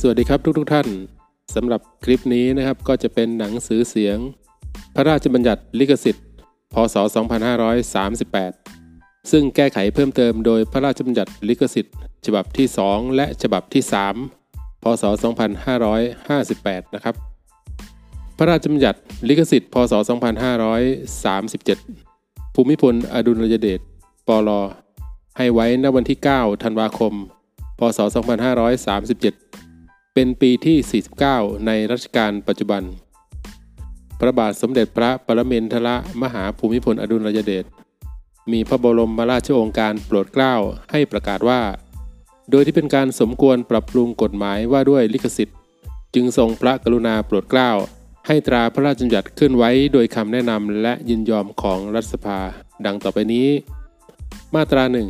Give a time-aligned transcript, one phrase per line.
[0.00, 0.88] สวัสดีครับทุกทท่าน
[1.54, 4.18] สำหรับคลิปนี้นะครับก็จะเป็นหนังสือเสียง
[4.94, 6.26] พระราชบัญญัติลิขสิทธิ์
[6.74, 6.96] พศ
[8.52, 11.94] 2538 ซึ่งแก้ไขเพิ่มเติมโดยพระราชบัญญัติลิขสิทธิ์
[12.26, 13.82] ฉบับที่ 2 และฉบับที่
[14.32, 15.04] 3 พศ
[16.14, 17.14] 2558 นะครับ
[18.38, 19.92] พระราชบัญญัติลิขสิทธิ์ พศ
[21.26, 23.80] 2537 ภูมิพลอดุลยเดช
[24.28, 24.50] ปล
[25.36, 27.12] ให้ไว้ณวันที่ 9 ธันวาคม
[27.78, 29.65] พศ 2537
[30.18, 32.82] เป็นปีที่ 49 ในรัชกาลปัจจุบัน
[34.20, 35.88] พระบาทสมเด็จพระปรมินทร
[36.22, 37.64] มหาภูมิพลอดุลยเดช
[38.52, 40.54] มีพระบรมราชโองการโปรดเกล้า
[40.92, 41.60] ให้ประกาศว่า
[42.50, 45.56] โดยที่เป็นการสมควรปรับปรุงกฎหมายว่าด้วยลิขสิทธิ์
[46.14, 47.70] จึงทรงพระกรุณาโปรดเกล้า
[48.26, 52.38] ให้ตราพระราชบัญญัติขึ้นไว้โดยคำแนะนำและยินยอมของรัฐสภา
[52.86, 53.48] ดังต่อไปนี้
[54.54, 55.08] มาตราหนึ่ง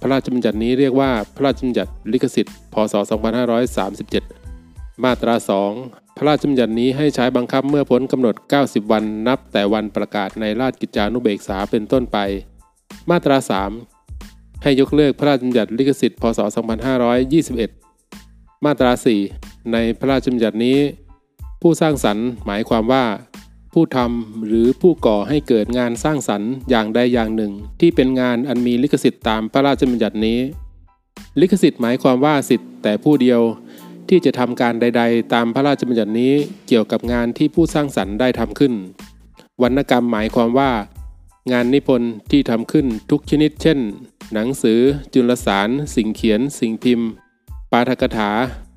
[0.00, 2.94] พระราชบัญญัตินี้เรียกว่าพระราชบัญญัติลิขสิทธิ์ พศ
[4.18, 5.34] 2537 มาตรา
[5.76, 12.18] 2 พระราชบัญญัตินี้ให้ใช้บังคับเมื่อพ้นกำหนด 90 วันนับแต่วันประกาศในราชกิจจานุเบกษาเป็นต้นไป
[13.10, 13.36] มาตรา
[14.00, 16.40] 3 ให้ยกเลิกพระราชบัญญัติลิขสิทธิ์ พศ
[17.72, 18.92] 2521 มาตรา
[19.32, 20.78] 4 ในพระราชบัญญัตินี้
[21.60, 23.04] ผู้สร้างสรรค์หมายความว่า
[23.72, 30.38] ผู้ทำหรือผู้ก่อให้เกิดงานสร้างสรรค์อย่างใดอย่างหนึ่ง ที่เป็นงานอันมีลิขสิทธิ์ตามพระราชบัญญัตินี้
[31.40, 33.40] ลิขสิทธิ์หมายความว่าสิทธิ์แต่ผู้เดียว
[34.08, 36.32] ที่จะทำการใด ๆ ตามพระราชบัญญัตินี้
[36.68, 38.72] เกี่ยวกับงานที่ผู้สร้างสรรค์ได้ทำขึ้น
[39.62, 40.72] วรรณกรรมหมายความว่า
[41.52, 43.78] งานนิพนธ์ที่ทำขึ้นทุกชนิด เช่น
[44.32, 44.80] หนังสือ
[45.14, 47.08] จุลสาร สิ่งเขียน สิ่งพิมพ์
[47.72, 48.30] ปาฐกถา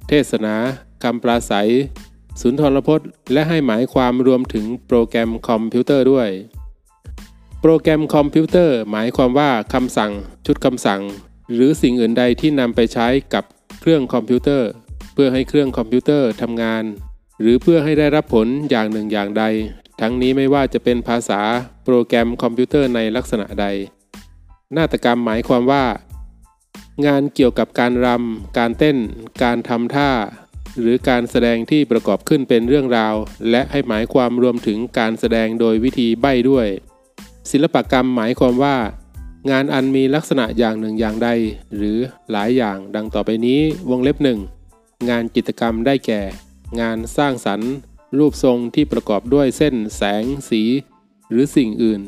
[0.07, 0.55] เทศนา
[1.03, 1.69] คำปราศัย
[2.41, 6.29] สุนทรพจน์ และให้หมายความรวมถึงโปรแกรมคอมพิวเตอร์ด้วย
[7.61, 10.11] โปรแกรมคอมพิวเตอร์หมายความว่าคำสั่ง
[10.45, 11.01] ชุดคำสั่ง
[11.53, 13.43] หรือสิ่งอื่นใดที่นำไปใช้กับ
[13.81, 14.69] เครื่องคอมพิวเตอร์
[15.13, 16.83] เพื่อให้เครื่องคอมพิวเตอร์ทำงาน
[17.41, 19.43] หรือเพื่อให้ได้รับผลอย่างหนึ่งอย่างใด
[20.01, 21.41] ทั้งนี้ไม่ว่าจะเป็นภาษา
[21.85, 23.65] โปรแกรมคอมพิวเตอร์ในลักษณะใด
[24.77, 25.85] นาฏกรรมหมายความว่า
[27.05, 28.97] งานเกี่ยวกับการรำการเต้น
[29.43, 30.09] การทำท่า
[30.79, 33.15] หรือการแสดงที่ประกอบขึ้นเป็นเรื่องราว
[33.49, 36.67] และให้หมายความรวมถึงการแสดงโดยวิธีใบ้ด้วย
[37.51, 38.77] ศิลปกรรมหมายความว่า
[39.51, 41.29] งานอันมีลักษณะอย่างหนึ่งอย่างใด
[41.75, 41.97] หรือ
[42.31, 44.39] หลายอย่างดังต่อไปนี้วงเล็บหนึ่ง
[45.09, 46.21] งานจิตรกรรมได้แก่
[46.81, 47.71] งานสร้างสรรค์
[48.17, 50.61] รูปทรงที่ประกอบด้วยเส้น แสง สี
[51.29, 52.01] หรือสิ่งอื่น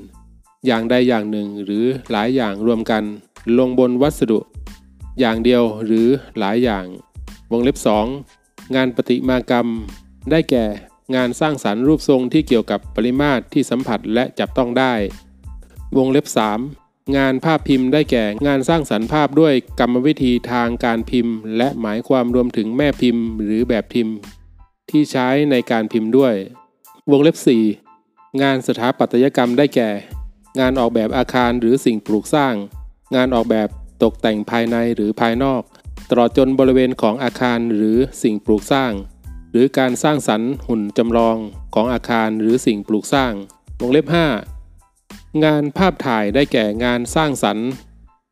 [0.66, 3.04] อย่างใดอย่างหนึ่งหรือหลายอย่างรวมกัน
[3.58, 4.40] ลงบนวัสดุ
[5.20, 6.08] อย่างเดียวหรือ
[6.40, 6.86] หลายอย่าง
[7.52, 8.45] วงเล็บ2
[8.76, 9.68] งานปฏิมากรรม
[10.32, 10.66] ได้แก่
[11.16, 14.94] งานสร้างสารรค์รูปทรงที่เกี่ยวกับปริมาตรที่สัมผัสและจับต้องได้
[15.98, 16.26] วงเล็บ
[16.68, 24.16] 3 งานภาพพิมพ์ได้แก่งานสร้างสรรค์ภาพด้วยกรรมวิธีทางการพิมพ์ และหมายความรวมถึงแม่พิมพ์ หรือแบบพิมพ์
[24.90, 26.34] ที่ใช้ในการพิมพ์ด้วย
[27.12, 27.38] วงเล็บ
[27.88, 29.90] 4 งานสถาปัตยกรรมได้แก่
[30.60, 32.54] งานออกแบบอาคารหรือสิ่งปลูกสร้าง
[33.16, 33.70] งานออกแบบ
[34.04, 35.62] ตกแต่งภายในหรือภายนอก
[36.10, 38.92] ตลอดจนบริเวณของอาคารหรือสิ่งปลูกสร้าง
[39.52, 41.38] หรือการสร้างสรรค์หุ่นจำลอง
[41.74, 43.34] ของอาคารหรือสิ่งปลูกสร้าง
[43.80, 44.06] วงเล็บ
[44.74, 47.70] 5 งานภาพถ่ายได้แก่งานสร้างสรรค์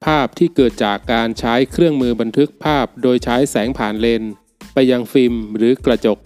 [0.05, 4.23] ภาพที่เกิดจากการใช้เครื่องมือบันทึกภาพโดยใช้แสงผ่านเลน
[4.73, 6.17] ไปยังฟิล์มหรือกระจก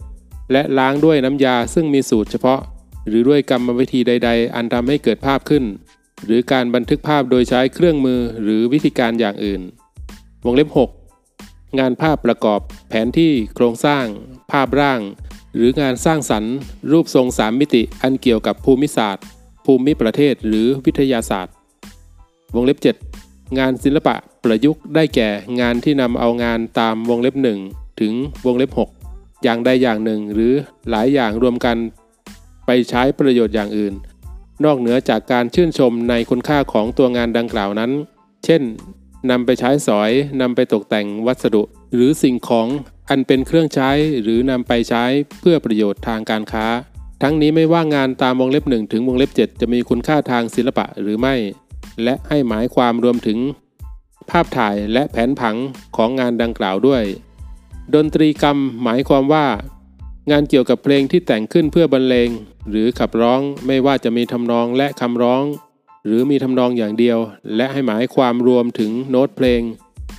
[0.51, 2.59] และล้างด้วยน้ำยาซึ่งมีสูตรเฉพาะ
[3.07, 5.63] หรือด้วยกรรมวิธีใด ๆ อันทำให้เกิดภาพขึ้น
[6.25, 9.61] หรือการบันทึกภาพโดยใช้เครื่องมือหรือวิธีการอย่างอื่น
[10.45, 10.96] วงเล็บ6
[11.79, 14.05] งานภาพประกอบแผนที่โครงสร้าง
[14.51, 15.01] ภาพร่าง
[15.55, 16.55] หรืองานสร้างสรรค์
[16.91, 19.25] รูปทรงสามมิติอันเกี่ยวกับภูมิศาสตร์
[19.65, 21.53] ภูมิประเทศหรือวิทยาศาสตร์
[22.55, 22.77] วงเล็บ
[23.17, 25.29] 7 งานศิลปะประยุกต์ได้แก่
[25.59, 27.35] งานที่นำเอางานตามวงเล็บ
[27.67, 28.13] 1 ถึง
[28.45, 28.71] วงเล็บ
[29.09, 30.53] 6 อย่างใดอย่างหนึ่ง หรือ
[30.89, 31.77] หลายอย่างรวมกัน
[32.65, 33.93] ไปใช้ประโยชน์อย่างอื่น
[34.65, 37.91] นอกเหนือจากการชื่นชมในคุณค่าของตัวงานดังกล่าวนั้น
[38.45, 38.61] เช่น
[39.31, 40.11] นำไปใช้สอย
[40.41, 42.67] นำไปตกแต่งวัสดุ หรือสิ่งของ
[43.09, 43.89] อันเป็นเครื่องใช้
[44.21, 45.03] หรือนำไปใช้
[45.39, 46.65] เพื่อประโยชน์ทางการค้า
[47.21, 51.35] ทั้งนี้ไม่ว่างานตามวงเล็บ1ถึงวงเล็บ7 จะมีคุณค่าทางศิลปะหรือไม่
[52.03, 53.39] และให้หมายความรวมถึง
[54.29, 55.55] ภาพถ่ายและแผนผัง
[55.95, 57.03] ของงานดังกล่าวด้วย
[57.95, 59.45] ดนตรีกรรมหมายความว่า
[60.31, 62.29] งานเกี่ยวกับเพลงที่แต่งขึ้นเพื่อบรรเลง
[62.69, 65.43] หรือขับร้องไม่ว่าจะมีทำนองและคำร้อง
[66.07, 67.19] หรือมีทำนองอย่างเดียว
[67.55, 69.61] และให้หมายความรวมถึงโน้ตเพลง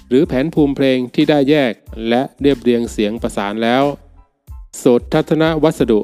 [0.08, 1.73] หรือแผนภูมิเพลงที่ได้แยก
[2.08, 3.85] และเรียบเรียงเสียงประสานแล้ว
[4.82, 6.00] สดทัศนวัสดุ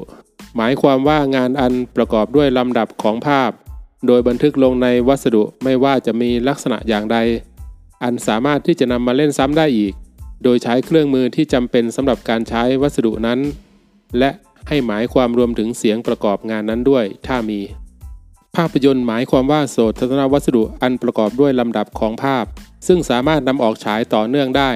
[0.55, 3.51] หมายความว่างานอันประกอบด้วยลำดับของภาพ
[4.07, 7.17] โดยบันทึกลงในวัสดุไม่ว่าจะมีลักษณะอย่างใด
[8.03, 9.93] อันสามารถที่จะนำมาเล่นซ้ำได้อีก
[10.43, 13.39] โดยใช้เครื่องมือที่จำเป็นสำหรับการใช้วัสดุนั้น
[14.19, 14.31] และ
[14.67, 17.59] ให้หมายความรวมถึงเสียงประกอบงานนั้นด้วยถ้ามี
[18.55, 22.45] ภาพยนตร์หมายความว่าโสตทัศนวัสดุอันประกอบด้วยลำดับของภาพ
[22.87, 24.71] ซึ่งสามารถนำออกฉายต่อเนื่องได้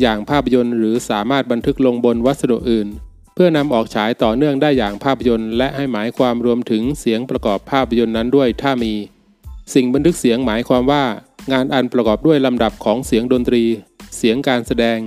[0.00, 2.88] อย่างภาพยนตร์หรือสามารถบันทึกลงบนวัสดุอื่น
[3.34, 8.92] เพื่อนำออกฉายต่อเนื่องได้อย่างภาพยนตร์ และให้หมายความรวมถึงเสียงประกอบภาพยนตร์นั้นด้วยถ้ามี
[9.74, 11.04] สิ่งบันทึกเสียงหมายความว่า
[11.52, 13.64] งานอันประกอบด้วยลำดับของเสียงดนตรี
[14.16, 14.98] เสียงการแสดง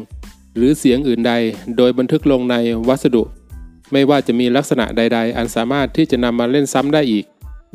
[0.56, 1.34] หรือเสียงอื่นใด
[1.78, 2.56] โดยบันทึกลงใน
[2.88, 3.24] วัสดุ
[3.92, 7.26] ไม่ว่าจะมีลักษณะใด ๆ อันสามารถที่จะนำมาเล่นซ้ำได้อีก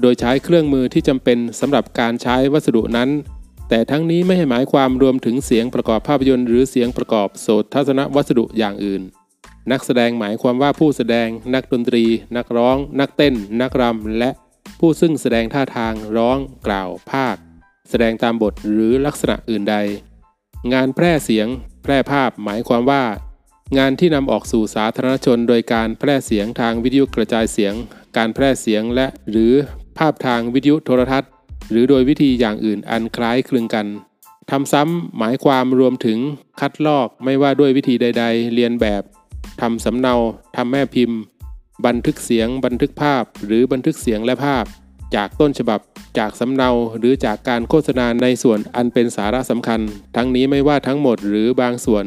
[0.00, 3.10] โดยใช้เครื่องมือที่จำเป็นสำหรับการใช้วัสดุนั้น
[3.68, 9.02] แต่ทั้งนี้ไม่ให้หมายความรวมถึงเสียงประกอบภาพยนตร์หรือเสียงประกอบโสตทัศนวัสดุอย่างอื่น
[9.70, 12.04] นักแสดงหมายความว่าผู้แสดง นักดนตรี
[12.36, 14.30] นักร้อง นักเต้น นักรำและ
[14.80, 17.36] ผู้ซึ่งแสดงท่าทางร้อง กล่าว ภาค
[17.90, 19.76] แสดงตามบทหรือลักษณะอื่นใด
[20.72, 21.46] งานแพร่เสียง
[21.82, 23.04] แพร่ภาพหมายความว่า
[23.78, 27.74] งานที่นำออกสู่สาธารณชน โดยการแพร่เสียงทางวิทยุกระจายเสียง
[28.16, 29.54] การแพร่เสียงและหรือ
[30.00, 31.30] ภาพทางวิทยุโทรทัศน์
[31.70, 33.86] หรือโดยวิธีอย่างอื่นอันคล้ายคลึงกัน
[34.50, 36.18] ทำซ้ำหมายความรวมถึง
[36.60, 39.02] คัดลอกไม่ว่าด้วยวิธีใด ๆ เรียนแบบ
[39.60, 40.14] ทำสำเนา
[40.56, 41.18] ทำแม่พิมพ์
[41.86, 44.64] บันทึกเสียง บันทึกภาพ หรือบันทึกเสียงและภาพ
[45.14, 45.80] จากต้นฉบับ
[46.18, 49.80] จากสำเนาหรือจากการโฆษณาในส่วนอันเป็นสาระสำคัญ
[50.16, 52.04] ทั้งนี้ไม่ว่าทั้งหมดหรือบางส่วน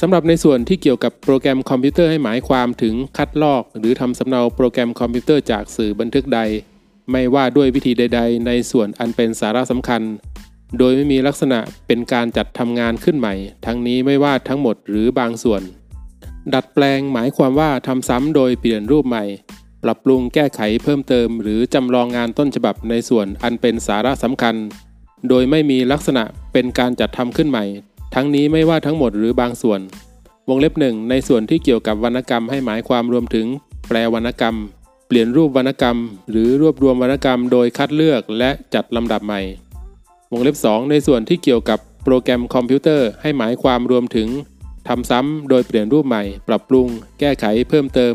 [0.00, 6.40] สำหรับในส่วนที่เกี่ยวกับโปรแกรมคอมพิวเตอร์ให้หมายความถึงคัดลอก หรือทำสำเนาโปรแกรมคอมพิวเตอร์จากสื่อบันทึกใด
[7.10, 10.02] ไม่ว่าด้วยวิธีใด ๆ ในส่วนอันเป็นสาระสำคัญ
[10.78, 13.34] โดยไม่มีลักษณะเป็นการจัดทำงานขึ้นใหม่
[13.66, 15.62] ทั้งนี้ไม่ว่าทั้งหมดหรือบางส่วน
[16.54, 19.24] ดัดแปลงหมายความว่าทำซ้ำโดยเปลี่ยนรูปใหม่
[19.82, 24.54] ปรับปรุงแก้ไขเพิ่มเติม หรือจำลองงานต้นฉบับในส่วนอันเป็นสาระสำคัญ
[25.28, 27.64] โดยไม่มีลักษณะเป็นการจัดทำขึ้นใหม่
[28.14, 29.80] ทั้งนี้ไม่ว่าทั้งหมดหรือบางส่วน
[30.48, 33.46] วงเล็บหนึ่งในส่วนที่เกี่ยวกับวรรณกรรมให้หมายความรวมถึง
[33.88, 34.56] แปลวรรณกรรม
[35.06, 35.98] เปลี่ยนรูปวรรณกรรม
[36.30, 39.40] หรือรวบรวมวรรณกรรมโดยคัดเลือกและจัดลำดับใหม่
[40.32, 44.28] วงเล็บ 2 ในส่วนที่เกี่ยวกับโปรแกรมคอมพิวเตอร์ให้หมายความรวมถึง
[44.88, 46.86] ทำซ้ำโดยเปลี่ยนรูปใหม่ ปรับปรุง
[47.20, 48.14] แก้ไขเพิ่มเติม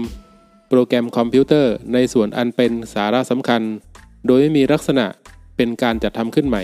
[0.70, 3.62] โปรแกรมคอมพิวเตอร์ ในส่วนอันเป็นสาระสำคัญ
[4.28, 5.06] โดยไม่มีลักษณะ
[5.56, 6.64] เป็นการจัดทำขึ้นใหม่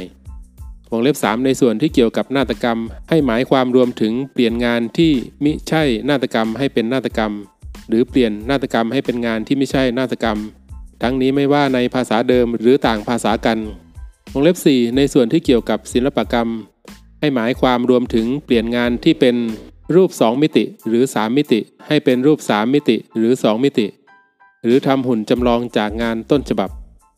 [0.91, 2.79] วงเล็บ 3 ในส่วนที่เกี่ยวกับนาฏกรรม
[3.09, 5.11] ให้หมายความรวมถึงเปลี่ยนงานที่
[5.43, 7.33] มิใช่นาฏกรรมให้เป็นนาฏกรรม
[7.87, 10.37] หรือเปลี่ยนนาฏกรรมให้เป็นงานที่ไม่ใช่นาฏกรรม
[11.01, 13.57] ทั้งนี้ไม่ว่าในภาษาเดิมหรือต่างภาษากัน
[14.33, 16.49] วงเล็บ 4 ในส่วนที่เกี่ยวกับศิลปกรรม
[17.19, 19.35] ให้หมายความรวมถึงเปลี่ยนงานที่เป็น
[19.95, 23.87] รูป 2 มิติหรือ 3 มิติ ให้เป็นรูป 3 มิติหรือ 2 มิติ
[24.63, 26.69] หรือทำหุ่นจำลองจากงานต้นฉบับ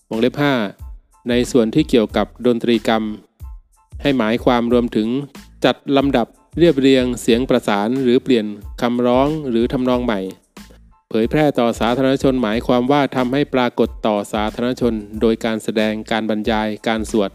[0.10, 0.36] วงเล็บ
[0.82, 3.04] 5 ในส่วนที่เกี่ยวกับดนตรีกรรม
[4.02, 5.08] ให้หมายความรวมถึง
[5.66, 6.28] จัดลำดับ
[6.60, 8.46] เรียบเรียงเสียงประสานหรือเปลี่ยน
[8.82, 10.20] คำร้องหรือทำนองใหม่
[11.10, 17.32] เผยแพร่ต่อสาธารณชนหมายความว่าทำให้ปรากฏต่อสาธารณชน โดยการแสดงการบรรยาย การสวด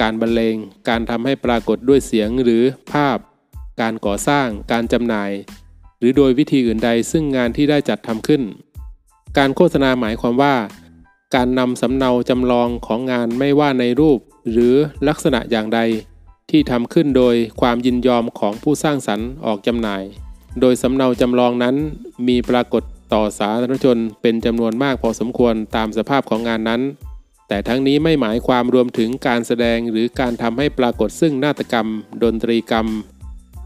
[0.00, 0.56] การบรรเลง
[0.88, 2.62] การทำให้ปรากฏด้วยเสียงหรือ
[2.92, 3.18] ภาพ
[3.80, 5.30] การก่อสร้าง การจำหน่าย
[5.98, 8.42] หรือโดยวิธีอื่นใดซึ่งงานที่ได้จัดทำขึ้น
[9.38, 10.56] การโฆษณาหมายความว่า
[11.34, 14.18] การนำสำเนาจำลองของงานไม่ว่าในรูป
[14.50, 14.74] หรือ
[15.08, 15.80] ลักษณะอย่างใด
[16.50, 20.02] ที่ทำขึ้นโดยความยินยอมของผู้สร้างสรรค์ออกจำหน่าย
[20.60, 21.76] โดยสำเนาจำลองนั้น
[22.28, 22.82] มีปรากฏ
[23.14, 26.82] ต่อสาธารณชนเป็นจำนวนมากพอสมควรตามสภาพของงานนั้น
[27.48, 31.88] แต่ทั้งนี้ไม่หมายความรวมถึงการแสดงหรือการทำให้ปรากฏซึ่งนาฏกรรม
[32.22, 32.86] ดนตรีกรรม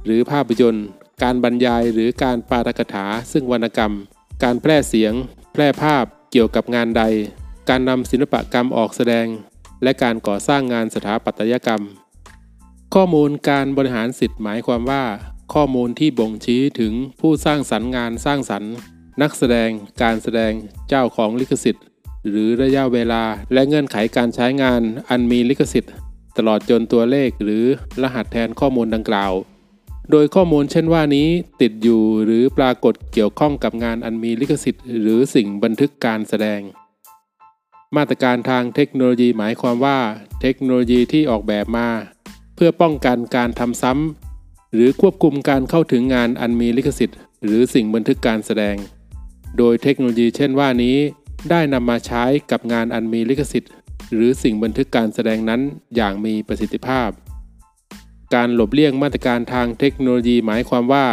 [0.04, 0.87] หรือภาพยนตร์
[1.23, 3.92] การบรรยายหรือการปาฐกถา ซึ่งวรรณกรรม
[4.42, 5.12] การแพร่เสียง
[5.52, 7.02] แพร่ภาพเกี่ยวกับงานใด
[7.68, 9.26] การนำศิลปกรรมออกแสดง
[9.83, 11.83] และการก่อสร้างงานสถาปัตยกรรม
[12.95, 15.04] ข้อมูลการบริหารสิทธิ์หมายความว่า
[15.55, 18.73] ข้อมูลที่บ่งชี้ถึงผู้สร้างสรรค์งานสร้างสรรค์
[19.23, 19.71] นักแสดง
[20.02, 20.52] การแสดง
[20.88, 21.85] เจ้าของลิขสิทธิ์
[22.28, 25.93] หรือระยะเวลาและเงื่อนไขการใช้งานอันมีลิขสิทธิ์
[26.37, 27.64] ตลอดจนตัวเลขหรือ
[28.02, 29.33] รหัสแทนข้อมูลดังกล่าว
[30.11, 31.28] โดยข้อมูลเช่นว่านี้
[31.61, 36.61] ติดอยู่หรือปรากฏเกี่ยวข้องกับงานอันมีลิขสิทธิ์ หรือสิ่งบันทึกการแสดง
[37.97, 39.99] มาตรการทางเทคโนโลยีหมายความว่า
[40.40, 41.88] เทคโนโลยีที่ออกแบบมา
[42.55, 44.28] เพื่อป้องกันการทำซ้ำ
[44.75, 48.77] หรือควบคุมการเข้าถึงงานอันมีลิขสิทธิ์ หรือสิ่งบันทึกการแสดง
[49.59, 50.97] โดยเทคโนโลยีเช่นว่านี้
[51.51, 53.71] ได้นำมาใช้กับงานอันมีลิขสิทธิ์
[54.13, 55.61] หรือสิ่งบันทึกการแสดงนั้น
[55.97, 57.11] อย่างมีประสิทธิภาพ
[58.35, 61.07] การหลบเลี่ยงมาตรการทางเทคโนโลยีหมายความว่า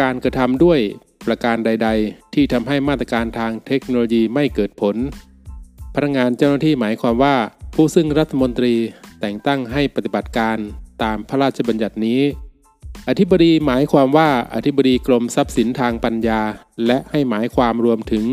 [0.00, 0.78] การกระทำด้วย
[1.26, 4.96] ประการใด ๆ ที่ทำให้มาตรการทางเทคโนโลยีไม่เกิดผล
[5.94, 7.36] พนักงานเจ้าหน้าที่หมายความว่า
[7.74, 8.74] ผู้ซึ่งรัฐมนตรี
[9.20, 10.56] แต่งตั้งให้ปฏิบัติการ
[11.02, 12.20] ตามพระราชบัญญัตินี้
[13.08, 16.40] อธิบดีหมายความว่าอธิบดีกรมทรัพย์สินทางปัญญา
[16.86, 18.24] และให้หมายความรวมถึง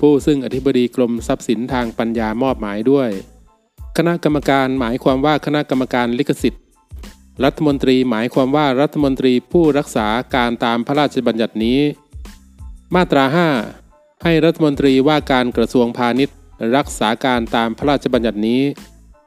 [0.00, 3.08] ผู้ซึ่งอธิบดีกรมทรัพย์สินทางปัญญามอบหมายด้วย
[3.96, 6.62] คณะกรรมการหมายความว่าคณะกรรมการลิขสิทธิ์
[7.44, 11.78] รัฐมนตรีหมายความว่ารัฐมนตรีผู้รักษาการตามพระราชบัญญัตินี้
[12.94, 13.24] มาตรา
[13.74, 16.36] 5 ให้รัฐมนตรีว่าการกระทรวงพาณิชย์
[16.76, 18.62] รักษาการตามพระราชบัญญัตินี้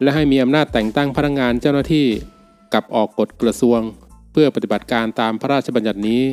[0.02, 2.08] และให้มีอำนาจแต่งตั้งพนักงานเจ้าหน้าที่
[2.74, 3.80] กับออกกฎกระทรวง
[4.34, 6.24] เพื่อปฏิบัติการตามพระราชบัญญัตินี้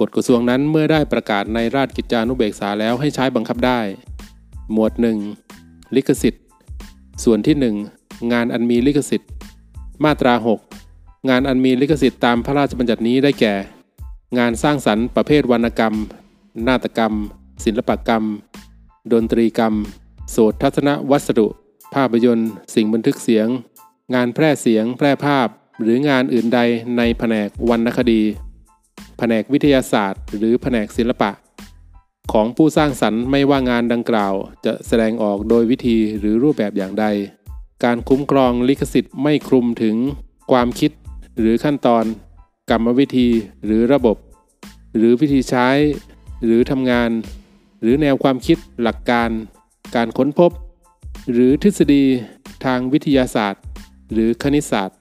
[0.00, 3.80] กฎกระทรวงนั้นเมื่อได้ประกาศในราชกิจจานุเบกษาแล้วให้ใช้บังคับได้
[4.72, 4.92] หมวด
[5.44, 6.44] 1 ลิขสิทธิ์
[7.24, 7.56] ส่วนที่
[7.94, 9.30] 1 งานอันมีลิขสิทธิ์
[10.04, 10.34] มาตรา
[10.80, 13.54] 6 งานอันมีลิขสิทธิ์ตามพระราชบัญญัตินี้ได้แก่
[14.38, 15.94] งานสร้างสรรค์ประเภทวรรณกรรม
[16.66, 17.14] นาฏกรรม
[17.64, 18.24] ศิลปกรรม
[19.12, 19.74] ดนตรีกรรม
[20.30, 21.46] โสตทัศนวัสดุ
[21.94, 23.48] ภาพยนตร์ สิ่งบันทึกเสียง
[24.14, 25.48] งานแพร่เสียง แพร่ภาพ
[25.82, 26.60] หรืองานอื่นใด
[26.98, 28.22] ในแผนกวรรณคดี
[29.18, 31.30] แผนกวิทยาศาสตร์ หรือแผนกศิลปะ
[32.32, 34.34] ของผู้สร้างสรรค์ไม่ว่างานดังกล่าว
[34.66, 37.06] จะแสดงออกโดยวิธีหรือรูปแบบอย่างใด
[37.84, 39.96] การคุ้มครองลิขสิทธิ์ไม่คลุมถึง
[40.50, 40.90] ความคิด
[41.38, 42.04] หรือขั้นตอน
[42.70, 43.28] กรรมวิธี
[43.64, 44.16] หรือระบบ
[44.96, 45.68] หรือวิธีใช้
[46.44, 47.10] หรือทำงาน
[47.82, 49.30] หรือแนวความคิดหลักการ
[49.94, 50.50] การค้นพบ
[51.32, 52.04] หรือทฤษฎี
[52.64, 53.62] ทางวิทยาศาสตร์
[54.12, 54.97] หรือคณิตศาสตร์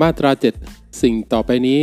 [0.00, 0.30] มาตรา
[0.66, 1.80] 7 สิ่งต่อไปนี้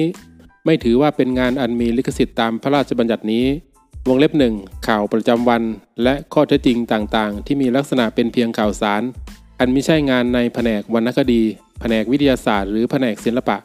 [0.65, 3.45] ไม่ถือว่าเป็นงานอันมีลิขสิทธิ์ตามพระราชบัญญัตินี้
[4.07, 4.53] วงเล็บหนึ่ง
[4.87, 5.63] ข่าวประจำวัน
[6.03, 9.01] และข้อเท็จจริงต่างๆ ที่มีลักษณะเป็นเพียงข่าวสาร
[9.59, 11.41] อันไม่ใช่งานในแผนกวรรณคดี
[11.79, 13.57] แผนกวิทยาศาสตร์ หรือแผนกศิลปะ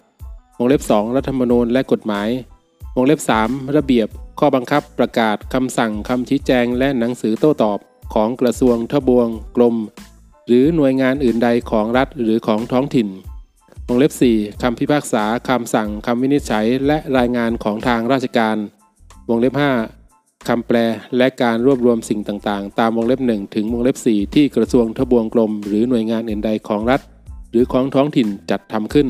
[0.59, 2.29] วงเล็บ 2 รัฐธรรมนูญและกฎหมาย
[2.97, 7.79] วงเล็บ 3 ระเบียบ ข้อบังคับประกาศคำสั่งคำชี้แจง และหนังสือโต้ตอบ
[8.15, 9.77] ของกระทรวงทบวง กรม
[10.47, 13.09] หรือหน่วยงานอื่นใดของรัฐหรือของท้องถิ่น
[13.93, 18.57] วงเล็บ 4 คำพิพากษา คำสั่ง คำวินิจฉัย และรายงานของทางราชการ
[19.29, 19.55] วงเล็บ
[20.01, 20.77] 5 คำแปล
[21.17, 27.01] และการรวบรวมสิ่งต่างๆ ตามวงเล็บ 1 ถึงวงเล็บ 4 ที่กระทรวงทบวงกรมหรือหน่วยงานอื่นใดของรัฐ
[27.51, 29.09] หรือของท้องถิ่นจัดทำขึ้น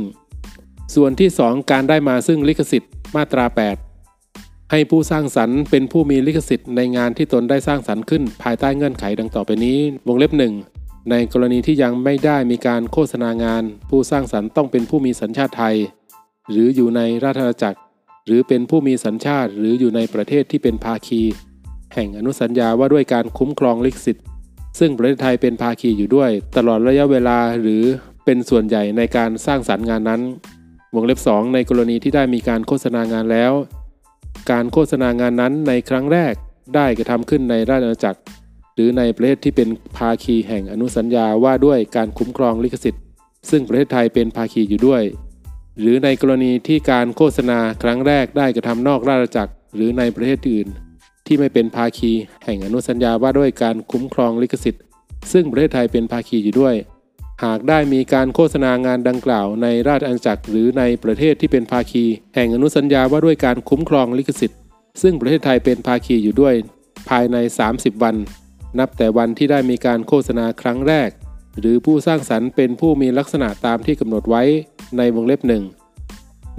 [0.95, 3.45] ส่วนที่ 2 การได้มาซึ่งลิขสิทธิ์ มาตรา
[4.09, 10.80] 8 ให้ผู้สร้างสรรค์เป็นผู้มีลิขสิทธิ์ในงานที่ตนได้สร้างสรรค์ขึ้น ภายใต้เงื่อนไขดังต่อไปนี้ วงเล็บ 1
[11.11, 15.77] ในกรณีที่ยังไม่ได้มีการโฆษณางาน ผู้สร้างสรรค์ต้องเป็นผู้มีสัญชาติไทย
[16.51, 17.79] หรืออยู่ในราชอาณาจักร
[18.27, 21.23] หรือเป็นผู้มีสัญชาติ หรืออยู่ในประเทศที่เป็นภาคี
[21.95, 24.25] แห่งอนุสัญญาว่าด้วยการคุ้มครองลิขสิทธิ์
[24.79, 27.83] ซึ่งประเทศไทยเป็นภาคีอยู่ด้วย ตลอดระยะเวลาหรือ
[28.25, 30.21] เป็นส่วนใหญ่ในการสร้างสรรค์งานนั้น
[30.95, 33.53] วงเล็บ 2 ในกรณีที่ได้มีการโฆษณางานแล้ว
[34.51, 36.35] การโฆษณางานนั้นในครั้งแรก
[36.75, 38.21] ได้กระทำขึ้นในราชอาณาจักร
[38.81, 39.69] รือในประเทศที่เป็น
[39.99, 43.03] ภาคีแห่งอนุสัญญาว่าด้วยการคุ้มครองลิขสิทธิ์
[43.51, 45.03] ซึ่งประเทศไทยเป็นภาคีอยู่ด้วย
[45.81, 50.69] หรือในกรณีที่การโฆษณาครั้งแรกได้กระทำนอกราชอาณาจักร หรือในประเทศอื่น
[51.27, 52.13] ที่ไม่เป็นภาคี
[52.45, 54.83] แห่งอนุสัญญาว่าด้วยการคุ้มครองลิขสิทธิ์
[55.33, 56.75] ซึ่งประเทศไทยเป็นภาคีอยู่ด้วย
[57.45, 64.59] หากได้มีการโฆษณางานดังกล่าวในราชอาณาจักร หรือในประเทศที่เป็นภาคี แห่งอนุสัญญาว่าด้วยการคุ้มครองลิขสิทธิ์
[65.03, 66.55] ซึ่งประเทศไทยเป็นภาคีอยู่ด้วย
[67.09, 67.37] ภายใน
[67.71, 68.17] 30 วัน
[68.79, 71.11] นับแต่วันที่ได้มีการโฆษณาครั้งแรก
[71.59, 74.43] หรือผู้สร้างสรรค์เป็นผู้มีลักษณะตามที่กำหนดไว้
[74.97, 75.65] ในวงเล็บหนึ่ง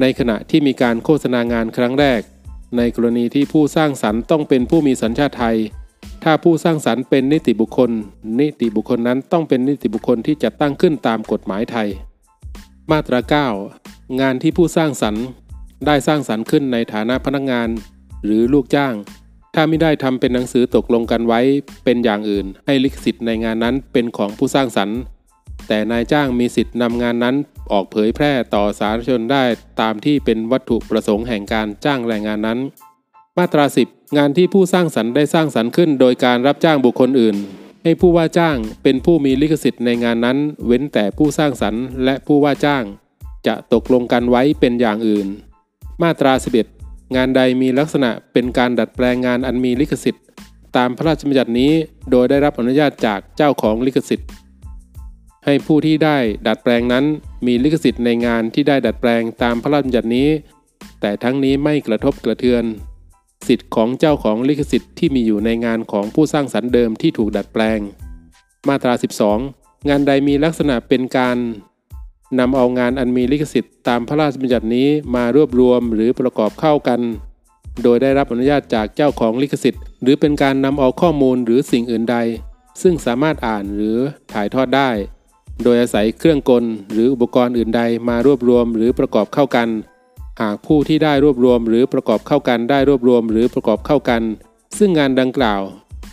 [0.01, 2.21] ในขณะที่มีการโฆษณางานครั้งแรก
[2.77, 5.57] ในกรณีที่ผู้สร้างสรรค์ต้องเป็นผู้มีสัญชาติไทย
[6.23, 7.91] ถ้าผู้สร้างสรรค์เป็นนิติบุคคล
[8.39, 11.87] นิติบุคคลนั้นต้องเป็นนิติบุคคลที่จัดตั้งขึ้นตามกฎหมายไทย
[12.91, 13.19] มาตรา
[13.69, 15.25] 9 งานที่ผู้สร้างสรรค์
[15.85, 17.69] ได้สร้างสรรค์ขึ้นในฐานะพนักงาน
[18.23, 18.93] หรือลูกจ้าง
[19.55, 21.39] ถ้าไม่ได้ทำเป็นหนังสือตกลงกันไว้
[21.85, 24.97] เป็นอย่างอื่น ให้ลิขสิทธิ์ในงานนั้นเป็นของผู้สร้างสรรค์
[25.67, 27.35] แต่นายจ้างมีสิทธิ์นำงานนั้น
[27.71, 29.43] ออกเผยแพร่ต่อสาธารณชนได้
[29.81, 32.59] ตามที่เป็นวัตถุประสงค์แห่งการจ้างแรงงานนั้น
[33.37, 37.35] มาตรา 10 งานที่ผู้สร้างสรรค์ได้สร้างสรรค์ขึ้น โดยการรับจ้างบุคคลอื่น
[37.83, 42.83] ให้ผู้ว่าจ้างเป็นผู้มีลิขสิทธิ์ในงานนั้น เว้นแต่ผู้สร้างสรรค์และผู้ว่าจ้าง
[43.47, 45.27] จะตกลงกันไว้เป็นอย่างอื่น
[46.01, 46.80] มาตรา 11
[47.15, 50.23] งานใดมีลักษณะเป็นการดัดแปลงงานอันมีลิขสิทธิ์
[50.75, 51.71] ตามพระราชบัญญัตินี้
[52.11, 54.29] โดยได้รับอนุญาตจากเจ้าของลิขสิทธิ์
[55.45, 57.05] ให้ผู้ที่ได้ดัดแปลงนั้น
[57.47, 60.29] มีลิขสิทธิ์ในงานที่ได้ดัดแปลงตามพระราชบัญญัตินี้
[61.01, 62.63] แต่ทั้งนี้ไม่กระทบกระเทือน
[63.47, 67.79] สิทธิ์ของเจ้าของลิขสิทธิ์ที่มีอยู่ในงานของผู้สร้างสรรค์เดิมที่ถูกดัดแปลง
[68.67, 68.93] มาตรา
[69.39, 71.37] 12 งานใดมีลักษณะเป็นการ
[72.39, 76.99] นำเอางานอันมีลิขสิทธิ์ตามพระราชบัญญัตินี้มารวบรวมหรือประกอบเข้ากัน
[77.83, 82.17] โดยได้รับอนุญาตจากเจ้าของลิขสิทธิ์ หรือเป็นการนำเอาข้อมูลหรือสิ่งอื่นใด
[82.81, 83.97] ซึ่งสามารถอ่านหรือ
[84.33, 84.89] ถ่ายทอดได้
[85.63, 89.69] โดยอาศัยเครื่องกลหรืออุปกรณ์อื่นใดมารวบรวมหรือประกอบเข้ากัน
[90.41, 94.21] หากผู้ที่ได้รวบรวมหรือประกอบเข้ากันได้รวบรวมหรือประกอบเข้ากัน
[94.77, 95.61] ซึ่งงานดังกล่าว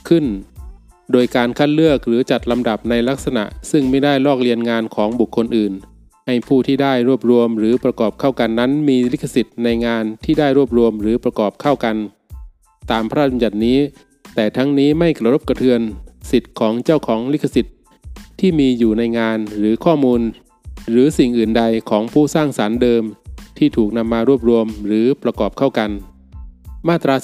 [0.09, 0.25] ขึ้น
[1.13, 5.73] โดยการคัดเลือกหรือจัดลำดับในลักษณะ ซึ่งไม่ได้ลอกเลียนงานของบุคคลอื่น
[6.31, 11.97] ให้ผู้ที่ได้รวบรวมหรือประกอบเข้ากันนั้น มีลิขสิทธิ์ในงานที่ได้รวบรวมหรือประกอบเข้ากัน
[12.91, 13.79] ตามพระราชบัญญัตินี้
[14.35, 15.81] แต่ทั้งนี้ไม่กระทบกระเทือน
[16.31, 17.75] สิทธิ์ของเจ้าของลิขสิทธิ์
[18.41, 20.21] ที่มีอยู่ในงานหรือข้อมูล
[20.91, 23.03] หรือสิ่งอื่นใดของผู้สร้างสารรค์เดิม
[23.59, 25.91] ที่ถูกนำมารวบรวมหรือประกอบเข้ากัน
[26.89, 27.15] มาตรา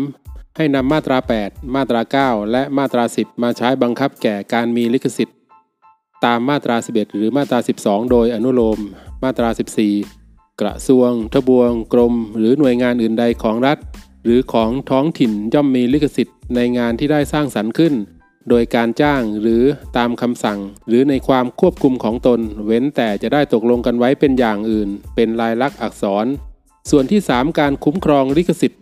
[0.00, 5.37] 13 ให้นำมาตรา 8 มาตรา 9 และมาตรา 10 มาใช้บังคับแก่การมีลิขสิทธิ์
[6.24, 8.78] ตามมาตรา 11 หรือมาตรา 12 โดยอนุโลม
[9.22, 9.48] มาตรา
[10.04, 13.78] 14 กระทรวง ทบวง กรม หรือหน่วยงานอื่นใดของรัฐ
[14.24, 17.94] หรือของท้องถิ่นย่อมมีลิขสิทธิ์ในงานที่ได้สร้างสรรค์ขึ้น
[18.48, 19.62] โดยการจ้างหรือ
[19.96, 20.58] ตามคำสั่ง
[20.88, 26.26] หรือในความควบคุมของตน เว้นแต่จะได้ตกลงกันไว้เป็นอย่างอื่น เป็นลายลักษณ์อักษร
[26.90, 28.80] ส่วนที่ 3 การคุ้มครองลิขสิทธิ์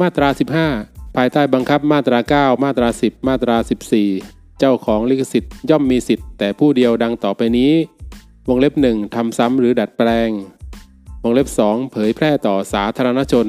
[0.00, 0.28] มาตรา
[0.72, 3.56] 15 ภายใต้บังคับมาตรา 9 มาตรา 10 มาตรา
[4.00, 7.72] 14 เจ้าของลิขสิทธิ์ย่อมมีสิทธิ์แต่ผู้เดียวดังต่อไปนี้
[8.48, 10.30] วงเล็บ 1ทำซ้ำหรือดัดแปลง
[11.22, 13.46] วงเล็บ 2 เผยแพร่ต่อสาธารณชน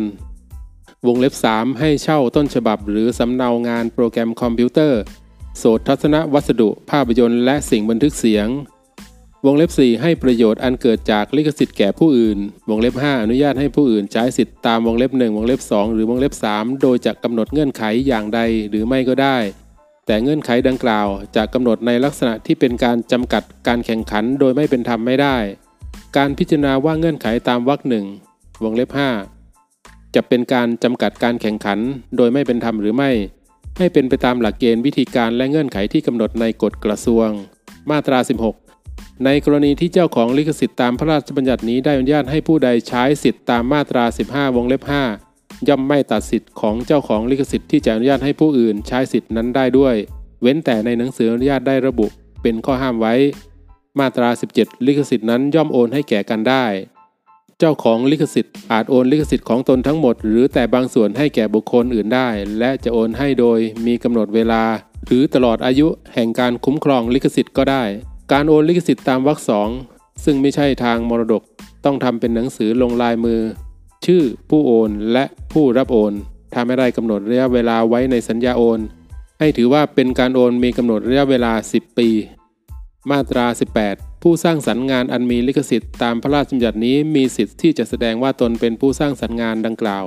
[1.07, 5.01] วงเล็บ 3 ให้เช่าต้นฉบับหรือสำเนางานโปรแกรมคอมพิวเตอร์
[5.57, 8.47] โสตทัศนวัสดุภาพยนตร์และสิ่งบันทึกเสียง
[9.45, 12.37] วงเล็บ 4 ให้ประโยชน์อันเกิดจากลิขสิทธิ์แก่ผู้อื่น
[12.69, 18.39] วงเล็บ 5 อนุญาตให้ผู้อื่นใช้สิทธิ์ตามวงเล็บ 1 วงเล็บ 2 หรือวงเล็บ 3 โดยจะกำหนดเงื่อนไขอย่างใด
[18.69, 19.37] หรือไม่ก็ได้
[20.11, 25.37] แต่เงื่อนไขดังกล่าวจะกำหนดในลักษณะที่เป็นการจำกัดการแข่งขันโดยไม่เป็นธรรมไม่ได้
[26.17, 28.05] การพิจารณาว่าเงื่อนไขตามวรรคหนึ่ง
[28.63, 28.89] วงเล็บ
[29.51, 31.79] 5 จะเป็นการจำกัดการแข่งขัน
[32.17, 33.11] โดยไม่เป็นธรรมหรือไม่
[33.77, 37.27] ให้เป็นไปตามหลักเกณฑ์วิธีการและเงื่อนไขที่กำหนดในกฎกระทรวง
[37.89, 38.19] มาตรา
[38.71, 45.28] 16 ในกรณีที่เจ้าของลิขสิทธิ์ตามพระราชบัญญัตินี้ได้อนุญาตให้ผู้ใดใช้สิทธิ์ตามมาตรา 15 วงเล็บ 5
[45.67, 49.95] ย่อมไม่ตัดสิทธิ์ของเจ้าของลิขสิทธิ์ที่จะอนุญาตให้ผู้อื่นใช้สิทธินั้นได้ด้วย
[50.41, 52.07] เว้นแต่ในหนังสืออนุญาตได้ระบุ
[52.41, 53.13] เป็นข้อห้ามไว้
[53.99, 56.65] มาตรา 17 ลิขสิทธิ์นั้นย่อมโอนให้แก่กันได้
[57.59, 62.27] เจ้าของลิขสิทธิ์อาจโอนลิขสิทธิ์ของตนทั้งหมด หรือแต่บางส่วนให้แก่บุคคลอื่นได้
[62.59, 64.63] และจะโอนให้โดยมีกำหนดเวลา
[65.05, 67.83] หรือตลอดอายุแห่งการคุ้มครองลิขสิทธิ์ก็ได้
[68.31, 69.69] การโอนลิขสิทธิ์ตามวรรคสอง
[70.23, 71.43] ซึ่งไม่ใช่ทางมรดก
[71.85, 73.39] ต้องทำเป็นหนังสือลงลายมือ
[74.11, 76.13] ชื่อผู้โอนและผู้รับโอน
[76.53, 78.79] ถ้าไม่ได้กำหนดระยะเวลาไว้ในสัญญาโอน
[79.39, 82.09] ให้ถือว่าเป็นการโอนมีกำหนดระยะเวลา 10 ปี
[83.11, 83.45] มาตรา
[83.83, 90.05] 18 ผู้สร้างสรรค์งานอันมีลิขสิทธิ์ตามพระราชบัญญัตินี้มีสิทธิ์ที่จะแสดงว่าตนเป็นผู้สร้างสรรค์งานดังกล่าว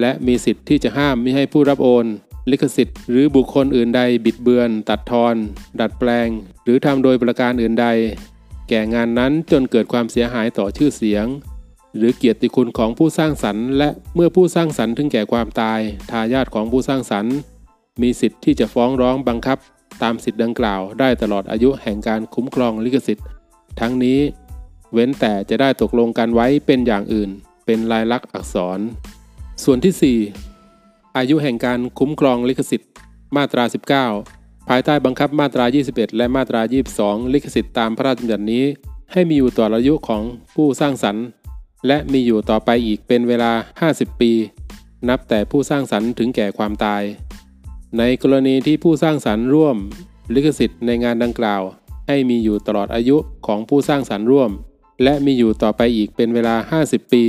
[0.00, 2.06] และมีสิทธิ์ที่จะห้ามไม่ให้ผู้รับโอน
[2.50, 5.34] ลิขสิทธิ์หรือบุคคลอื่นใดบิดเบือน ตัดทอน
[5.80, 6.28] ดัดแปลง
[6.64, 7.86] หรือทำโดยประการอื่นใด
[8.68, 11.26] แก่งานนั้นจนเกิดความเสียหายต่อชื่อเสียง
[11.98, 15.80] หรือเกียรติคุณของผู้สร้างสรรค์ และเมื่อผู้สร้างสรรค์ถึงแก่ความตาย
[16.10, 17.34] ทายาทของผู้สร้างสรรค์
[18.02, 19.58] มีสิทธิ์ที่จะฟ้องร้องบังคับ
[20.02, 23.26] ตามสิทธิ์ดังกล่าว ได้ตลอดอายุแห่งการคุ้มครองลิขสิทธิ์
[23.80, 24.18] ทั้งนี้
[24.92, 27.30] เว้นแต่จะได้ตกลงกันไว้เป็นอย่างอื่น
[27.66, 28.78] เป็นลายลักษณ์อักษร
[29.64, 32.90] ส่วนที่ 4 อายุแห่งการคุ้มครองลิขสิทธิ์
[33.36, 33.64] มาตรา
[34.12, 36.60] 19 ภายใต้บังคับมาตรา 21 และมาตรา
[36.96, 38.64] 22 ลิขสิทธิ์ตามพระราชบัญญัตินี้
[39.12, 40.22] ให้มีอยู่ต่ออายุของ
[40.54, 41.24] ผู้สร้างสรรค์
[41.86, 43.52] และมีอยู่ต่อไปอีกเป็นเวลา
[43.86, 44.32] 50 ปี
[45.08, 47.02] นับแต่ผู้สร้างสรรค์ถึงแก่ความตาย
[47.98, 49.76] ในกรณีที่ผู้สร้างสรรค์ร่วม
[50.34, 51.62] ลิขสิทธิ์ในงานดังกล่าว
[52.08, 54.50] ให้มีอยู่ตลอดอายุของผู้สร้างสรรค์ร่วม
[55.02, 57.24] และมีอยู่ต่อไปอีกเป็นเวลา 50 ปี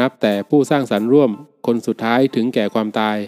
[0.00, 1.30] นับแต่ผู้สร้างสรรค์ร่วม
[1.66, 3.18] คนสุดท้ายถึงแก่ความตาย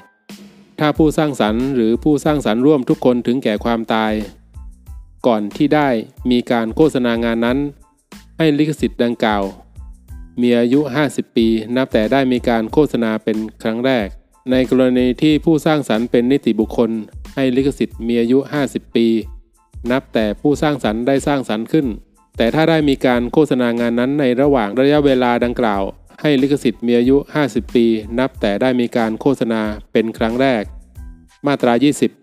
[0.79, 4.13] ถ้าผู้สร้างสรรค์หรือผู้สร้างสรรค์ร่วมทุกคนถึงแก่ความตาย
[5.27, 5.89] ก่อนที่ได้
[6.31, 7.59] มีการโฆษณางานนั้น
[8.39, 9.43] ให้ลิขสิทธิ์ดังกล่าว
[10.41, 14.09] มีอายุ 50 ปี นับแต่ได้มีการโฆษณาเป็นครั้งแรก
[14.51, 16.91] ในกรณีที่ผู้สร้างสรรค์เป็นนิติบุคคล
[17.35, 19.07] ให้ลิขสิทธิ์มีอายุ 50 ปี
[19.91, 21.87] นับแต่ผู้สร้างสรรค์ได้สร้างสรรค์ขึ้น
[22.37, 25.83] แต่ถ้าได้มีการโฆษณางานนั้นในระหว่างระยะเวลาดังกล่าว
[26.21, 27.17] ให้ลิขสิทธิ์มีอายุ
[27.47, 27.87] 50 ปี
[28.19, 30.63] นับแต่ได้มีการโฆษณาเป็นครั้งแรก
[31.47, 31.73] มาตรา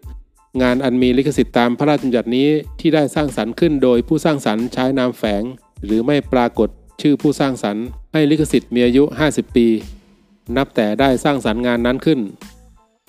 [0.05, 5.43] 20งานอันมีลิขสิทธิ์ตามพระราชบัญญัตินี้ที่ได้สร้างสรรค์ขึ้นโดยผู้สร้างสรรค์ใช้นามแฝง
[5.85, 6.69] หรือไม่ปรากฏ
[7.01, 9.67] ชื่อผู้สร้างสรรค์ให้ลิขสิทธิ์มีอายุ 50 ปี
[10.57, 12.19] นับแต่ได้สร้างสรรค์งานนั้นขึ้น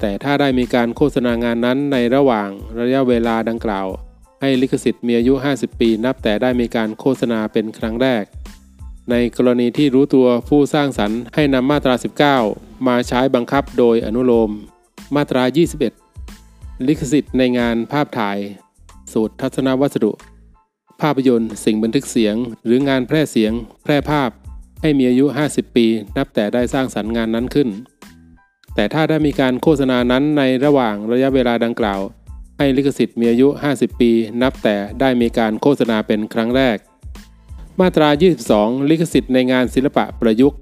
[0.00, 2.48] แต่ถ้าได้มีการโฆษณางานนั้นในระหว่าง
[2.80, 3.86] ระยะเวลาดังกล่าว
[4.40, 8.24] ให้ลิขสิทธิ์มีอายุ 50 ปี นับแต่ได้มีการโฆษณาเป็นครั้งแรก
[9.10, 11.94] ในกรณีที่รู้ตัวผู้สร้างสรรค์ให้นำมาตรา
[12.40, 14.50] 19 มาใช้บังคับโดยอนุโลม
[15.16, 15.42] มาตรา
[16.14, 18.38] 21 ลิขสิทธิ์ในงานภาพถ่าย
[19.12, 20.12] สูตรทัศนวัสดุ
[21.02, 22.34] ภาพยนตร์ สิ่งบันทึกเสียง
[22.64, 23.52] หรืองานแพร่เสียง
[23.84, 24.30] แพร่ภาพ
[24.80, 25.86] ให้มีอายุ 50 ปี
[26.16, 27.68] นับแต่ได้สร้างสรรค์งานนั้นขึ้น
[28.74, 32.00] แต่ถ้าได้มีการโฆษณานั้นในระหว่างระยะเวลาดังกล่าว
[32.58, 34.10] ให้ลิขสิทธิ์มีอายุ 50 ปี
[34.42, 36.76] นับแต่ได้มีการโฆษณาเป็นครั้งแรก
[37.80, 38.08] มาตรา
[38.48, 40.58] 22 ลิขสิทธิ์ในงานศิลปะประยุกต์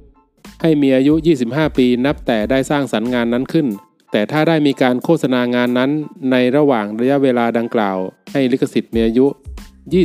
[0.63, 1.15] ให้มีอายุ
[1.47, 3.67] 25 ปี นับแต่ได้สร้างสรรค์งานนั้นขึ้น
[4.13, 5.91] แต่ถ้าได้มีการโฆษณางานนั้น
[6.31, 7.99] ในระหว่างระยะเวลาดังกล่าว
[8.33, 9.27] ให้ลิขสิทธิ์มีอายุ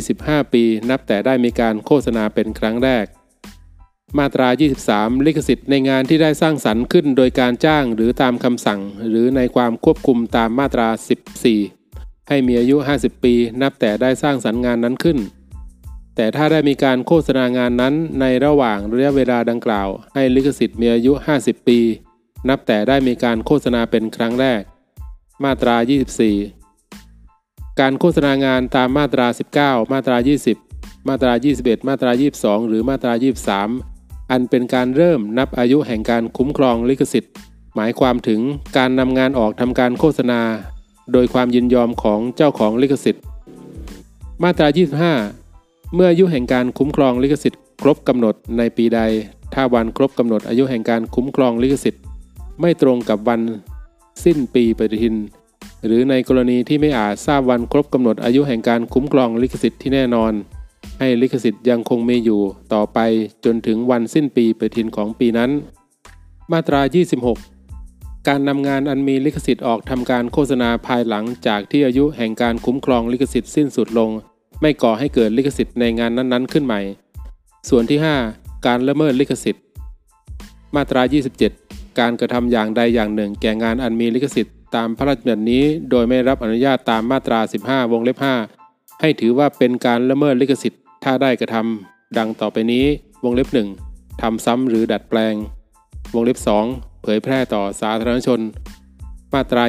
[0.08, 3.06] 25 ปีนับแต่ได้มีการโฆษณาเป็นครั้งแรก
[4.18, 4.48] มาตรา
[4.88, 10.88] 23 ลิขสิทธิ์ในงานที่ได้สร้างสรรค์ขึ้นโดยการจ้างหรือตามคำสั่ง หรือในความควบคุมตามมาตรา
[11.60, 15.18] 14 ให้มีอายุ 50 ปี นับแต่ได้สร้างสรรค์งานนั้นขึ้น
[16.16, 21.80] แต่ถ้าได้มีการโฆษณางานนั้นในระหว่างระยะเวลาดังกล่าว ให้ลิขสิทธิ์มีอายุ 50 ปี
[22.50, 24.62] นับแต่ได้มีการโฆษณาเป็นครั้งแรก
[25.44, 25.76] มาตรา
[26.22, 26.63] 24
[27.82, 29.28] การโฆษณางานตามมาตรา
[29.60, 30.18] 19 มาตรา
[30.62, 33.14] 20 มาตรา 21 มาตรา 22 หรือมาตรา
[33.72, 37.34] 23 อันเป็นการเริ่มนับอายุแห่งการคุ้มครองลิขสิทธิ์
[37.76, 38.40] หมายความถึง
[38.78, 40.42] การนำงานออกทำการโฆษณา
[41.14, 43.24] โดยความยินยอมของเจ้าของลิขสิทธิ์
[44.44, 44.68] มาตรา
[45.30, 49.00] 25 เมื่ออายุแห่งการคุ้มครองลิขสิทธิ์ครบกำหนดในปีใด
[49.54, 52.02] ถ้าวันครบกำหนดอายุแห่งการคุ้มครองลิขสิทธิ์
[52.62, 53.42] ไม่ตรงกับวัน
[54.24, 55.16] สิ้นปีปฏิทิน
[55.86, 60.34] หรือในกรณีที่ไม่อาจทราบวันครบกำหนดอายุแห่งการคุ้มครองลิขสิทธิ์ที่แน่นอน
[61.00, 62.42] ให้ลิขสิทธิ์ยังคงมีอยู่
[62.74, 63.00] ต่อไป
[63.46, 65.52] จนถึงวันสิ้นปีปฏิทินของปีนั้น
[66.52, 66.82] มาตรา
[67.54, 74.10] 26 การนำงานอันมีลิขสิทธิ์ออกทำการโฆษณาภายหลังจากที่อายุแห่งการคุ้มครองลิขสิทธิ์สิ้นสุดลง
[74.62, 76.82] ไม่ก่อให้เกิดลิขสิทธิ์ในงานนั้นๆ ขึ้นใหม่
[77.70, 78.00] ส่วนที่
[78.32, 79.64] 5 การละเมิดลิขสิทธิ์
[80.76, 81.02] มาตรา
[81.50, 88.18] 27 การกระทำอย่างใดอย่างหนึ่งแก่งานอันมีลิขสิทธิ์ ตามพระราชบัญญัตินี้โดยไม่รับอนุญาตตามมาตรา 15 วงเล็บ
[88.60, 92.86] 5 ให้ถือว่าเป็นการละเมิดลิขสิทธิ์ถ้าได้กระทำดังต่อไปนี้
[93.24, 93.70] วงเล็บหนึ่ง
[94.22, 95.36] ทำซ้ำหรือดัดแปลง
[96.14, 96.38] วงเล็บ
[96.70, 98.40] 2 เผยแพร่ต่อสาธารณชน
[99.34, 99.64] มาตรา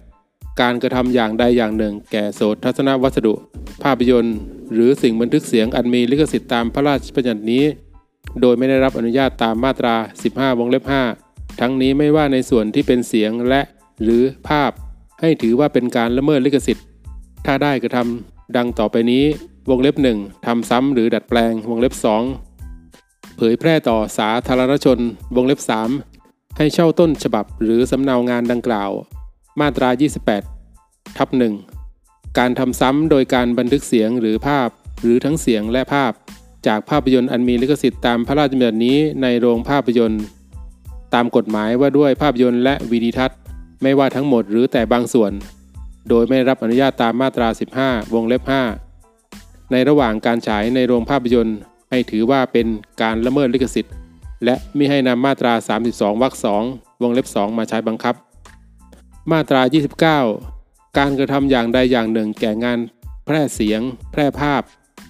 [0.00, 3.34] 28 การกระทำอย่างใดอย่างหนึ่ง แก่โสตทัศนวัสดุ
[3.82, 4.36] ภาพยนตร์
[4.72, 7.64] หรือสิ่งบันทึกเสียงอันมีลิขสิทธิ์ตามพระราชบัญญัตินี้
[8.40, 9.94] โดยไม่ได้รับอนุญาตตามมาตรา
[10.28, 10.84] 15 วงเล็บ
[11.22, 13.60] 5 ทั้งนี้ไม่ว่าในส่วนที่เป็นเสียงและ
[14.02, 14.70] หรือภาพ
[15.20, 16.86] ให้ถือว่าเป็นการละเมิดลิขสิทธิ์
[17.46, 19.24] ถ้าได้กระทำดังต่อไปนี้
[19.70, 21.94] วงเล็บหนึ่งทำซ้ำหรือดัดแปลงวงเล็บ
[22.64, 24.98] 2 เผยแพร่ต่อสาธารณชน
[25.36, 25.60] วงเล็บ
[26.08, 28.90] 3 ให้เช่าต้นฉบับหรือสำเนางานดังกล่าว
[29.60, 29.88] มาตรา
[30.54, 31.54] 28 ทับหนึ่ง
[32.38, 34.68] การทำซ้ำโดยการบันทึกเสียงหรือภาพ
[35.02, 36.12] หรือทั้งเสียงและภาพ
[36.66, 40.22] จากภาพยนตร์อันมีลิขสิทธิ์ตามพระราชบัญญัตินี้ในโรงภาพยนตร์
[41.14, 43.38] ตามกฎหมายว่าด้วยภาพยนตร์และวิดีทัศน์
[43.82, 45.32] ไม่ว่าทั้งหมดหรือแต่บางส่วน
[46.08, 47.48] โดยไม่รับอนุญาตตามมาตรา
[47.80, 48.42] 15 วงเล็บ
[49.06, 51.58] 5 ในระหว่างการฉายในโรงภาพยนตร์
[51.90, 52.66] ให้ถือว่าเป็น
[53.02, 53.94] การละเมิดลิขสิทธิ์
[54.44, 55.52] และมิให้นำมาตรา
[55.88, 56.34] 32วรรค
[56.68, 58.14] 2วงเล็บ 2 มาใช้บังคับ
[59.32, 59.60] มาตรา
[60.28, 62.78] 29 การกระทำอย่างใดอย่างหนึ่งแก่งาน
[63.24, 63.80] แพร่เสียง
[64.12, 64.62] แพร่ภาพ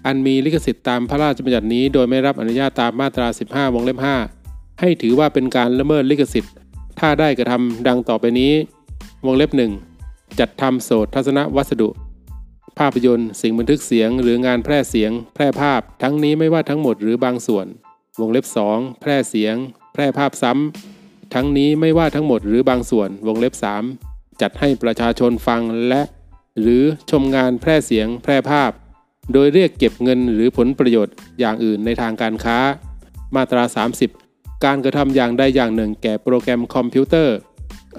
[0.07, 3.99] อันมีลิขสิทธิ์ตามพระราชบัญญัตินี้ โดยไม่รับอนุญาตตามมาตรา 15 วงเล็บ
[4.39, 6.53] 5 ให้ถือว่าเป็นการละเมิดลิขสิทธิ์
[7.05, 8.53] ถ้าได้กระทำดังต่อไปนี้
[9.27, 9.51] วงเล็บ
[9.95, 11.89] 1จัดทำโสตทัศนวัสดุ
[12.79, 17.67] ภาพยนตร์ สิ่งบันทึกเสียง หรืองานแพร่เสียง แพร่ภาพ ทั้งนี้ไม่ว่าทั้งหมดหรือบางส่วน
[18.21, 19.55] วงเล็บ 2 แพร่เสียง
[19.93, 23.55] แพร่ภาพซ้ำทั้งนี้ไม่ว่าทั้งหมดหรือบางส่วน วงเล็บ
[23.97, 26.03] 3 จัดให้ประชาชนฟังและ
[26.61, 28.71] หรือชมงานแพร่เสียง แพร่ภาพ
[29.33, 32.59] โดยเรียกเก็บเงินหรือผลประโยชน์อย่างอื่นในทางการค้า
[33.37, 33.63] มาตรา
[33.99, 34.22] 30
[34.65, 37.37] การกระทำอย่างใดอย่างหนึ่งแก่โปรแกรมคอมพิวเตอร์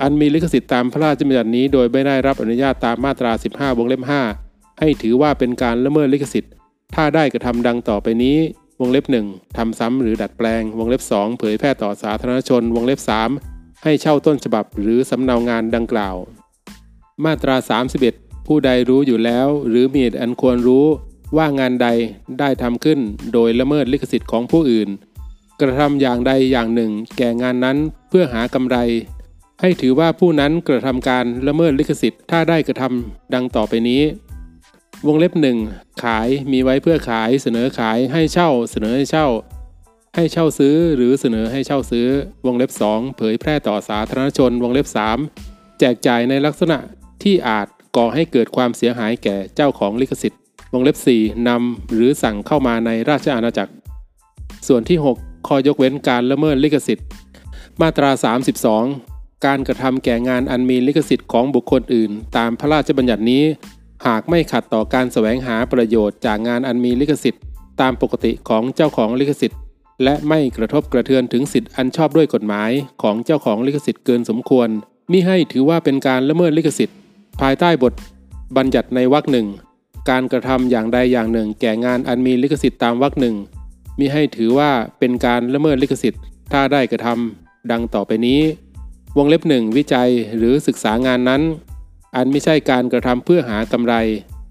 [0.02, 4.02] อันมีลิขสิทธิ์ตามพระราชบัญญัตินี้ โดยไม่ได้รับอนุญาตตามมาตรา 15 วงเล็บ
[4.41, 6.52] 5 ให้ถือว่าเป็นการละเมิดลิขสิทธิ์
[6.95, 8.38] ถ้าได้กระทำดังต่อไปนี้
[8.80, 12.99] วงเล็บหนึ่งทำซ้ำหรือดัดแปลง วงเล็บ 2 เผยแพร่ต่อสาธารณชน วงเล็บ
[13.41, 16.15] 3 ให้เช่าต้นฉบับหรือสำเนางานดังกล่าว
[17.26, 17.56] มาตรา
[18.02, 20.86] 31 ผู้ใดรู้อยู่แล้ว หรือมีเหตุอันควรรู้
[21.38, 21.88] ว่างานใด
[22.39, 22.99] ได้ทำขึ้น
[23.34, 24.89] โดยละเมิดลิขสิทธิ์ของผู้อื่น
[25.65, 27.78] ระทำอย่างใดอย่างหนึ่ง แก่งานนั้น
[28.10, 28.78] เพื่อหากำไร
[29.62, 34.02] ให้ถือว่าผู้นั้นกระทำการละเมิดลิขสิทธิ์ถ้าได้กระทำดังต่อไปนี้
[35.08, 35.58] วงเล็บหนึ่ง
[36.04, 39.28] ขายมีไว้เพื่อขายเสนอขายให้เช่า เสนอให้เช่า
[40.15, 42.08] ให้เช่าซื้อหรือเสนอให้เช่าซื้อ
[42.45, 44.88] วงเล็บ 2 เผยแพร่ต่อสาธารณชน วงเล็บ
[45.34, 46.78] 3 แจกจ่ายในลักษณะ
[47.23, 50.39] ที่อาจก่อให้เกิดความเสียหายแก่เจ้าของลิขสิทธิ์
[50.73, 53.73] วงเล็บ 4นำหรือสั่งเข้ามาในราชอาณาจักร
[54.67, 57.08] ส่วนที่ 6 ข้อยกเว้นการละเมิดลิขสิทธิ์
[57.82, 58.10] มาตรา
[58.77, 63.43] 32 การกระทำแก่งานอันมีลิขสิทธิ์ของบุคคลอื่น ตามพระราชบัญญัตินี้
[64.08, 67.41] หากไม่ขัดต่อการแสวงหาประโยชน์จากงานอันมีลิขสิทธิ์
[67.82, 69.60] ตามปกติของเจ้าของลิขสิทธิ์
[70.03, 74.69] และไม่กระทบกระเทือนถึงสิทธิอันชอบด้วยกฎหมายของเจ้าของลิขสิทธิ์เกินสมควร
[75.12, 76.97] มิให้ถือว่าเป็นการละเมิดลิขสิทธิ์
[77.41, 77.93] ภายใต้บท
[78.58, 79.47] บัญญัติในวรรคหนึ่ง
[80.10, 83.36] การกระทำอย่างใดอย่างหนึ่ง แก่งานอันมีลิขสิทธิ์ตามวรรคหนึ่ง
[83.99, 88.41] มิให้ถือว่าเป็นการละเมิดลิขสิทธิ์ ถ้าได้กระทำดังต่อไปนี้
[89.17, 91.41] วงเล็บหนึ่งวิจัยหรือศึกษางานนั้น
[92.15, 93.95] อันไม่ใช่การกระทำเพื่อหากำไร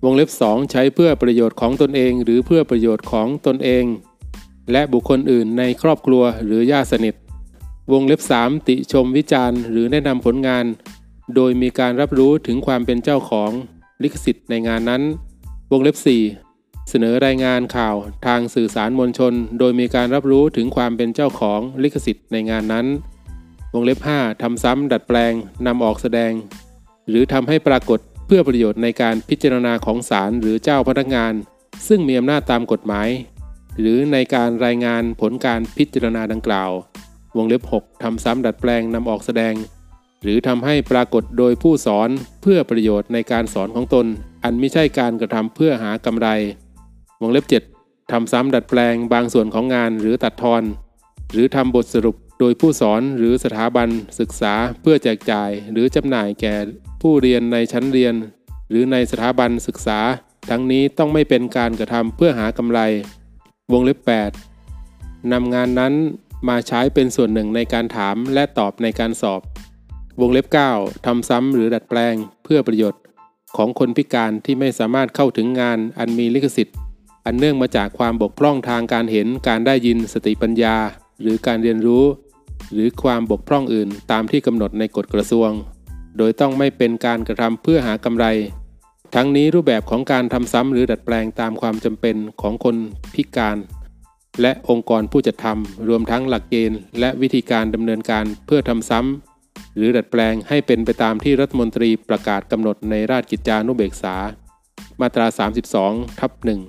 [0.04, 3.84] วงเล็บสองใช้เพื่อประโยชน์ของตนเองหรือเพื่อประโยชน์ของตนเอง
[4.72, 7.14] และบุคคลอื่นในครอบครัวหรือญาติสนิท
[7.92, 10.64] วงเล็บ 3 ติชมวิจารณ์ หรือแนะนำผลงาน
[11.34, 13.50] โดยมีการรับรู้ถึงความเป็นเจ้าของ
[14.02, 15.02] ลิขสิทธิ์ในงานนั้น
[15.72, 16.51] วงเล็บ 4
[16.94, 22.86] เสนอรายงานข่าวทางสื่อสารมวลชน โดยมีการรับรู้ถึงความเป็นเจ้าของลิขสิทธิ์ในงานนั้น
[23.74, 25.32] วงเล็บ 5ทำซ้ำดัดแปลง
[25.66, 26.32] นำออกแสดง
[27.08, 31.32] หรือทำให้ปรากฏเพื่อประโยชน์ในการพิจารณาของศาลหรือเจ้าพนักงาน
[31.88, 33.08] ซึ่งมีอำนาจตามกฎหมาย
[33.80, 36.70] หรือในการรายงานผลการพิจารณาดังกล่าว
[37.36, 39.54] วงเล็บ 6ทำซ้ำดัดแปลงนำออกแสดง
[40.22, 42.08] หรือทำให้ปรากฏโดยผู้สอน
[42.42, 44.06] เพื่อประโยชน์ในการสอนของตน
[44.44, 46.28] อันไม่ใช่การกระทำเพื่อหากำไร
[47.22, 47.44] วงเล็บ
[47.78, 50.62] 7ทำซ้ำดัดแปลงบางส่วนของงานหรือตัดทอน
[51.32, 53.88] หรือทำบทสรุปโดยผู้สอนหรือสถาบัน
[54.20, 56.56] ศึกษาเพื่อแจกจ่าย หรือจำหน่ายแก่
[57.00, 58.14] ผู้เรียนในชั้นเรียน
[58.70, 59.98] หรือในสถาบันศึกษา
[60.50, 62.80] ทั้งนี้ต้องไม่เป็นการกระทำเพื่อหากำไร
[63.72, 63.98] วงเล็บ
[64.64, 65.94] 8นำงานนั้น
[66.48, 69.40] มาใช้เป็นส่วนหนึ่งในการถามและตอบในการสอบ
[70.20, 73.02] วงเล็บ 9ทำซ้ำหรือดัดแปลงเพื่อประโยชน์
[73.56, 76.76] ของคนพิการที่ไม่สามารถเข้าถึงงานอันมีลิขสิทธิ์
[77.26, 80.76] อันเนื่องมาจากความบกพร่องทางการเห็นการได้ยินสติปัญญา
[81.22, 82.04] หรือการเรียนรู้
[82.72, 85.50] หรือความบกพร่องอื่นตามที่กำหนดในกฎกระทรวง
[86.18, 88.26] โดยต้องไม่เป็นการกระทำเพื่อหากำไร
[89.14, 92.76] ทั้งนี้รูปแบบของการทำซ้ำหรือดัดแปลงตามความจำเป็นของคน
[93.14, 93.58] พิการ
[94.40, 104.16] และองค์กรผู้จัดทำรวมทั้งหลักเกณฑ์ และวิธีการดำเนินการเพื่อทำซ้ำหรือดัดแปลงให้เป็นไปตามที่รัฐมนตรีประกาศกำหนดในราชกิจจานุเบกษา
[105.00, 105.26] มาตรา
[105.72, 106.60] 32ทับหนึ่ง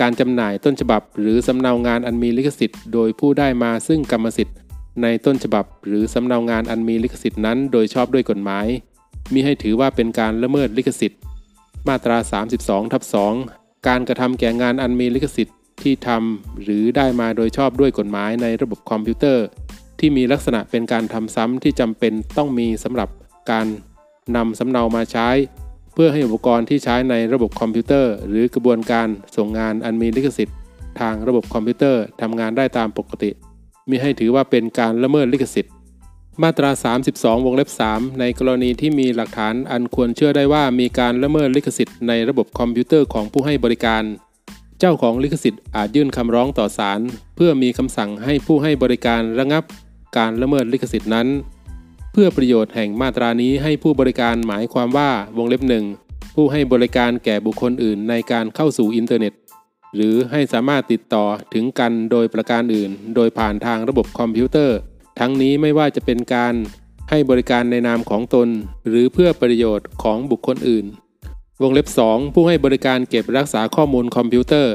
[0.00, 4.56] การจำหน่ายต้นฉบับ หรือสำเนางานอันมีลิขสิทธิ์โดยผู้ได้มาซึ่งกรรมสิทธิ์
[5.02, 8.66] ในต้นฉบับ หรือสำเนางานอันมีลิขสิทธิ์นั้นโดยชอบด้วยกฎหมาย
[9.32, 11.20] มิให้ถือว่าเป็นการละเมิดลิขสิทธิ์
[11.88, 12.18] มาตรา
[12.56, 13.02] 32ทับ
[13.44, 19.44] 2การกระทำแก่งานอันมีลิขสิทธิ์ที่ทำหรือได้มาโดยชอบด้วยกฎหมายในระบบคอมพิวเตอร์
[19.98, 23.08] ที่มีลักษณะเป็นการทำซ้ำที่จำเป็นต้องมีสำหรับ
[23.50, 23.66] การ
[24.36, 25.28] นำสำเนามาใช้
[25.96, 30.56] เพื่อให้อุปกรณ์ที่ใช้ในระบบคอมพิวเตอร์ หรือกระบวนการส่งงานอันมีลิขสิทธิ์
[31.00, 33.30] ทางระบบคอมพิวเตอร์ทำงานได้ตามปกติ
[33.90, 35.72] มิให้ถือว่าเป็นการละเมิดลิขสิทธิ์
[36.42, 36.70] มาตรา
[37.08, 44.02] 32 วงเล็บ 3 ในกรณีที่มีหลักฐานอันควรเชื่อได้ว่ามีการละเมิดลิขสิทธิ์ในระบบคอมพิวเตอร์ของผู้ให้บริการ
[44.78, 47.00] เจ้าของลิขสิทธิ์อาจยื่นคำร้องต่อศาล
[47.36, 49.64] เพื่อมีคำสั่งให้ผู้ให้บริการระงับ
[50.16, 51.26] การละเมิดลิขสิทธิ์นั้น
[52.18, 55.84] เพื่อประโยชน์แห่งมาตรานี้ให้ผู้บริการหมายความว่าวงเล็บหนึ่ง
[56.34, 59.32] ผู้ให้บริการแก่บุคคลอื่นในการเข้าสู่อินเทอร์เน็ต
[59.94, 61.24] หรือให้สามารถติดต่อ
[61.54, 64.78] ถึงกันโดยประการอื่น โดยผ่านทางระบบคอมพิวเตอร์
[65.18, 66.54] ทั้งนี้ไม่ว่าจะเป็นการ
[67.10, 68.48] ให้บริการในนามของตน
[68.88, 70.86] หรือเพื่อประโยชน์ของบุคคลอื่น
[71.62, 74.74] วงเล็บ 2 ผู้ให้บริการเก็บรักษาข้อมูลคอมพิวเตอร์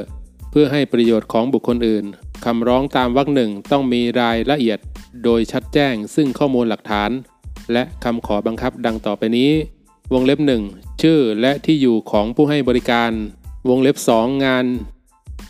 [0.50, 2.04] เพื่อให้ประโยชน์ของบุคคลอื่น
[2.44, 4.78] คำร้องตามวรรคหนึ่งต้องมีรายละเอียด
[5.24, 7.10] โดยชัดแจ้งซึ่งข้อมูลหลักฐาน
[7.72, 9.50] และคำขอบังคับดังต่อไปนี้
[10.12, 13.10] วงเล็บ 1 ชื่อและที่อยู่ของผู้ให้บริการ
[13.68, 14.64] วงเล็บ 2 งาน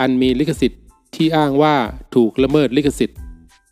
[0.01, 0.81] อันมีลิขสิทธิ์
[1.15, 1.77] ที่อ้างว่า
[2.15, 3.19] ถูกละเมิดลิขสิทธิ์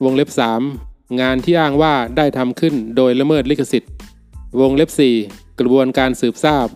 [0.04, 0.28] วงเล็บ
[0.74, 3.90] 3 งานที่อ้างว่าได้ทำขึ้นโดยละเมิดลิขสิทธิ์
[4.60, 4.90] วงเล็บ
[5.24, 6.66] 4 กระบวนการสืบทราบ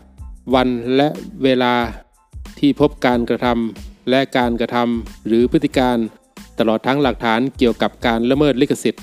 [0.55, 1.09] วันและ
[1.45, 1.75] เวลา
[2.59, 5.97] ที่พบการกระทำและการกระทำหรือพฤติการณ์
[6.59, 9.03] ตลอดทั้งหลักฐานเกี่ยวกับการละเมิดลิขสิทธิ์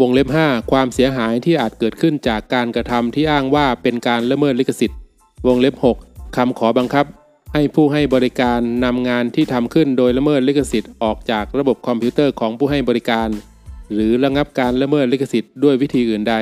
[0.00, 4.98] วงเล็บ 5 ความเสียหายที่อาจเกิดขึ้นจากการกระทำที่อ้างว่าเป็นการละเมิดลิขสิทธิ์
[5.46, 7.06] วงเล็บ 6คำขอบังคับ
[7.52, 13.28] ให้ผู้ให้บริการนำงานที่ทำขึ้นโดยละเมิดลิขสิทธิ์ออกจากระบบคอมพิวเตอร์ของผู้ให้บริการ
[13.92, 16.34] หรือระงับการละเมิดลิขสิทธิ์ด้วยวิธีอื่นใด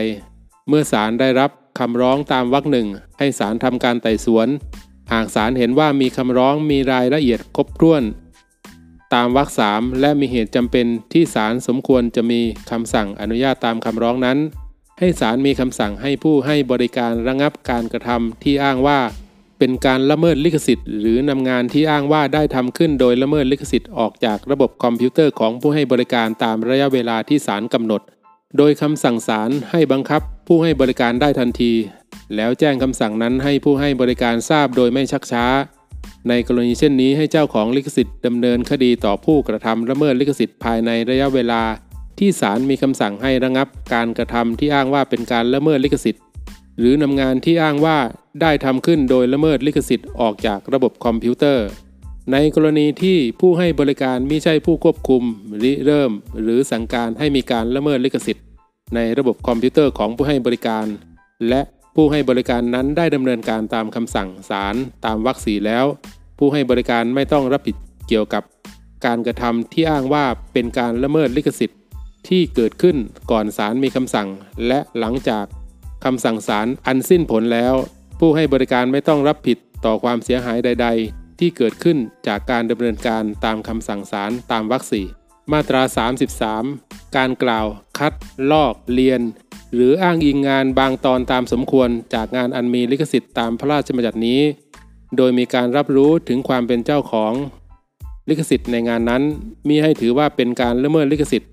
[0.68, 2.88] เมื่อศาลได้รับคำร้องตามวรรคหนึ่ง
[3.18, 4.48] ให้ศาลทำการไต่สวน
[5.12, 8.02] หากศาลเห็นว่ามีคำร้องมีรายละเอียดครบถ้วน
[9.14, 14.38] ตามวรรคสามและมีเหตุจำเป็นที่ศาลสมควรจะมีคำสั่งอนุญาตตามคำร้องนั้น
[14.98, 19.00] ให้ศาลมีคำสั่งให้ผู้ให้บริการระงับการกระทำที่อ้างว่า
[19.58, 28.02] เป็นการละเมิดลิขสิทธิ์ หรือนำงานที่อ้างว่าได้ทำขึ้นโดยละเมิดลิขสิทธิ์ออกจากระบบคอมพิวเตอร์ของผู้ให้บริการตามระยะเวลาที่ศาลกำหนด
[28.56, 31.72] โดยคำสั่งศาลให้บังคับผู้ให้บริการได้ทันที
[32.36, 35.44] แล้วแจ้งคำสั่งนั้นให้ผู้ให้บริการทราบโดยไม่ชักช้า
[36.28, 41.62] ในกรณีเช่นนี้ให้เจ้าของลิขสิทธิ์ดำเนินคดีต่อผู้กระทำละเมิดลิขสิทธิ์ภายในระยะเวลา
[42.18, 46.22] ที่ศาลมีคำสั่งให้ระงับการกระทำที่อ้างว่าเป็นการละเมิดลิขสิทธิ์
[46.78, 47.98] หรือนำงานที่อ้างว่า
[48.40, 51.66] ได้ทำขึ้นโดยละเมิดลิขสิทธิ์ออกจากระบบคอมพิวเตอร์
[52.32, 55.22] ในกรณีที่ผู้ให้บริการม่ใช่ผู้ควบคุม
[55.62, 56.12] ริเริ่ม
[56.42, 58.44] หรือสั่งการให้มีการละเมิดลิขสิทธิ์
[58.94, 60.86] ในระบบคอมพิวเตอร์ของผู้ให้บริการ
[61.48, 61.60] และ
[61.94, 64.74] ผู้ให้บริการนั้นได้ดำเนินการตามคำสั่งศาล
[65.04, 65.84] ตามวรรคสีแล้ว
[66.38, 67.76] ผู้ให้บริการไม่ต้องรับผิด
[68.08, 68.42] เกี่ยวกับ
[69.06, 71.80] การกระทำที่อ้างว่าเป็นการละเมิดลิขสิทธิ์
[72.28, 72.96] ที่เกิดขึ้น
[73.30, 74.28] ก่อนศาลมีคำสั่ง
[74.66, 75.46] และหลังจาก
[76.04, 77.74] คำสั่งศาลอันสิ้นผลแล้ว
[78.20, 85.06] ผู้ให้บริการไม่ต้องรับผิดต่อความเสียหายใด ๆ ที่เกิดขึ้นจากการดำเนินการตามคำสั่งศาลตามวรรคสี่
[85.52, 85.82] มาตรา
[86.48, 87.66] 33 การกล่าว
[87.98, 88.12] คัด
[88.50, 89.20] ลอกเรียน
[89.74, 94.40] หรืออ้างอิงงานบางตอนตามสมควรจากงานอันมีลิขสิทธิ์ตามพระราชบัญญัตินี้
[95.16, 97.32] โดยมีการรับรู้ถึงความเป็นเจ้าของ
[98.28, 99.22] ลิขสิทธิ์ในงานนั้น
[99.68, 101.50] มีให้ถือว่าเป็นการละเมิดลิขสิทธิ์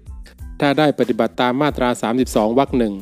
[0.59, 1.89] ถ้าได้ปฏิบัติตามมาตรา
[2.23, 2.93] 32 วรรคหนึ่ง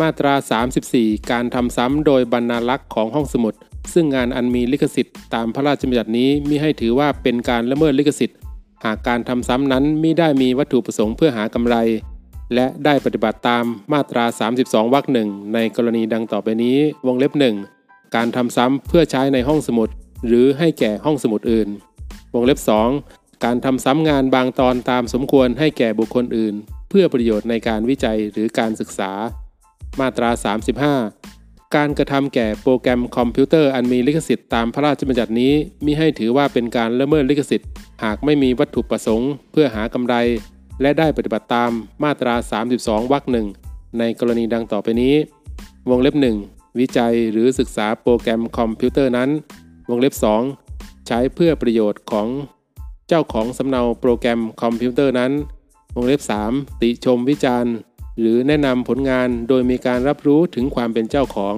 [0.00, 0.34] มาตรา
[0.80, 3.54] 34 การทำซ้ำโดยบรรณารักษ์ของห้องสมุด
[3.92, 8.38] ซึ่งงานอันมีลิขสิทธิ์ตามพระราชบัญญัตินี้มิให้ถือว่าเป็นการละเมิดลิขสิทธิ์
[8.84, 11.76] หากการทำซ้ำนั้นมิได้มีวัตถุประสงค์เพื่อหากำไร
[12.54, 14.24] และได้ปฏิบัติตามมาตรา
[14.58, 17.56] 32 วรรคหนึ่งในกรณีดังต่อไปนี้ วงเล็บหนึ่ง
[18.14, 19.88] การทำซ้ำเพื่อใช้ในห้องสมุด
[20.26, 21.68] หรือให้แก่ห้องสมุดอื่น
[22.34, 22.58] วงเล็บ
[23.00, 26.54] 2 การทำซ้ำงานบางตอนตามสมควรให้แก่บุคคลอื่น
[26.90, 29.10] เพื่อประโยชน์ในการวิจัยหรือการศึกษา
[30.00, 30.30] มาตรา
[31.04, 35.52] 35 การกระทำแก่โปรแกรมคอมพิวเตอร์อันมีลิขสิทธิ์ตามพระราชบัญญัตินี้
[35.84, 37.68] มิให้ถือว่าเป็นการละเมิดลิขสิทธิ์
[38.04, 40.14] หากไม่มีวัตถุประสงค์ เพื่อหากำไร
[40.80, 41.70] และได้ปฏิบัติตาม
[42.02, 42.34] มาตรา
[42.72, 43.46] 32วรรคหนึ่ง
[43.98, 45.14] ในกรณีดังต่อไปนี้
[45.90, 46.14] วงเล็บ
[46.46, 49.30] 1 วิจัยหรือศึกษาโปรแกรมคอมพิวเตอร์นั้น
[49.90, 50.14] วงเล็บ
[50.60, 52.28] 2 ใช้เพื่อประโยชน์ของ
[53.08, 55.32] เจ้าของสำเนาโปรแกรมคอมพิวเตอร์นั้น
[55.96, 57.74] วงเล็บ 3 ติชมวิจารณ์
[58.20, 61.54] หรือแนะนำผลงานโดยมีการรับรู้ถึงความเป็นเจ้าของ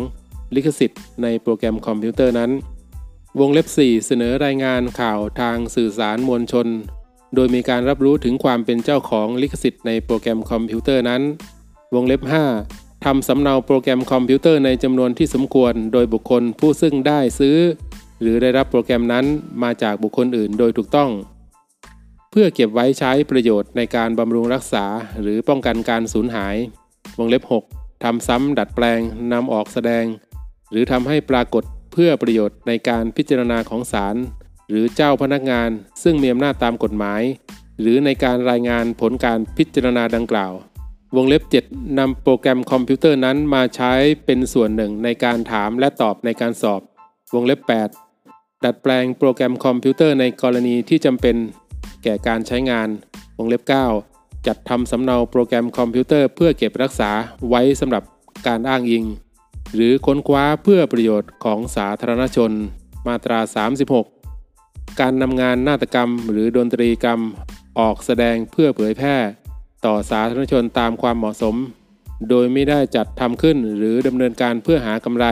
[0.55, 2.51] ลิขสิทธิ์ในโปรแกรมคอมพิวเตอร์นั้น
[3.41, 6.67] วงเล็บ 4 เสนอรายงานข่าวทางสื่อสารมวลชน
[7.35, 11.23] โดยมีการรับรู้ถึงความเป็นเจ้าของลิขสิทธิ์ในโปรแกรมคอมพิวเตอร์นั้น
[11.95, 12.23] วงเล็บ
[12.63, 17.57] 5ทำสำเนาโปรแกรมคอมพิวเตอร์ในจำนวนที่สมควร โดยบุคคลผู้ซึ่งได้ซื้อ
[18.21, 19.25] หรือได้รับโปรแกรมนั้น
[19.63, 21.11] มาจากบุคคลอื่นโดยถูกต้อง
[22.31, 24.85] เพื่อเก็บไว้ใช้ประโยชน์ในการบำรุงรักษา
[25.21, 26.57] หรือป้องกันการสูญหาย
[27.19, 29.01] วงเล็บ 6ทำซ้ำดัดแปลง
[29.33, 30.05] นำออกแสดง
[30.71, 34.17] หรือทำให้ปรากฏเพื่อประโยชน์ในการพิจารณาของศาล
[34.71, 35.71] หรือเจ้าพนักงาน
[36.03, 37.23] ซึ่งมีอำนาจตามกฎหมาย
[37.81, 40.53] หรือในการรายงานผลการพิจารณาดังกล่าว
[41.17, 43.93] วงเล็บ 7นำโปรแกรมคอมพิวเตอร์นั้นมาใช้
[44.25, 46.81] เป็นส่วนหนึ่งในการถามและตอบในการสอบ
[47.35, 47.61] วงเล็บ
[48.13, 51.37] 8 ดัดแปลงโปรแกรมคอมพิวเตอร์ในกรณีที่จำเป็น
[52.03, 52.89] แก่การใช้งาน
[53.39, 53.63] วงเล็บ
[54.05, 57.11] 9 จัดทำสำเนาโปรแกรมคอมพิวเตอร์เพื่อเก็บรักษา
[57.49, 58.03] ไว้สำหรับ
[58.47, 59.05] การอ้างอิง
[59.75, 62.51] หรือค้นคว้าเพื่อประโยชน์ของสาธารณชน
[63.07, 63.39] มาตรา
[63.85, 64.20] 36
[65.01, 67.21] การนำงานนาฏกรรมหรือดนตรีกรรม
[67.79, 69.17] ออกแสดงเพื่อเผยแพร่
[69.87, 71.57] ต่อสาธารณชนตามความเหมาะสม
[72.29, 75.27] โดยไม่ได้จัดทำขึ้นหรือดำเนินการเพื่อหากำไร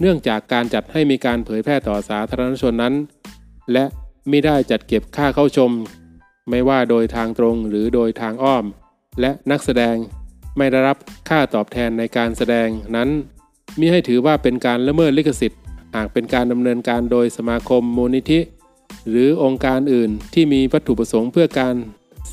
[0.00, 2.94] เนื่องจากการจัดให้มีการเผยแพร่ต่อสาธารณชนนั้น
[3.72, 3.84] และ
[4.28, 5.70] ไม่ได้จัดเก็บค่าเข้าชม
[6.50, 8.64] ไม่ว่าโดยทางตรงหรือโดยทางอ้อม
[9.20, 9.96] และนักแสดง
[10.56, 10.96] ไม่ได้รับ
[11.28, 13.08] ค่าตอบแทนในการแสดงนั้น
[13.78, 15.60] มิให้ถือว่าเป็นการละเมิดลิขสิทธิ์
[15.96, 18.40] หากเป็นการดำเนินการโดยสมาคมมูลนิธิ
[19.08, 21.74] หรือองค์การอื่นที่มีวัตถุประสงค์เพื่อการ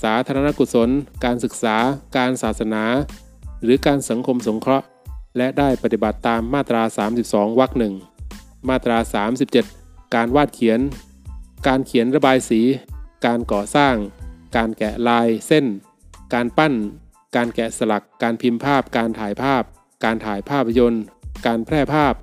[0.02, 0.90] สาธารณกุศล
[1.26, 1.78] การศึกษา
[2.18, 2.84] การศาสนา
[3.64, 4.86] หรือการสังคมสงเคราะห์
[5.38, 6.84] และได้ปฏิบัติตามมาตรา
[7.22, 7.94] 32วรรคหนึ่ง
[8.70, 8.98] มาตรา
[9.56, 10.80] 37 การวาดเขียน
[11.68, 12.62] การเขียนระบายสี
[13.26, 13.96] การก่อสร้าง
[14.58, 15.66] การแกะลายเส้น
[16.34, 16.74] การปั้น
[17.36, 19.64] การแกะสลัก การพิมพ์ภาพ การถ่ายภาพ
[20.04, 21.04] การถ่ายภาพยนตร์
[21.46, 22.14] การแพร่ภาพ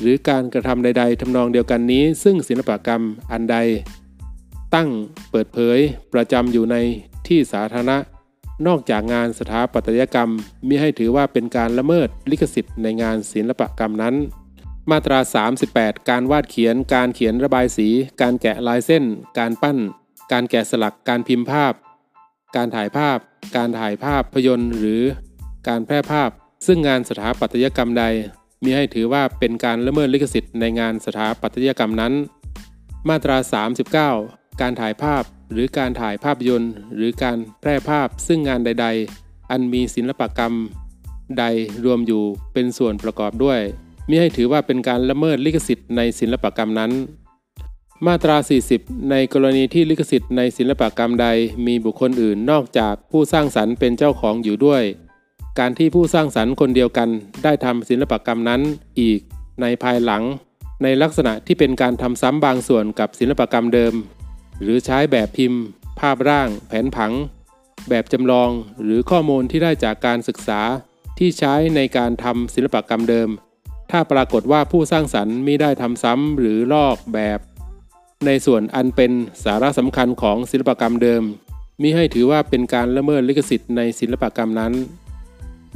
[0.00, 3.02] หรือการกระทำใด ๆทำนองเดียวกันนี้ ซึ่งศิลปกรรม
[3.32, 3.56] อันใด
[4.74, 4.88] ตั้ง
[5.30, 5.78] เปิดเผย
[6.14, 6.76] ประจำอยู่ใน
[7.26, 7.98] ที่สาธารณะ
[8.66, 10.30] นอกจากงานสถาปัตยกรรม
[10.68, 14.14] มิให้ถือว่าเป็นการละเมิดลิขสิทธิ์ในงานศิลปกรรมนั้น
[14.90, 15.18] มาตรา
[15.64, 17.88] 38 การวาดเขียน การเขียนระบายสี
[18.22, 19.04] การแกะลายเส้น
[19.38, 19.78] การปั้น
[20.32, 21.72] การแกะสลักการพิมพ์ภาพ
[22.56, 23.18] การถ่ายภาพ
[23.56, 25.02] การถ่ายภาพยนตร์หรือ
[25.68, 26.30] การแพร่ภาพ
[26.66, 28.04] ซึ่งงานสถาปัตยกรรมใด
[28.64, 32.12] มีให้ถือว่าเป็นการละเมิดลิขสิทธิ์ในงานสถาปัตยกรรมนั้น
[33.08, 33.36] มาตรา
[34.00, 38.86] 39 การถ่ายภาพหรือการถ่ายภาพยนตร์ หรือการแพร่ภาพซึ่งงานใด
[39.18, 40.54] ๆ อันมีศิลปกรรม
[41.38, 41.44] ใด
[41.84, 43.60] รวมอยู่เป็นส่วนประกอบด้วย
[44.08, 46.92] มิให้ถือว่าเป็นการละเมิดลิขสิทธิ์ในศิลปกรรมนั้น
[48.06, 48.36] มาตรา
[48.72, 51.28] 40 ในกรณีที่ลิขสิทธิ์ในศิลปกรรมใด
[51.66, 54.82] มีบุคคลอื่นนอกจากผู้สร้างสรรค์เป็นเจ้าของอยู่ด้วย
[55.58, 57.08] การที่ผู้สร้างสรรค์คนเดียวกัน
[57.44, 58.60] ได้ทำศิลปกรรมนั้น
[59.00, 59.20] อีก
[59.60, 60.22] ในภายหลัง
[60.82, 63.94] ในลักษณะที่เป็นการทำซ้ำบางส่วนกับศิลปกรรมเดิม
[64.62, 65.62] หรือใช้แบบพิมพ์
[66.00, 67.12] ภาพร่าง แผนผัง
[67.88, 68.50] แบบจำลอง
[68.82, 70.60] หรือข้อมูลที่ได้จากการศึกษา
[71.18, 73.28] ที่ใช้ในการทำศิลปกรรมเดิม
[73.90, 77.40] ถ้าปรากฏว่าผู้สร้างสรรค์มิได้ทำซ้ำหรือลอกแบบ
[78.26, 79.12] ในส่วนอันเป็น
[79.44, 81.22] สาระสำคัญของศิลปกรรมเดิม
[81.82, 84.72] มิให้ถือว่าเป็นการละเมิดลิขสิทธิ์ในศิลปกรรมนั้น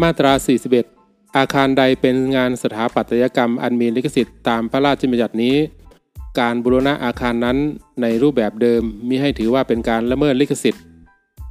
[0.02, 0.32] มาตรา
[0.80, 5.56] 41 อาคารใดเป็นงานสถาปัตยกรรมอันมีลิขสิทธิ์ตามพระราชบัญญัตินี้
[6.40, 7.58] การบูรณะอาคารนั้น
[8.02, 10.82] ในรูปแบบเดิมมิให้ถือว่าเป็นการละเมิดลิขสิทธิ์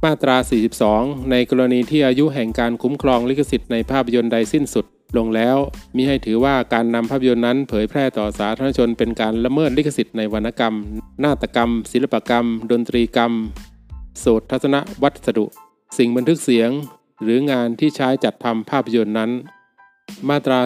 [0.04, 0.36] มาตรา
[0.84, 4.86] 42 ในกรณีที่อายุแห่งการคุ้มครองลิขสิทธิ์ในภาพยนตร์ใดสิ้นสุด
[5.16, 5.56] ลงแล้ว
[5.96, 10.74] มิให้ถือว่าการนำภาพยนตร์นั้น เผยแพร่ต่อสาธารณชนเป็นการละเมิดลิขสิทธิ์ในวรรณกรรม
[11.24, 13.32] นาฏกรรม ศิลปกรรม ดนตรีกรรม
[14.20, 15.46] โสตทัศนวัสดุ
[15.98, 16.70] สิ่งบันทึกเสียง
[17.22, 19.30] หรืองานที่ใช้จัดทำภาพยนตร์นั้น
[20.28, 20.60] มาตรา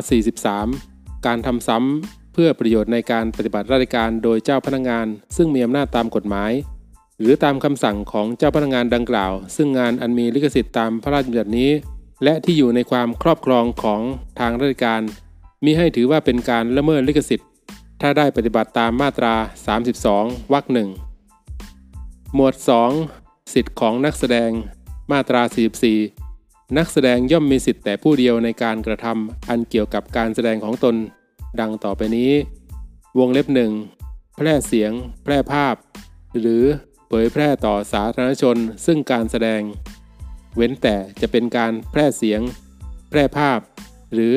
[0.59, 6.53] 43 การทำซ้ำเพื่อประโยชน์ในการปฏิบัติราชการโดยเจ้าพนักงาน ซึ่งมีอำนาจตามกฎหมาย
[7.21, 11.71] หรือตามคำสั่งของเจ้าพนักงานดังกล่าว ซึ่งงานอันมีลิขสิทธิ์ตามพระราชบัญญัตินี้
[12.25, 14.01] และที่อยู่ในความครอบครองของ
[14.41, 15.01] ทางราชการ
[15.65, 17.49] มิให้ถือว่าเป็นการละเมิดลิขสิทธิ์
[18.01, 19.35] ถ้าได้ปฏิบัติตามมาตรา
[19.93, 20.89] 32 วรรคหนึ่ง
[22.35, 22.55] หมวด
[23.03, 24.51] 2 สิทธิของนักแสดง
[25.13, 25.43] มาตรา
[25.87, 26.26] 44
[26.75, 30.97] นักแสดงย่อมมีสิทธิ์แต่ผู้เดียวในการกระทำอันเกี่ยวกับการแสดงของตน
[31.61, 32.33] ดังต่อไปนี้
[33.19, 33.73] วงเล็บหนึ่ง
[34.37, 34.93] แพร่เสียง
[35.25, 35.75] แพร่ภาพ
[36.41, 36.65] หรือ
[37.09, 38.57] เผยแพร่ต่อสาธารณชน
[38.87, 39.61] ซึ่งการแสดง
[40.57, 42.41] เว้นแต่จะเป็นการแพร่เสียง
[43.11, 43.59] แพร่ภาพ
[44.13, 44.35] หรือ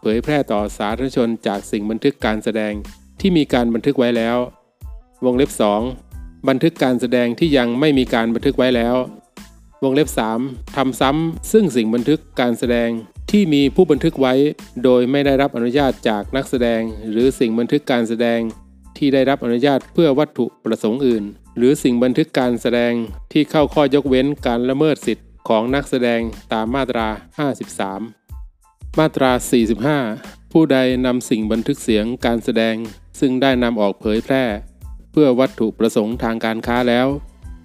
[0.00, 2.72] เผยแพร่ต่อสาธารณชนจากสิ่งบันทึกการแสดง
[3.20, 4.36] ที่มีการบันทึกไว้แล้ว
[5.24, 5.50] วงเล็บ
[5.98, 8.96] 2 บันทึกการแสดงที่ยังไม่มีการบันทึกไว้แล้ว
[9.84, 10.08] วงเล็บ
[10.42, 12.90] 3ทำซ้ำซึ่งสิ่งบันทึกการแสดง
[13.30, 14.34] ที่มีผู้บันทึกไว้
[14.84, 18.40] โดยไม่ได้รับอนุญาตจากนักแสดง หรือสิ่งบันทึกการแสดง
[18.96, 21.24] ที่ได้รับอนุญาตเพื่อวัตถุประสงค์อื่น
[21.56, 22.92] หรือสิ่งบันทึกการแสดง
[23.32, 26.20] ที่เข้าข้อยกเว้นการละเมิดสิทธิของนักแสดง
[26.52, 27.08] ตามมาตรา
[28.22, 29.30] 53 มาตรา
[29.90, 32.76] 45 ผู้ใดนำสิ่งบันทึกเสียงการแสดง
[33.20, 34.44] ซึ่งได้นำออกเผยแพร่
[35.12, 37.06] เพื่อวัตถุประสงค์ทางการค้าแล้ว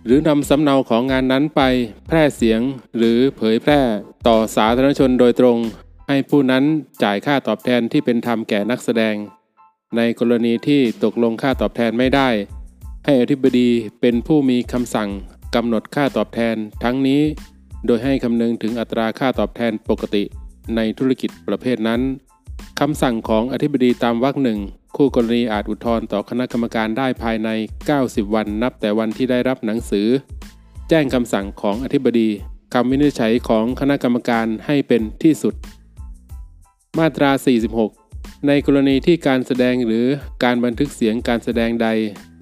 [0.10, 1.62] หรือนำสำเนาของงานนั้นไป
[2.08, 2.62] แพร่เสียง
[2.98, 3.82] หรือเผยแพร่
[4.28, 5.58] ต่อสาธารณชนโดยตรง
[6.08, 6.64] ให้ผู้นั้น
[7.04, 9.16] จ่ายค่าตอบแทนที่เป็นธรรมแก่นักแสดง
[9.98, 12.30] ในกรณีที่ตกลงค่าตอบแทนไม่ได้
[13.06, 13.70] ให้อธิบดี
[14.02, 15.10] เป็นผู้มีคำสั่ง
[15.56, 17.22] กำหนดค่าตอบแทนทั้งนี้
[17.86, 20.24] โดยให้คำนึงถึงอัตราค่าตอบแทนปกติ
[20.76, 22.02] ในธุรกิจประเภทนั้น
[22.80, 24.60] คำสั่งของอธิบดีตามวรรคหนึ่ง
[24.96, 27.50] คู่กรณีอาจอุทธรณ์ต่อคณะกรรมการได้ภายใน
[27.92, 30.08] 90 วันนับแต่วันที่ได้รับหนังสือ
[30.90, 32.30] แจ้งคำสั่งของอธิบดี
[32.74, 35.56] คำวินิจฉัยของคณะกรรมการให้เป็นที่สุด
[36.98, 37.32] มาตรา
[37.88, 40.06] 46 ในกรณีที่การแสดงหรือ
[40.44, 41.88] การบันทึกเสียงการแสดงใด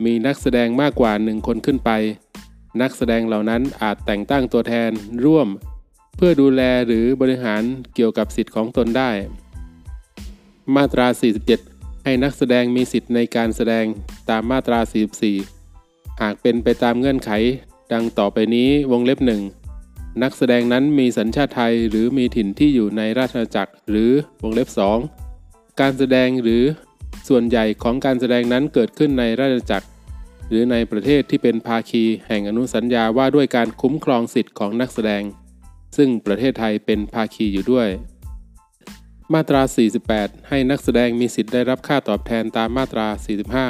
[0.05, 1.91] มีนักแสดงมากกว่าหนึ่งคนขึ้นไป
[2.81, 4.91] นักแสดงเหล่านั้นอาจแต่งตั้งตัวแทน
[5.25, 5.47] ร่วม
[6.15, 7.63] เพื่อดูแลหรือบริหาร
[7.95, 9.11] เกี่ยวกับสิทธิ์ของตนได้
[10.75, 11.07] มาตรา
[11.43, 11.74] 47
[12.07, 13.85] ให้นักแสดงมีสิทธิ์ในการแสดง
[14.29, 14.79] ตามมาตรา
[15.49, 17.31] 44 หากเป็นไปตามเงื่อนไข
[17.93, 19.41] ดังต่อไปนี้วงเล็บหนึ่ง
[20.23, 24.69] นักแสดงนั้นมีสัญชาติไทยหรือมีถิ่นที่อยู่ในราชอาณาจักรหรือวงเล็บ
[25.23, 26.63] 2 การแสดงหรือ
[27.27, 29.87] ส่วนใหญ่ของการแสดงนั้นเกิดขึ้นในราชอาณาจักร
[30.49, 35.23] หรือในประเทศที่เป็นภาคีแห่งอนุสัญญาว่าด้วยการคุ้มครองสิทธิ์ของนักแสดง
[35.97, 37.87] ซึ่งประเทศไทยเป็นภาคีอยู่ด้วย
[39.33, 39.61] มาตรา
[40.05, 43.07] 48 ให้นักแสดงมีสิทธิ์ได้รับค่าตอบแทนตามมาตรา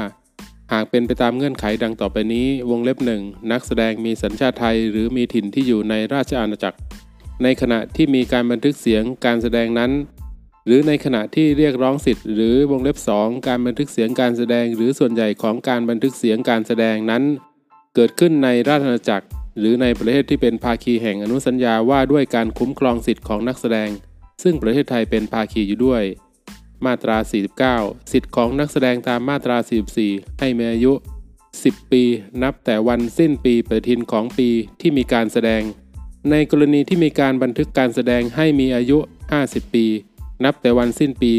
[0.04, 6.78] 45 หากเป็นไปตามเงื่อนไขดังต่อไปนี้ วงเล็บหนึ่งนักแสดงมีสัญชาติไทย หรือมีถิ่นที่อยู่ในราชอาณาจักร
[7.44, 9.92] ในขณะที่มีการบันทึกเสียงการแสดงนั้น
[10.66, 17.24] หรือในขณะที่เรียกร้องสิทธิ์หรือวงเล็บ 2 การบันทึกเสียงการแสดง หรือส่วนใหญ่ของการบันทึกเสียงการแสดงนั้น
[17.96, 19.26] เกิดขึ้นในราชอาณาจักร
[19.60, 23.90] หรือในประเทศที่เป็นภาคีแห่งอนุสัญญาว่าด้วยการคุ้มครองสิทธิ์ของนักแสดง
[24.44, 26.04] ซึ่งประเทศไทยเป็นภาคีอยู่ด้วย
[26.86, 27.18] มาตรา
[27.66, 29.58] 49 สิทธิ์ของนักแสดงตามมาตรา
[29.98, 30.94] 44 ให้มีอายุ
[31.42, 32.04] 10 ปี
[32.44, 34.50] นับแต่วันสิ้นปีปฏิทินของปี
[34.82, 35.62] ที่มีการแสดง
[36.32, 38.98] ในกรณีที่มีการบันทึกการแสดงให้มีอายุ
[39.42, 39.86] 50 ปี
[40.44, 41.34] นับแต่วันสิ้นปี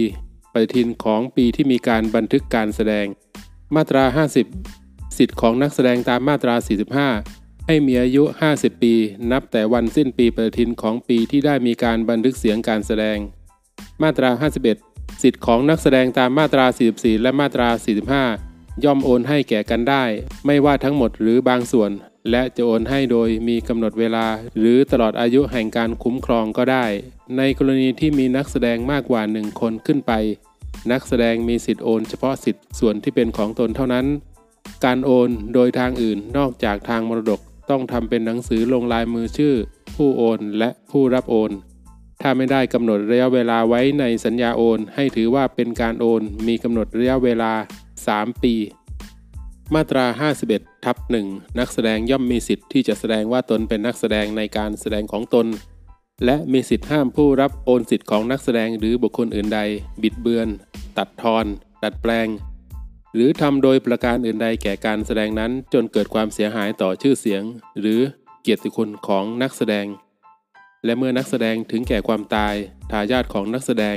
[0.53, 3.07] ปฏิทินของปีที่มีการบันทึกการแสดง
[3.75, 4.05] มาตรา
[4.67, 6.55] 50 สิทธิ์ของนักแสดงตามมาตรา
[7.03, 8.23] 45 ให้มีอายุ
[8.55, 8.95] 50 ปี
[9.33, 13.19] นับแต่วันสิ้นปีปฏิทินของปีที่ได้มีการบันทึกเสียงการแสดง
[14.03, 14.31] มาตรา
[14.77, 17.69] 51 สิทธิ์ของนักแสดงตามมาตรา 44 และมาตรา
[18.27, 20.05] 45 ย่อมโอนให้แก่กันได้
[20.47, 21.91] ไม่ว่าทั้งหมดหรือบางส่วน
[22.31, 24.27] และจะโอนให้โดยมีกำหนดเวลา
[24.59, 26.87] หรือตลอดอายุแห่งการคุ้มครองก็ได้
[27.37, 30.13] ในกรณีที่มีนักแสดงมากกว่าหนึ่งคนขึ้นไป
[30.93, 34.07] นักแสดงมีสิทธิโอนเฉพาะสิทธิส่วนที่เป็นของตนเท่านั้น
[34.85, 37.41] การโอนโดยทางอื่นนอกจากทางมรดก
[37.71, 39.55] ต้องทำเป็นหนังสือลงลายมือชื่อ
[39.97, 41.53] ผู้โอนและผู้รับโอน
[42.23, 47.53] ถ้าไม่ได้กำหนดระยะเวลาไว้ในสัญญาโอน ให้ถือว่าเป็นการโอน มีกำหนดระยะเวลา
[47.97, 48.55] 3 ปี
[49.75, 50.07] มาตรา
[50.47, 50.97] 51ทับ
[51.29, 55.47] 1นักแสดงย่อมมีสิทธิ์ที่จะแสดงว่าตนเป็นนักแสดงในการแสดงของตน
[56.25, 59.61] และมีสิทธิ์ห้ามผู้รับโอนสิทธิ์ของนักแสดงหรือบุคคลอื่นใด
[60.03, 60.49] บิดเบือน
[60.99, 61.45] ตัดทอน
[61.83, 62.29] ดัดแปลง
[63.19, 67.43] หรือทำโดยประการอื่นใดแก่การแสดงนั้นจนเกิดความเสียหายต่อชื่อเสียง
[67.81, 68.01] หรือ
[68.43, 69.87] เกียรติคุณของนักแสดง
[70.85, 72.55] และเมื่อนักแสดงถึงแก่ความตาย
[72.91, 73.97] ทายาทของนักแสดง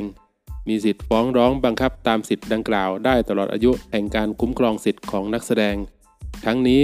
[0.67, 5.75] มีสิทธิ์ฟ้องร้องบังคับตามสิทธิ์ดังกล่าวได้ตลอดอายุแห่งการคุ้มครองสิทธิ์ของนักแสดง
[6.45, 6.83] ทั้งนี้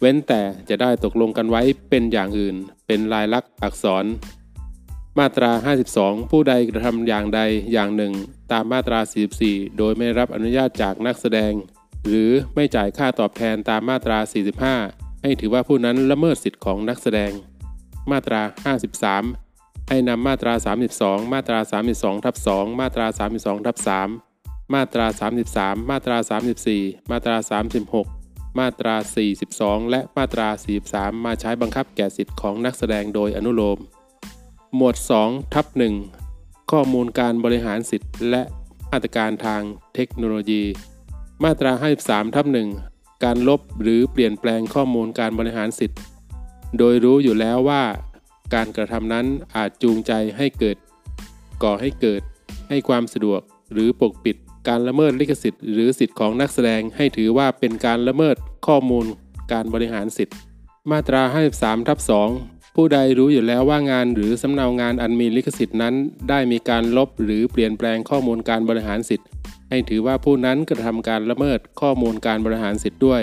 [0.00, 2.56] เว้นแต่จะได้ตกลงกันไว้เป็นอย่างอื่น
[2.86, 4.04] เป็นลายลักษณ์อักษร
[5.18, 5.52] มาตรา
[5.90, 7.40] 52 ผู้ใดกระทำอย่างใด
[7.72, 8.12] อย่างหนึ่ง
[8.52, 9.00] ตามมาตรา
[9.38, 11.52] 44 โดยไม่รับอนุญาตจากนักแสดง
[12.08, 14.18] หรือไม่จ่ายค่าตอบแทนตามมาตรา
[14.72, 17.32] 45 ให้ถือว่าผู้นั้นละเมิดสิทธิ์ของนักแสดง
[18.10, 18.42] มาตรา
[19.16, 20.54] 53 ให้นำมาตรา
[20.92, 21.58] 32 มาตรา
[21.92, 23.76] 32ทับ2มาตรา 32ทับ
[24.24, 25.06] 3มาตรา
[25.50, 26.16] 33 มาตรา
[26.64, 27.36] 34 มาตรา
[27.94, 28.94] 36 มาตรา
[29.44, 30.48] 42 และมาตรา
[30.86, 33.78] 43 มาใช้บังคับแก่สิทธิ์ของนักแสดงโดยอนุโลม
[34.76, 35.66] หมวด2ทับ
[36.18, 38.42] 1ข้อมูลการบริหารสิทธิ์และ
[38.90, 39.62] มาตรการทาง
[39.94, 40.62] เทคโนโลยี
[41.44, 41.72] มาตรา
[42.04, 42.46] 53ทับ
[42.84, 45.98] 1การลบหรือเปลี่ยนแปลงข้อมูลการบริหารสิทธิ์
[46.78, 47.82] โดยรู้อยู่แล้วว่า
[48.54, 49.26] การกระทำนั้น
[49.56, 50.76] อาจจูงใจให้เกิด
[51.62, 52.22] ก่อให้เกิด
[52.68, 53.40] ให้ความสะดวก
[53.72, 54.36] หรือปกปิด
[54.68, 59.06] การละเมิดลิขสิทธิ์หรือสิทธิ์ของนักแสดงให้ถือว่าเป็นการละเมิดข้อมูล
[59.52, 60.36] การบริหารสิทธิ์
[60.90, 61.22] มาตรา
[61.56, 61.98] 53ทับ
[62.38, 65.94] 2ผู้ใดรู้อยู่แล้วว่างานหรือสำเนางานอันมีลิขสิทธิ์นั้น
[66.28, 69.26] ได้มีการลบหรือเปลี่ยนแปลงข้อมูลการบริหารสิทธิ์
[69.70, 73.22] ให้ถือว่าผู้นั้นกระทำการละเมิดข้อมูลการบริหารสิทธิ์ด้วย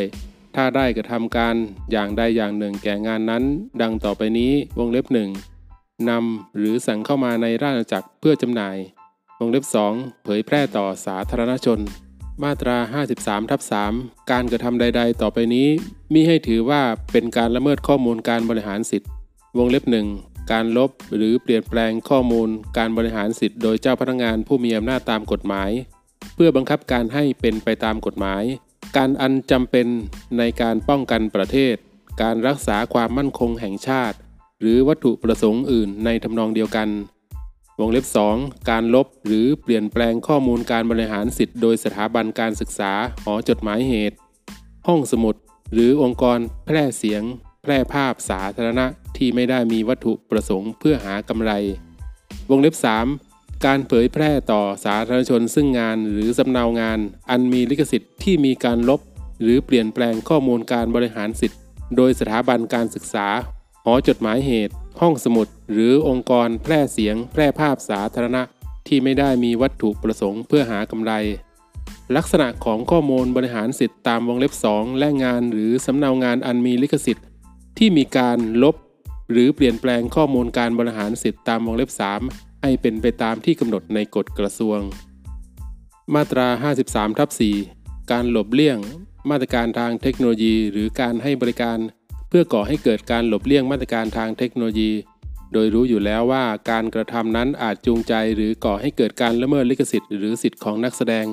[0.56, 1.56] ถ้าได้กระทำการ
[1.92, 3.44] อย่างใดอย่างหนึ่งแก่งานนั้น
[3.82, 5.30] ดังต่อไปนี้วงเล็บหนึ่ง
[6.10, 8.78] นำหรือสั่งเข้ามาในราชอาณาจักรเพื่อจำหน่าย
[9.40, 11.80] วงเล็บ 2 เผยแพร่ต่อสาธารณชน
[12.44, 12.78] มาตรา
[13.14, 13.62] 53ทับ
[13.96, 15.68] 3การกระทำใด ๆ ต่อไปนี้
[16.14, 16.82] มิให้ถือว่า
[17.12, 19.10] เป็นการละเมิดข้อมูลการบริหารสิทธิ์
[19.58, 19.84] วงเล็บ
[20.18, 25.72] 1 การลบหรือเปลี่ยนแปลงข้อมูลการบริหารสิทธิ์โดยเจ้าพนักงานผู้มีอำนาจตามกฎหมาย
[26.36, 28.44] เพื่อบังคับการให้เป็นไปตามกฎหมาย
[28.98, 29.88] การอันจำเป็น
[30.38, 31.76] ในการป้องกันประเทศ
[32.22, 34.18] การรักษาความมั่นคงแห่งชาติ
[34.60, 36.90] หรือวัตถุประสงค์อื่นในทำนองเดียวกัน
[37.80, 38.06] วงเล็บ
[38.36, 42.92] 2 การลบหรือเปลี่ยนแปลงข้อมูลการบริหารสิทธิ์โดยสถาบันการศึกษา
[43.24, 44.18] หอจดหมายเหตุ
[44.88, 45.36] ห้องสมุด
[45.74, 47.24] หรือองค์กรแพร่เสียง
[47.64, 48.86] แพร่ภาพสาธารณะ
[49.18, 51.52] ที่ไม่ได้มีวัตถุประสงค์เพื่อหากำไร
[52.50, 53.33] วงเล็บ 3
[53.66, 57.00] การเผยแพร่ต่อสาธารณชนซึ่งงานหรือสำเนางาน
[57.30, 59.02] อันมีลิขสิทธิ์ที่มีการลบ
[59.42, 61.60] หรือเปลี่ยนแปลงข้อมูลการบริหารสิทธิ์
[61.96, 63.28] โดยสถาบันการศึกษา
[63.86, 68.42] หอจดหมายเหตุ ห้องสมุด หรือองค์กรแพร่เสียง แพร่ภาพสาธารณะ
[68.88, 71.14] ที่ไม่ได้มีวัตถุประสงค์เพื่อหากำไร
[72.16, 77.26] ลักษณะของข้อมูลบริหารสิทธิ์ตามวงเล็บ 2 และงานหรือสำเนางานอันมีลิขสิทธิ์
[77.78, 78.76] ที่มีการลบ
[79.32, 84.80] หรือเปลี่ยนแปลงข้อมูลการบริหารสิทธิ์ตามวงเล็บ 3 ให้เป็นไปตามที่กำหนดในกฎกระทรวง
[86.16, 86.48] มาตรา
[86.84, 87.30] 53ทับ
[87.70, 88.78] 4การหลบเลี่ยง
[89.30, 91.78] มาตรการทางเทคโนโลยี หรือการให้บริการ
[92.30, 94.92] เพื่อก่อให้เกิดการหลบเลี่ยงมาตรการทางเทคโนโลยี
[95.54, 101.26] โดยรู้อยู่แล้วว่าการกระทำนั้นอาจจูงใจหรือก่อให้เกิดการละเมิดลิขสิทธิ์หรือสิทธิ์ของนักแสดง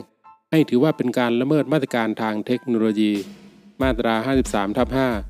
[0.51, 3.13] ให้ถือว่าเป็นการละเมิดมาตรการทางเทคโนโลยี
[3.83, 4.15] มาตรา
[4.47, 5.30] 53ทับ5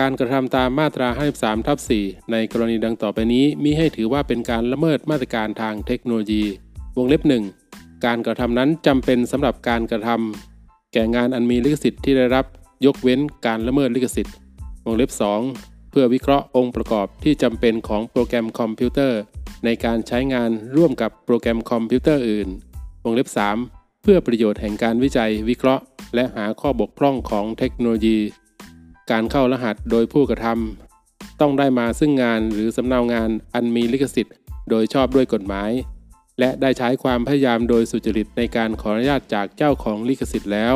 [0.06, 6.42] ารกระทำตามมาตรา 53ทับ4ในกรณีดังต่อไปนี้มิให้ถือว่าเป็นการละเมิดมาตรการทางเทคโนโลยี
[6.96, 7.22] วงเล็บ
[7.64, 12.44] 1 การกระทำนั้นจำเป็นสำหรับการกระทำแก่งานอันมีลิขสิทธิ์ที่ได้รับ
[12.86, 14.34] ยกเว้นการละเมิดลิขสิทธิ์
[14.84, 15.10] วงเล็บ
[15.50, 19.20] 2 เพื่อวิเคราะห์องค์ประกอบที่จำเป็นของโปรแกรมคอมพิวเตอร์
[19.64, 22.48] ในการใช้งานร่วมกับโปรแกรมคอมพิวเตอร์อื่น
[23.04, 23.28] วงเล็บ
[23.66, 25.84] 3 เพื่อประโยชน์แห่งการวิจัยวิเคราะห์
[26.14, 28.18] และหาข้อบกพร่องของเทคโนโลยี
[29.10, 34.34] การเข้ารหัสโดยผู้กระทำต้องได้มาซึ่งงานหรือสำเนางานอันมีลิขสิทธิ์
[34.70, 35.70] โดยชอบด้วยกฎหมาย
[36.38, 40.74] และได้ใช้ความพยายามโดยสุจริตในการขออนุญาตจากเจ้าของลิขสิทธิ์แล้ว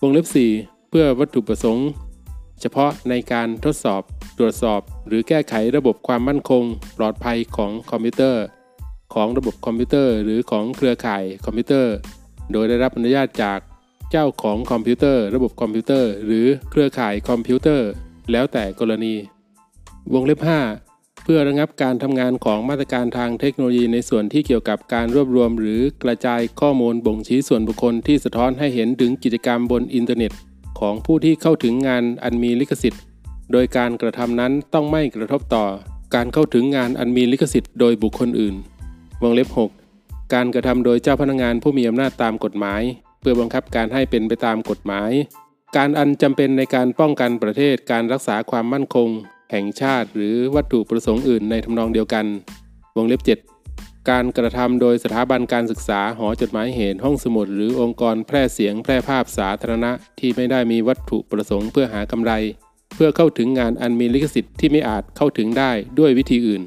[0.00, 0.26] วงเล็บ
[0.58, 1.88] 4 เพื่อวัตถุประสงค์
[2.60, 4.02] เฉพาะในการทดสอบ
[4.38, 6.64] ตรวจสอบ หรือแก้ไขระบบความมั่นคง
[6.98, 8.44] ปลอดภัยของคอมพิวเตอร์
[9.14, 11.94] ของระบบคอมพิวเตอร์ หรือของเครือข่ายคอมพิวเตอร์
[12.52, 13.58] โดยได้รับอนุญาตจาก
[14.10, 17.88] เจ้าของคอมพิวเตอร์ ระบบคอมพิวเตอร์ หรือเครือข่ายคอมพิวเตอร์
[18.32, 19.14] แล้วแต่กรณี
[20.12, 20.40] วงเล็บ
[20.82, 30.32] 5 เพื่อระงับการทำงานของมาตรการทางเทคโนโลยีในส่วนที่เกี่ยวกับการรวบรวม หรือกระจายข้อมูลบ่งชี้ส่วนบุคคลที่สะท้อนให้เห็นถึงกิจกรรมบนอินเทอร์เน็ต
[30.80, 33.02] ของผู้ที่เข้าถึงงานอันมีลิขสิทธิ์
[33.52, 35.64] โดยการกระทำนั้นต้องไม่กระทบต่อ
[36.14, 38.54] การเข้าถึงงานอันมีลิขสิทธิ์โดยบุคคลอื่น
[39.22, 39.48] วงเล็บ
[39.92, 42.82] 6 การกระทำโดยเจ้าพนักงานผู้มีอำนาจตามกฎหมาย
[43.20, 45.12] เพื่อบังคับการให้เป็นไปตามกฎหมาย
[45.76, 49.08] การอันจำเป็นในการป้องกันประเทศการรักษาความมั่นคง
[49.52, 52.26] แห่งชาติ หรือวัตถุประสงค์อื่นในทำนองเดียวกัน
[52.96, 62.32] วงเล็บ 7 การกระทำโดยสถาบันการศึกษาหอจดหมายเหตุห้องสมุด หรือองค์กรแพร่เสียงแพร่ภาพสาธารณะ ที่ไม่ได้มีวัตถุประสงค์เพื่อหากำไร
[62.94, 66.62] เพื่อเข้าถึงงานอันมีลิขสิทธิ์ที่ไม่อาจเข้าถึงได้ด้วยวิธีอื่น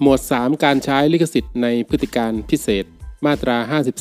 [0.00, 2.84] หมวด 3 การใช้ลิขสิทธิ์ในพฤติการพิเศษ
[3.26, 3.56] มาตรา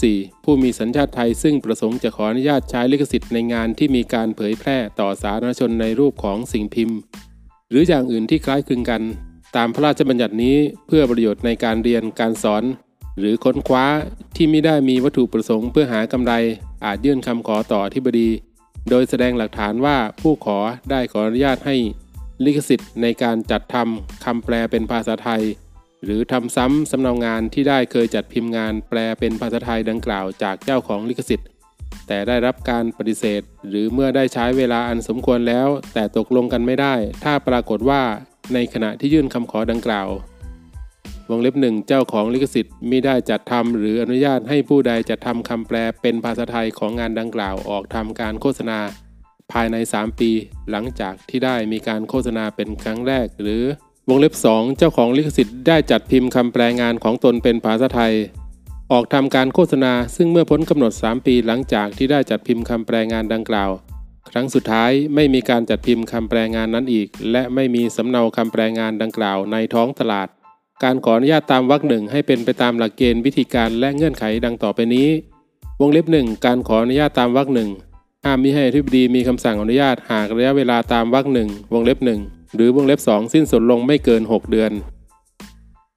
[0.05, 6.97] 54 ผู้มีสัญชาติไทยซึ่งประสงค์จะขออนุญาตใช้ลิขสิทธิ์ในงานที่มีการเผยแพร่ต่อสาธารณชนในรูปของสิ่งพิมพ์
[7.69, 9.01] หรืออย่างอื่นที่คล้ายคลึงกัน
[9.55, 10.57] ตามพระราชบัญญัตินี้
[10.87, 12.63] เพื่อประโยชน์ในการเรียนการสอน
[13.19, 13.85] หรือค้นคว้า
[14.35, 16.33] ที่ไม่ได้มีวัตถุประสงค์เพื่อหากำไร
[16.85, 18.29] อาจยื่นคำขอต่อที่บดี
[18.89, 20.57] โดยแสดงหลักฐานว่าผู้ขอ
[20.91, 21.75] ได้ขออนุญาตให้
[22.45, 25.41] ลิขสิทธิ์ในการจัดทำคำแปลเป็นภาษาไทย
[26.03, 31.47] หรือทำซ้ำสำเนางานที่ได้เคยจัดพิมพ์งานแปลเป็นภาษาไทยดังกล่าวจากเจ้าของลิขสิทธิ์
[32.07, 38.01] แต่ได้รับการปฏิเสธ หรือเมื่อได้ใช้เวลาอันสมควรแล้ว แต่ตกลงกันไม่ได้ ถ้าปรากฏว่า
[38.53, 40.09] ในขณะที่ยื่นคำขอดังกล่าว
[41.29, 48.79] วงเล็บหนึ่งเจ้าของลิขสิทธิ์มิได้จัดทำหรืออนุญาตให้ผู้ใดจัดทำคำแปลเป็นภาษาไทยของงานดังกล่าวออกทำการโฆษณา
[49.51, 50.31] ภายใน 3 ปี
[50.71, 53.63] หลังจากที่ได้มีการโฆษณาเป็นครั้งแรกหรือ
[54.09, 58.13] วงเล็บ 2 เจ้าของลิขสิทธิ์ได้จัดพิมพ์คำแปลงานของตนเป็นภาษาไทย
[58.91, 63.71] ออกทำการโฆษณาซึ่งเมื่อพ้นกำหนด 3 ปีหลังจากที่ได้จัดพิมพ์คำแปลงานดังกล่าว
[64.29, 70.27] ครั้งสุดท้ายไม่มีการจัดพิมพ์คำแปลงานนั้นอีก และไม่มีสำเนาคำแปลงานดังกล่าวในท้องตลาด
[70.83, 75.09] การขออนุญาตตามวรรคหนึ่งให้เป็นไปตามหลักเกณฑ์วิธีการและเงื่อนไขดังต่อไปนี้
[75.81, 77.69] วงเล็บหนึ่งการขออนุญาตตามวรรคหนึ่ง
[78.25, 82.19] ห้ามมิให้อธิบดีมีคำสั่งอนุญาตหากระยะเวลาตามวรรคหนึ่งวงเล็บหนึ่ง
[82.55, 84.71] หรือวงเล็บสองสิ้นสุดลงไม่เกิน 6 เดือน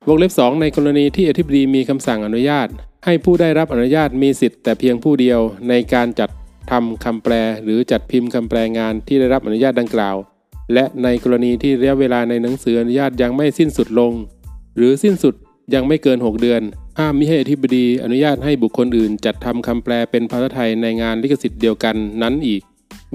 [0.08, 2.68] วงเล็บ 2 ในกรณีที่อธิบดีมีคำสั่งอนุญาต
[3.04, 6.30] ให้ผู้ได้รับอนุญาตมีสิทธิ์แต่เพียงผู้เดียวในการจัด
[6.70, 7.32] ทำคำแปล
[7.62, 10.16] หรือจัดพิมพ์คำแปลงานที่ได้รับอนุญาตดังกล่าว
[10.74, 14.12] และในกรณีที่ระยะเวลาในหนังสืออนุญาตยังไม่สิ้นสุดลง
[14.76, 15.34] หรือสิ้นสุด
[15.74, 16.62] ยังไม่เกิน 6 เดือน
[16.98, 22.62] ห้ามมิให้อธิบดีอนุญาตให้บุคคลอื่น จัดทำคำแปลเป็นภาษาไทยในงานลิขสิทธิ์เดียวกันนั้นอีก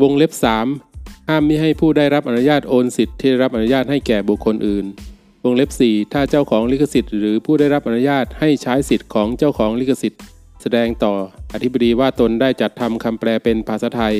[0.01, 0.31] วงเล็บ
[0.61, 0.84] 3
[1.29, 4.85] ห้ามมิให้ผู้ได้รับอนุญาตโอนสิทธิ์ที่ได้รับอนุญาตให้แก่บุคคลอื่น
[5.43, 10.21] วงเล็บ 4 ถ้าเจ้าของลิขสิทธิ์หรือผู้ได้รับอนุญาตให้ใช้สิทธิ์ของเจ้าของลิขสิทธิ์
[10.61, 11.13] แสดงต่อ
[11.53, 14.15] อธิบดีว่าตนได้จัดทำคำแปลเป็นภาษาไทย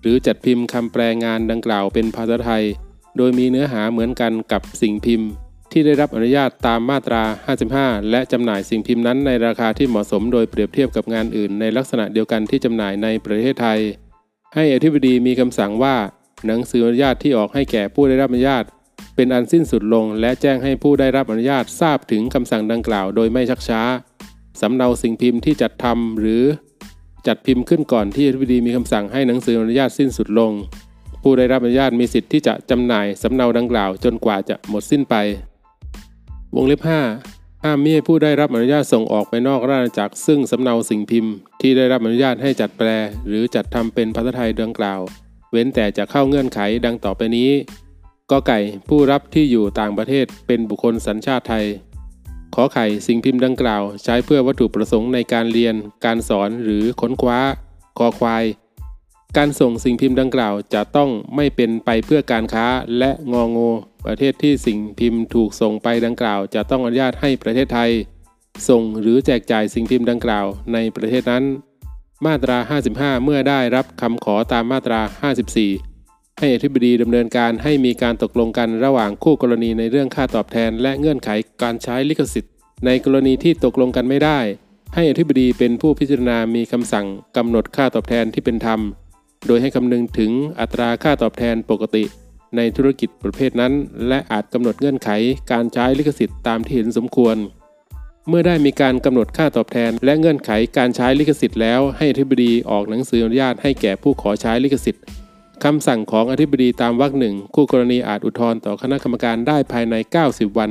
[0.00, 2.64] หรือจัดพิมพ์คำแปลงานดังกล่าวเป็นภาษาไทย
[3.16, 5.28] โดยมีเนื้อหาเหมือนกันกับสิ่งพิมพ์
[5.72, 7.22] ที่ได้รับอนุญาตตามมาตรา
[7.66, 13.80] 55 และจำหน่ายสิ่งพิมพ์นั้นในราคาที่เหมาะสมโดยเปรียบเทียบกับงานอื่น ในลักษณะเดียวกันที่จำหน่ายในประเทศไทย
[14.54, 15.96] ให้อธิบดีมีคำสั่งว่า
[16.48, 18.64] หนังสืออนุญาตที่ออกให้แก่ผู้ได้รับอนุญาต
[19.14, 23.82] เป็นอันสิ้นสุดลง และแจ้งให้ผู้ได้รับอนุญาตทราบถึงคำสั่งดังกล่าวโดยไม่ชักช้า
[24.60, 26.42] สำเนาสิ่งพิมพ์ที่จัดทำหรือ
[27.26, 30.52] จัดพิมพ์ขึ้นก่อนที่อธิบดีมีคำสั่งให้หนังสืออนุญาตสิ้นสุดลง
[31.22, 35.14] ผู้ได้รับอนุญาตมีสิทธิ์ที่จะจำหน่ายสำเนาดังกล่าวจนกว่าจะหมดสิ้นไป
[36.54, 36.80] วงเล็บ
[37.22, 42.88] 5 ห้ามมิให้ผู้ได้รับอนุญาตส่งออกไปนอกราชอาณาจักรซึ่งสำเนาสิ่งพิมพ์ที่ได้รับอนุญาตให้จัดแปล
[43.26, 45.00] หรือจัดทำเป็นภาษาไทยดังกล่าว
[45.50, 47.50] เว้นแต่จะเข้าเงื่อนไขดังต่อไปนี้
[48.30, 51.66] กอไก่ผู้รับที่อยู่ต่างประเทศเป็นบุคคลสัญชาติไทย
[52.54, 55.74] ขอไข่สิ่งพิมพ์ดังกล่าว ใช้เพื่อวัตถุประสงค์ในการเรียน
[56.04, 57.38] การสอนหรือค้นคว้า
[57.98, 58.44] คอควาย
[59.36, 62.66] การส่งสิ่งพิมพ์ดังกล่าวจะต้องไม่เป็นไปเพื่อการค้า
[62.98, 63.70] และงองู
[64.06, 67.90] ประเทศที่สิ่งพิมพ์ถูกส่งไปดังกล่าว จะต้องอนุญาตให้ประเทศไทย
[68.68, 71.44] ส่งหรือแจกจ่ายสิ่งพิมพ์ดังกล่าวในประเทศนั้น
[72.24, 72.58] มาตรา
[72.90, 75.00] 55 เมื่อได้รับคำขอตามมาตรา
[75.66, 81.30] 54 ให้อธิบดีดำเนินการให้มีการตกลงกันระหว่างคู่กรณีในเรื่องค่าตอบแทน และเงื่อนไข
[81.62, 82.52] การใช้ลิขสิทธิ์
[82.86, 84.38] ในกรณีที่ตกลงกันไม่ได้
[84.94, 87.06] ให้อธิบดีเป็นผู้พิจารณามีคำสั่ง
[87.36, 88.80] กำหนดค่าตอบแทนที่เป็นธรรม
[89.46, 92.04] โดยให้คำนึงถึงอัตราค่าตอบแทนปกติ
[92.56, 93.72] ในธุรกิจประเภทนั้น
[94.08, 95.10] และอาจกำหนดเงื่อนไข
[95.52, 97.36] การใช้ลิขสิทธิ์ตามที่เห็นสมควร
[98.28, 105.02] เมื่อได้มีการกำหนดค่าตอบแทน และเงื่อนไขการใช้ลิขสิทธิ์แล้วให้อธิบดีออกหนังสืออนุญาตให้แก่ผู้ขอใช้ลิขสิทธิ์
[105.64, 109.94] คำสั่งของอธิบดีตามวรรคหนึ่งคู่กรณีอาจอุทธรณ์ต่อคณะกรรมการได้ภายใน
[110.26, 110.70] 90 วัน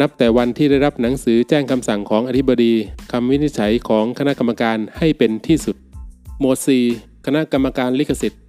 [0.00, 2.72] นับแต่วันที่ได้รับหนังสือแจ้งคำสั่งของอธิบดี
[3.12, 5.76] คำวินิจฉัยของคณะกรรมการให้เป็นที่สุด
[6.40, 6.58] หมวด
[7.26, 8.40] คณะกรรมการลิขสิทธิ์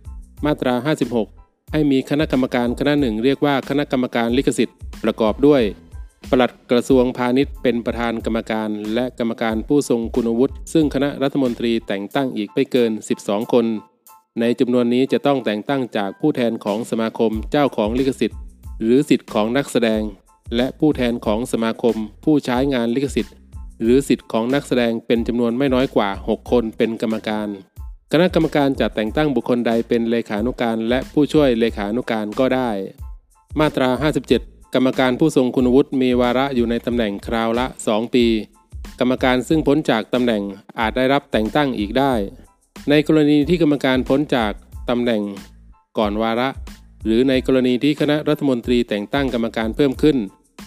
[0.45, 0.73] มาตรา
[1.23, 5.61] 56 ให้มีคณะกรรมการคณะหนึ่งเรียกว่าคณะกรรมการลิขสิทธิ์ประกอบด้วย
[6.29, 13.65] ปลัดกระทรวงพาณิชย์เป็นประธานกรรมการ และกรรมการผู้ทรงคุณวุฒิ ซึ่งคณะรัฐมนตรีแต่งตั้งอีกไม่เกิน 12 คน
[14.39, 18.39] ในจำนวนนี้จะต้องแต่งตั้งจากผู้แทนของสมาคมเจ้าของลิขสิทธิ์
[18.81, 20.01] หรือสิทธิ์ของนักแสดง
[20.55, 23.33] และผู้แทนของสมาคม ผู้ใช้งานลิขสิทธิ์
[23.81, 27.47] หรือสิทธิ์ของนักแสดงเป็นจำนวนไม่น้อยกว่า 6 คนเป็นกรรมการ
[28.11, 32.69] คณะกรรมการจะแต่งตั้งบุคคลใดเป็นเลขานุการและผู้ช่วยเลขานุการก็ได้
[33.59, 33.89] มาตรา
[34.23, 38.25] 57 กรรมการผู้ทรงคุณวุฒิมีวาระอยู่ในตำแหน่งคราวละ 2 ปี
[38.99, 40.43] กรรมการซึ่งพ้นจากตำแหน่ง
[40.79, 42.13] อาจได้รับแต่งตั้งอีกได้
[42.89, 44.51] ในกรณีที่กรรมการพ้นจาก
[44.89, 45.21] ตำแหน่ง
[45.97, 46.49] ก่อนวาระ
[47.05, 50.17] หรือในกรณีที่คณะรัฐมนตรีแต่งตั้งกรรมการเพิ่มขึ้น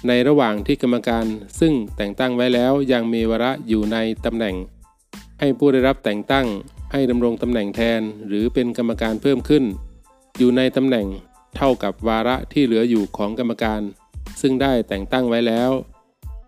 [0.09, 1.25] ในระหว่างที่กรรมการ
[1.61, 4.57] ซึ่งแต่งตั้งไว้แล้วยังมีวาระอยู่ในตำแหน่ง
[5.41, 6.47] ให้ผู้ได้รับแต่งตั้ง
[6.93, 9.65] ให้ดำรงตำแหน่งแทนหรือเป็นกรรมการเพิ่มขึ้น
[10.39, 11.07] อยู่ในตำแหน่ง
[11.57, 13.81] เท่ากับวาระที่เหลืออยู่ของกรรมการ
[14.41, 15.71] ซึ่งได้แต่งตั้งไว้แล้ว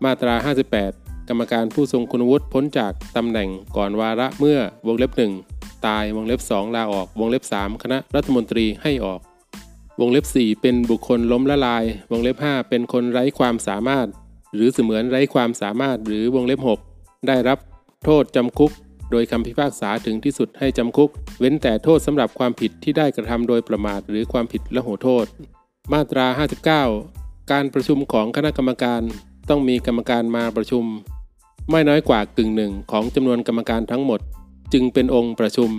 [0.03, 0.35] มาตรา
[0.81, 5.11] 58 กรรมการผู้ทรงคุณวุฒิพ้นจากตำแหน่งก่อนวาระเมื่อวงเล็บ
[5.47, 9.19] 1 ตายวงเล็บ 2 ลาออก วงเล็บ 3 คณะรัฐมนตรีให้ออก
[9.99, 14.07] วงเล็บ 4 เป็นบุคคลล้มละลาย วงเล็บ 5 เป็นคนไร้ความสามารถ
[14.53, 16.59] หรือเสมือนไร้ความสามารถหรือวงเล็บ
[16.93, 17.57] 6 ได้รับ
[18.05, 18.71] โทษจำคุก
[19.11, 21.09] โดยคำพิพากษาถึงที่สุดให้จำคุก
[21.39, 25.25] เว้นแต่โทษสำหรับความผิดที่ได้กระทำโดยประมาทหรือความผิดละโหโทษ
[25.93, 26.25] มาตรา
[26.87, 27.20] 59
[27.51, 29.01] การประชุมของคณะกรรมการ
[29.49, 30.85] ต้องมีกรรมการมาประชุม
[31.69, 34.19] ไม่น้อยกว่ากึ่งหนึ่งของจำนวนกรรมการทั้งหมด
[34.73, 35.71] จึงเป็นองค์ประชุม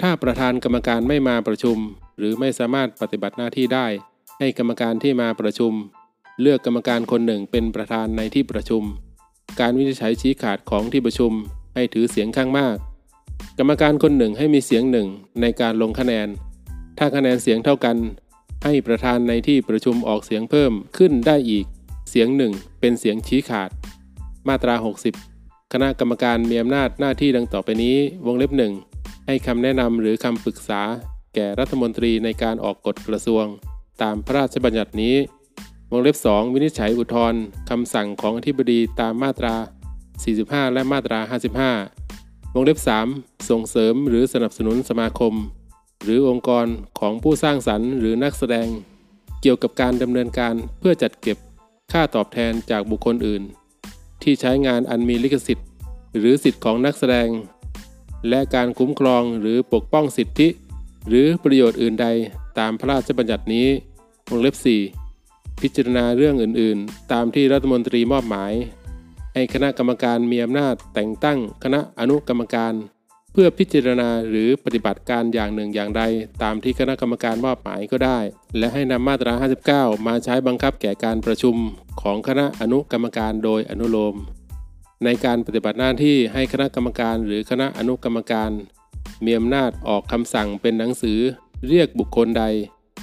[0.00, 1.78] ถ้าประธานกรรมการไม่มาประชุม
[2.18, 3.86] หรือไม่สามารถปฏิบัติหน้าที่ได้
[4.38, 5.72] ให้กรรมการที่มาประชุม
[6.40, 8.82] เลือกกรรมการคนหนึ่งเป็นประธานในที่ประชุม
[9.60, 11.32] การวินิจฉัยชี้ขาดของที่ประชุม
[11.74, 12.76] ให้ถือเสียงข้างมาก
[13.58, 15.08] กรรมการคนหนึ่งให้มีเสียงหนึ่ง
[15.40, 16.28] ในการลงคะแนน
[16.98, 17.96] ถ้าคะแนนเสียงเท่ากัน
[18.64, 21.66] ให้ประธานในที่ประชุมออกเสียงเพิ่มขึ้นได้อีก
[22.10, 23.70] เสียงหนึ่งเป็นเสียงชี้ขาด
[24.48, 24.74] มาตรา
[25.24, 27.96] 60 คณะกรรมการมีอำนาจหน้าที่ดังต่อไปนี้
[28.26, 28.72] วงเล็บหนึ่ง
[29.26, 30.82] ให้คำแนะนำหรือคำปรึกษา
[31.34, 33.44] แก่รัฐมนตรีในการออกกฎกระทรวง
[34.02, 35.16] ตามพระราชบัญญัตินี้
[35.90, 37.40] วงเล็บ 2 วินิจฉัยอุทธรณ์
[37.70, 39.54] คำสั่งของอธิบดีตามมาตรา
[40.14, 41.20] 45 และมาตรา
[41.86, 42.78] 55 วงเล็บ
[43.12, 45.34] 3 ส่งเสริมหรือสนับสนุนสมาคม
[46.04, 46.66] หรือองค์กร
[46.98, 48.68] ของผู้สร้างสรรค์หรือนักแสดง
[49.40, 51.38] เกี่ยวกับการดำเนินการเพื่อจัดเก็บ
[51.92, 53.42] ค่าตอบแทนจากบุคคลอื่น
[54.22, 55.68] ที่ใช้งานอันมีลิขสิทธิ์
[56.18, 57.28] หรือสิทธิ์ของนักแสดง
[58.28, 60.48] และการคุ้มครองหรือปกป้องสิทธิ
[61.08, 62.06] หรือประโยชน์อื่นใด
[62.58, 63.66] ตามพระราชบัญญัตินี้
[64.28, 64.54] วงเล็บ
[65.02, 68.52] 4 พิจารณาเรื่องอื่นๆ ตามที่รัฐมนตรีมอบหมาย
[69.34, 72.74] ให้คณะกรรมการมีอำนาจแต่งตั้งคณะอนุกรรมการ
[73.36, 76.02] เพื่อพิจารณาหรือปฏิบัติการอย่างหนึ่งอย่างใด
[76.42, 78.18] ตามที่คณะกรรมการมอบหมายก็ได้
[78.58, 79.32] และให้นำมาตรา
[79.70, 81.56] 59 มาใช้บังคับแก่การประชุม
[82.02, 84.14] ของคณะอนุกรรมการโดยอนุโลม
[85.04, 88.50] ในการปฏิบัติหน้าที่ให้คณะกรรมการหรือคณะอนุกรรมการ
[89.24, 91.18] มีอำนาจออกคำสั่งเป็นหนังสือ
[91.68, 92.44] เรียกบุคคลใด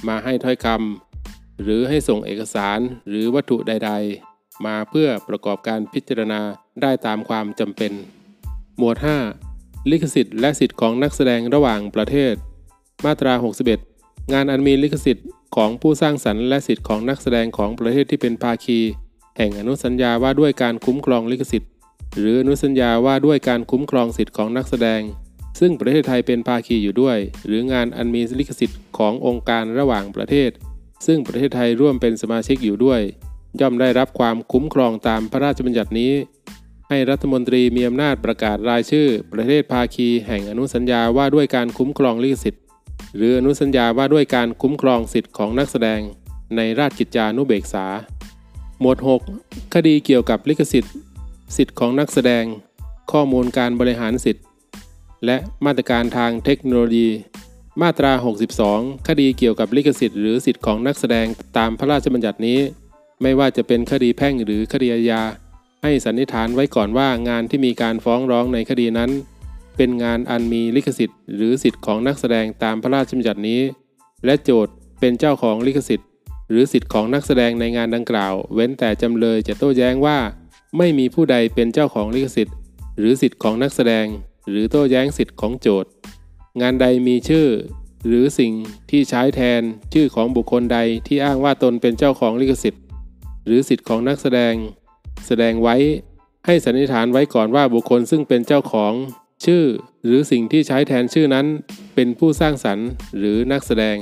[0.08, 2.78] มาให้ถ้อยคำหรือให้ส่งเอกสาร
[3.08, 3.92] หรือวัตถุใด
[4.28, 6.40] ๆ มาเพื่อประกอบการพิจารณา
[6.82, 7.92] ได้ตามความจำเป็น
[8.78, 9.51] หมวด 5
[9.90, 12.34] ลิขสิทธิ์และสิทธิ์ของนักแสดงระหว่างประเทศ
[13.04, 13.34] มาตรา
[13.82, 15.26] 61 งานอันมีลิขสิทธิ์
[15.56, 18.78] ของผู้สร้างสรรค์และสิทธิ์ของนักแสดงของประเทศที่เป็นภาคี
[19.36, 21.70] แห่งอนุสัญญาว่าด้วยการคุ้มครองลิขสิทธิ์
[22.18, 25.00] หรืออนุสัญญาว่าด้วยการคุ้มครองสิทธิ์ของนักแสดง
[25.60, 30.50] ซึ่งประเทศไทยเป็นภาคีอยู่ด้วย หรืองานอันมีลิขสิทธิ์ขององค์การระหว่างประเทศ
[31.06, 33.00] ซึ่งประเทศไทยร่วมเป็นสมาชิกอยู่ด้วย
[33.60, 36.12] ย่อมได้รับความคุ้มครองตามพระราชบัญญัตินี้
[36.88, 42.62] ให้รัฐมนตรีมีอำนาจประกาศรายชื่อ ประเทศภาคีแห่งอนุสัญญาว่าด้วยการคุ้มครองลิขสิทธิ์
[43.16, 46.00] หรืออนุสัญญาว่าด้วยการคุ้มครองสิทธิ์ของนักแสดง
[46.56, 47.86] ในราชกิจจานุเบกษา
[48.80, 48.98] หมวด
[49.36, 50.94] 6 คดีเกี่ยวกับลิขสิทธิ์
[51.56, 52.44] สิทธิ์ของนักแสดง
[53.12, 54.44] ข้อมูลการบริหารสิทธิ์
[55.26, 57.08] และมาตรการทางเทคโนโลยี
[57.82, 58.12] มาตรา
[58.60, 61.26] 62 คดีเกี่ยวกับลิขสิทธิ์หรือสิทธิ์ของนักแสดง
[61.56, 62.58] ตามพระราชบัญญัตินี้
[63.22, 65.22] ไม่ว่าจะเป็นคดีแพ่งหรือคดีอาญา
[65.82, 69.10] ให้สันนิษฐานไว้ก่อนว่างานที่มีการฟ้องร้องในคดีนั้น
[69.76, 73.60] เป็นงานอันมีลิขสิทธิ์ หรือสิทธิ์ของนักแสดงตามพระราชบัญญัตินี้
[74.24, 76.08] และโจทย์เป็นเจ้าของลิขสิทธิ์
[76.50, 80.18] หรือสิทธิ์ของนักแสดงในงานดังกล่าว เว้นแต่จำเลยจะโต้แย้งว่า
[80.78, 82.56] ไม่มีผู้ใดเป็นเจ้าของลิขสิทธิ์
[82.98, 84.06] หรือสิทธิ์ของนักแสดง
[84.48, 85.90] หรือโต้แย้งสิทธิ์ของโจทย์
[86.60, 87.48] งานใดมีชื่อ
[88.06, 88.52] หรือสิ่ง
[88.90, 89.62] ที่ใช้แทน
[89.92, 92.82] ชื่อของบุคคลใดที่อ้างว่าตนเป็นเจ้าของลิขสิทธิ์
[93.46, 94.54] หรือสิทธิ์ของนักแสดง
[95.26, 95.76] แสดงไว้
[96.46, 98.92] ให้สันนิษฐานไว้ก่อนว่าบุคคลซึ่งเป็นเจ้าของ
[99.44, 99.64] ชื่อ
[100.04, 101.46] หรือสิ่งที่ใช้แทนชื่อนั้น
[101.94, 103.96] เป็นผู้สร้างสรรค์ หรือนักแสดง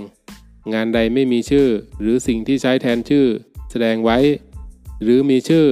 [0.73, 1.69] งานใดไม่มีชื่อ
[2.01, 3.27] หรือสิ่งที่ใช้แทนชื่อ
[3.71, 4.19] แสดงไว้
[5.03, 5.67] หรือมีชื่อ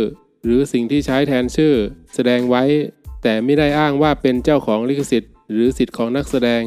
[0.44, 1.74] หรือสิ่งที่ใช้แทนชื่อ
[2.14, 2.64] แสดงไว้
[3.22, 6.62] แต่ไม่ได้อ้างว่าเป็นเจ้าของลิขสิทธิ์ หรือสิทธิ์ของนักแสดง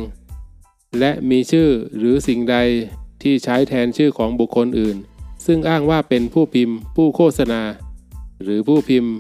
[0.99, 2.57] และมีชื่อหรือสิ่งใด
[3.23, 4.97] ที่ใช้แทนชื่อของบุคคลอื่น
[5.45, 7.61] ซึ่งอ้างว่าเป็นผู้พิมพ์ ผู้โฆษณา
[8.43, 9.13] หรือผู้พิมพ์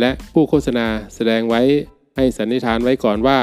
[0.00, 1.62] และผู้โฆษณาแสดงไว้
[2.16, 3.40] ให้สันนิษฐานไว้ก่อนว่า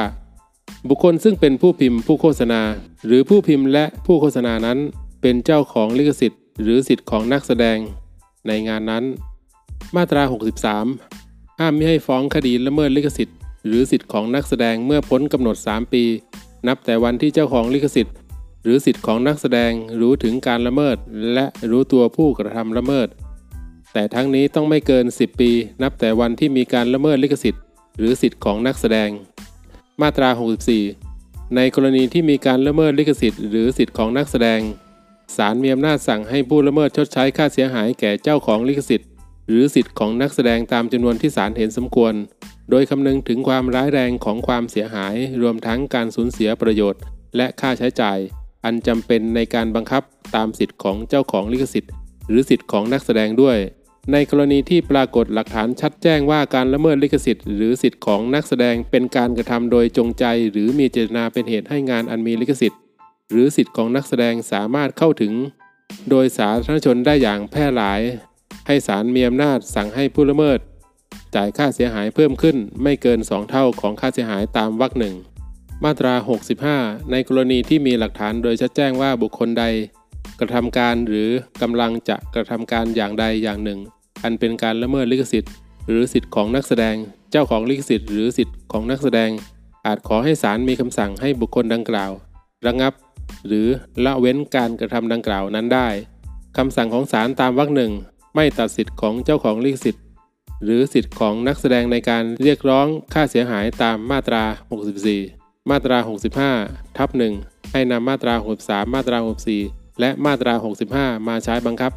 [0.90, 2.62] บุคคลซึ่งเป็นผู้พิมพ์ผู้โฆษณา
[3.06, 4.80] หรือผู้พิมพ์และผู้โฆษณานั้น
[5.22, 7.78] เป็นเจ้าของลิขสิทธิ์ หรือสิทธิ์ของนักแสดง
[8.48, 9.04] ในงานนั้น
[9.96, 10.24] มาตรา
[10.92, 16.04] 63 ห้ามไม่ให้ฟ้องคดีละเมิดลิขสิทธิ์ หรือสิทธิ์ของนักแสดงเมื่อพ้นกำหนด 3 ปี
[16.68, 18.16] นับแต่วันที่เจ้าของลิขสิทธิ์
[18.64, 20.98] หรือสิทธิ์ของนักแสดงรู้ถึงการละเมิด
[21.34, 23.08] และรู้ตัวผู้กระทำละเมิด
[23.94, 25.52] แต่ทั้งนี้ต้องไม่เกิน 10 ปี
[25.84, 27.64] นับแต่วันที่มีการละเมิดลิขสิทธิ์
[27.98, 29.10] หรือสิทธิ์ของนักแสดง
[30.02, 30.30] มาตรา
[30.92, 34.62] 64 ในกรณีที่มีการละเมิดลิขสิทธิ์ หรือสิทธิ์ของนักแสดง
[35.36, 39.08] ศาลมีอำนาจสั่งให้ผู้ละเมิดชดใช้ค่าเสียหายแก่เจ้าของลิขสิทธิ์
[39.48, 42.14] หรือสิทธิ์ของนักแสดงตามจำนวนที่ศาลเห็นสมควร
[42.70, 47.02] โดยคำนึงถึงความร้ายแรงของความเสียหาย รวมทั้งการสูญเสียประโยชน์
[47.38, 48.18] และค่าใช้จ่าย
[48.66, 50.04] อันจำเป็นในการบังคับ
[50.36, 51.92] ตามสิทธิ์ของเจ้าของลิขสิทธิ์
[52.28, 53.58] หรือสิทธิ์ของนักแสดงด้วย
[54.12, 62.80] ในกรณีที่ปรากฏหลักฐานชัดแจ้งว่าการละเมิดลิขสิทธิ์หรือสิทธิ์ของนักแสดงเป็นการกระทำโดยจงใจ หรือมีเจตนาเป็นเหตุให้งานอันมีลิขสิทธิ์
[63.32, 65.34] หรือสิทธิ์ของนักแสดงสามารถเข้าถึง
[66.10, 68.02] โดยสาธารณชนได้อย่างแพร่หลาย
[68.68, 70.60] ให้ศาลมีอำนาจสั่งให้ผู้ละเมิด
[71.36, 75.16] จ่ายค่าเสียหายเพิ่มขึ้นไม่เกิน 2 เท่าของค่าเสียหายตามวรรคหนึ่ง
[75.84, 76.14] มาตรา
[76.64, 79.66] 65 ในกรณีที่มีหลักฐานโดยชัดแจ้งว่าบุคคลใด
[80.40, 81.30] กระทำการหรือ
[81.62, 83.80] กำลังจะกระทำการอย่างใดอย่างหนึ่ง
[84.24, 85.54] อันเป็นการละเมิดลิขสิทธิ์
[85.88, 86.96] หรือสิทธิ์ของนักแสดง
[87.32, 89.30] เจ้าของลิขสิทธิ์หรือสิทธิ์ของนักแสดง
[89.86, 92.12] อาจขอให้ศาลมีคำสั่งให้บุคคลดังกล่าว
[92.66, 92.94] ระงับ
[93.48, 93.68] หรือ
[94.06, 95.88] ละเว้นการกระทำดังกล่าวนั้นได้
[96.58, 97.92] คำสั่งของศาลตามวรรคหนึ่ง
[98.36, 100.04] ไม่ตัดสิทธิ์ของเจ้าของลิขสิทธิ์
[100.64, 104.44] หรือสิทธิ์ของนักแสดงในการเรียกร้องค่าเสียหายตามมาตรา
[105.08, 105.98] 64 มาตรา
[106.48, 107.10] 65 ทับ
[107.42, 110.54] 1ให้นำมาตรา 63 มาตรา 64 และมาตรา
[110.92, 111.92] 65 มาใช้บังคับ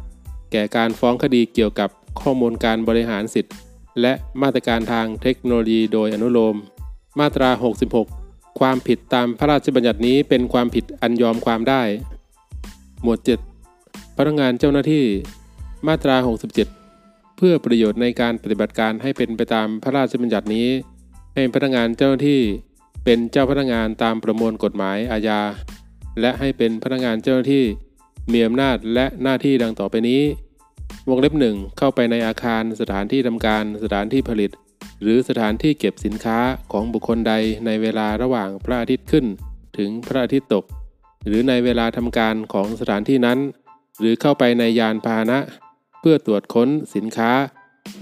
[0.51, 1.89] แก่การฟ้องคดีเกี่ยวกับ
[2.21, 3.53] ข้อมูลการบริหารสิทธิ์
[4.01, 6.55] และมาตรการทางเทคโนโลยีโดยอนุโลม
[7.19, 7.49] มาตรา
[8.03, 11.81] 66 ความผิดตามพระราชบัญญัตินี้เป็นความผิดอันยอมความได้
[13.03, 13.19] หมวด
[13.67, 15.05] 7 พนักงานเจ้าหน้าที่
[15.87, 16.15] มาตรา
[16.75, 20.67] 67 เพื่อประโยชน์ในการปฏิบัติการให้เป็นไปตามพระราชบัญญัตินี้
[21.35, 22.41] ให้พนักงานเจ้าหน้าที่
[23.05, 25.41] เป็นเจ้าพนักงานตามประมวลกฎหมายอาญา
[26.21, 27.65] และให้เป็นพนักงานเจ้าหน้าที่
[28.31, 30.21] มีอำนาจและหน้าที่ดังต่อไปนี้
[31.09, 34.51] วงเล็บหนึ่งเข้าไปในอาคารสถานที่ทำการสถานที่ผลิต
[35.01, 36.37] หรือสถานที่เก็บสินค้า
[36.71, 37.33] ของบุคคลใด
[37.65, 39.25] ในเวลาระหว่างพระอาทิตย์ขึ้น
[39.77, 40.63] ถึงพระอาทิตย์ตก
[41.25, 43.39] หรือในเวลาทำการของสถานที่นั้น
[43.99, 45.39] หรือเข้าไปในยานพาหนะ
[45.99, 47.31] เพื่อตรวจค้นสินค้า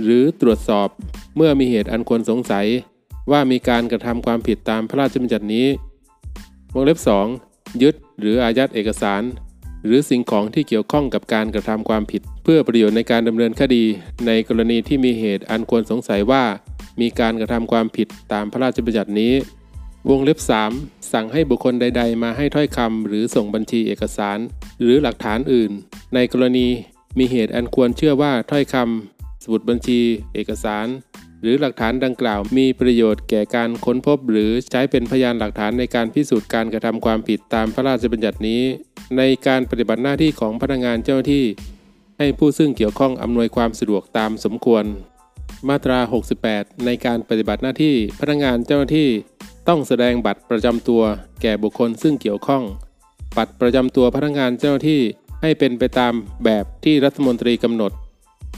[0.03, 0.87] หรือตรวจสอบ
[1.35, 2.67] เมื่อมีเหตุอันควรสงสัย
[3.31, 5.67] ว่ามีการกระทำความผิดตามพระราชบัญญัตินี้
[6.73, 6.99] วงเล็บ
[7.39, 9.21] 2 ยึดหรืออายัดเอกสาร
[9.85, 13.83] หรือสิ่งของที่เกี่ยวข้องกับการกระทำความผิด เพื่อประโยชน์ในการดำเนินคดี
[14.27, 16.43] ในกรณีที่มีเหตุอันควรสงสัยว่า
[17.01, 19.33] มีการกระทำความผิดตามพระราชบัญญัตินี้
[20.09, 20.39] วงเล็บ
[20.75, 24.37] 3 สั่งให้บุคคลใด ๆ มาให้ถ้อยคำหรือส่งบัญชีเอกสาร
[24.81, 25.71] หรือหลักฐานอื่น
[26.15, 26.67] ในกรณี
[27.19, 29.99] มีเหตุอันควรเชื่อว่าถ้อยคำสมุดบัญชี
[30.33, 30.87] เอกสาร
[31.43, 38.61] หรือหลักฐานดังกล่าว มีประโยชน์แก่การค้นพบ หรือใช้เป็นพยานหลักฐานในการพิสูจน์การกระทำความผิดตามพระราชบัญญัตินี้
[39.17, 41.45] ในการปฏิบัติหน้าที่ของพนักงานเจ้าหน้าที่
[42.17, 44.85] ให้ผู้ซึ่งเกี่ยวข้องอำนวยความสะดวกตามสมควร
[45.69, 45.99] มาตรา
[46.41, 49.09] 68 ในการปฏิบัติหน้าที่พนักงานเจ้าหน้าที่
[49.67, 51.01] ต้องแสดงบัตรประจำตัว
[51.41, 52.63] แก่บุคคลซึ่งเกี่ยวข้อง
[53.37, 55.01] บัตรประจำตัวพนักงานเจ้าหน้าที่
[55.41, 56.13] ให้เป็นไปตาม
[56.45, 57.91] แบบที่รัฐมนตรีกำหนด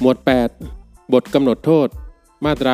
[0.02, 0.18] หมวด
[0.66, 1.88] 8 บทกำหนดโทษ
[2.46, 2.74] มาตรา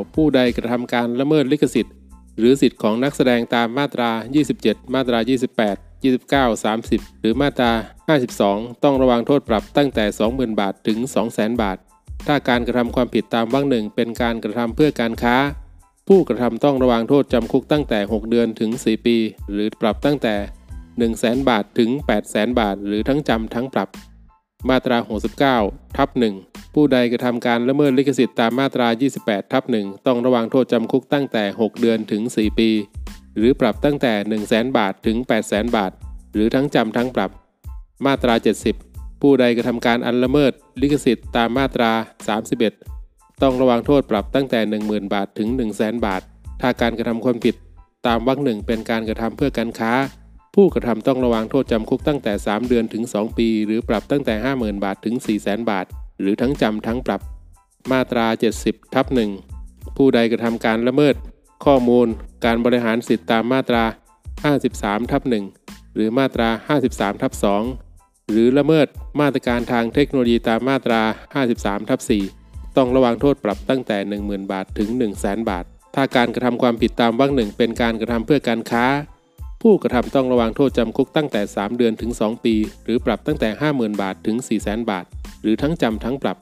[0.00, 1.94] 69 ผู้ใดกระทำการละเมิดลิขสิทธิ์
[2.38, 4.10] หรือสิทธิ์ของนักแสดงตามมาตรา
[4.52, 7.72] 27 มาตรา 28 29 30 หรือมาตรา
[8.28, 10.98] 52 ต้องระวังโทษปรับตั้งแต่ 20,000 บาทถึง
[11.30, 11.78] 200,000 บาท
[12.26, 15.36] ถ้าการกระทำความผิดตามวรรคหนึ่งเป็นการกระทำเพื่อการค้า
[16.08, 19.16] ผู้กระทำต้องระวังโทษจำคุกตั้งแต่ 6 เดือนถึง 4 ปี
[19.52, 20.34] หรือปรับตั้งแต่
[21.34, 21.90] 100,000 บาทถึง
[22.24, 23.88] 800,000 บาท หรือทั้งจำทั้งปรับ
[24.70, 24.98] มาตรา
[25.46, 26.08] 69 ทับ
[26.42, 28.88] 1 ผู้ใดกระทำการละเมิดลิขสิทธิ์ตามมาตรา
[29.20, 32.70] 28 ทับ 1 ต้องระวังโทษจำคุกตั้งแต่ 6 เดือนถึง 4 ปี
[33.36, 35.92] หรือปรับตั้งแต่ 1 0 0 0 0แบาทถึง 8 0 0 0 0 บาท
[36.32, 37.30] หรือทั้งจำทั้งปรับ
[38.06, 38.34] มาตรา
[38.78, 41.90] 70 ผู้ใดกระทำการอันละเมิดลิขสิทธิ์ตามมาตรา
[42.66, 46.22] 31 ต้องระวังโทษปรับตั้งแต่ 10,000 บาทถึง 1 0 0 0 0แบาท
[46.60, 47.54] ถ้าการกระทำความผิด
[48.06, 49.92] ตามวรรคหนึ่งเป็นการกระทำเพื่อการค้า
[50.54, 55.86] ผู้กระทำต้องระวังโทษจำคุกตั้งแต่ 3 เดือนถึง 2 ปี หรือปรับตั้งแต่ 50,000 บาทถึง 400,000 บาท
[56.20, 57.20] หรือทั้งจำทั้งปรับ
[57.92, 58.26] มาตรา
[58.60, 59.30] 70ทับหนึ่ง
[59.96, 61.14] ผู้ใดกระทำการละเมิด
[61.64, 62.08] ข้อมูล
[62.44, 63.84] การบริหารสิทธิตามมาตรา
[64.46, 65.44] 53ทับหนึ่ง
[65.94, 66.48] หรือมาตรา
[66.86, 67.32] 53ทับ
[67.80, 68.86] 2หรือละเมิด
[69.20, 71.00] มาตรการทางเทคโนโลยีตามมาตรา
[71.44, 72.00] 53ทับ
[72.38, 74.88] 4ต้องระวังโทษปรับตั้งแต่ 10,000 บาทถึง
[75.18, 78.86] 100,000 บาท ถ้าการกระทำความผิดตามวรรคหนึ่งเป็นการกระทำเพื่อการค้า
[79.66, 82.54] ผู้กระทำต้องระวังโทษจำคุกตั้งแต่ 3 เดือนถึง 2 ปี
[82.84, 85.04] หรือปรับตั้งแต่ 50,000 บาทถึง 400,000 บาท
[85.42, 86.38] หรือทั้งจำทั้งปรับ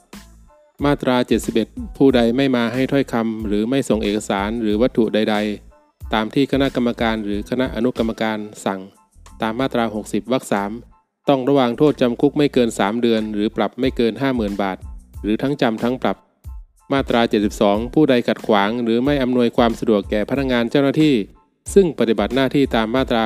[0.84, 1.16] มาตรา
[1.56, 5.36] 71 ผู้ใดไม่มาให้ถ้อยคำหรือไม่ส่งเอกสารหรือวัตถุใด
[5.74, 8.80] ๆ ตามที่คณะกรรมการหรือคณะอนุกรรมการสั่ง
[9.42, 10.44] ตามมาตรา 60วรรค
[10.86, 14.78] 3ต้องระวังโทษจำคุกไม่เกิน 3 เดือน หรือปรับไม่เกิน 50,000 บาท
[15.22, 16.16] หรือทั้งจำทั้งปรับ
[16.92, 17.20] มาตรา
[17.58, 21.16] 72 ผู้ใดขัดขวาง หรือไม่อำนวยความสะดวกแก่พนักงานเจ้าหน้าที่
[21.74, 23.22] ซึ่งปฏิบัติหน้าที่ตามมาตรา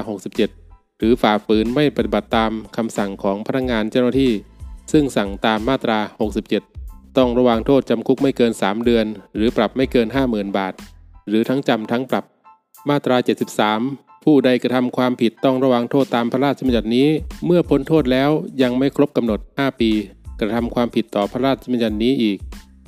[0.46, 4.32] 67 หรือฝ่าฝืนไม่ปฏิบัติตามคำสั่งของพนักงานเจ้าหน้าที่
[4.92, 5.98] ซึ่งสั่งตามมาตรา
[6.58, 10.74] 67 ต้องระวังโทษจำคุกไม่เกิน 3 เดือน หรือปรับไม่เกิน 50,000 บาท
[11.28, 12.24] หรือทั้งจำทั้งปรับ
[12.88, 13.16] มาตรา
[13.72, 17.08] 73 ผู้ใดกระทำความผิดต้องระวังโทษตามพระราชบัญญัตินี้
[17.46, 18.30] เมื่อพ้นโทษแล้ว
[18.62, 19.90] ยังไม่ครบกำหนด 5 ปี
[20.40, 22.38] กระทำความผิดต่อพระราชบัญญัตินี้อีก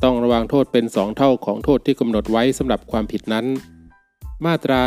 [0.05, 3.47] ต้องระวังโทษเป็น 2 เท่าของโทษที่กำหนดไว้สำหรับความผิดนั้น
[4.47, 4.81] มาตรา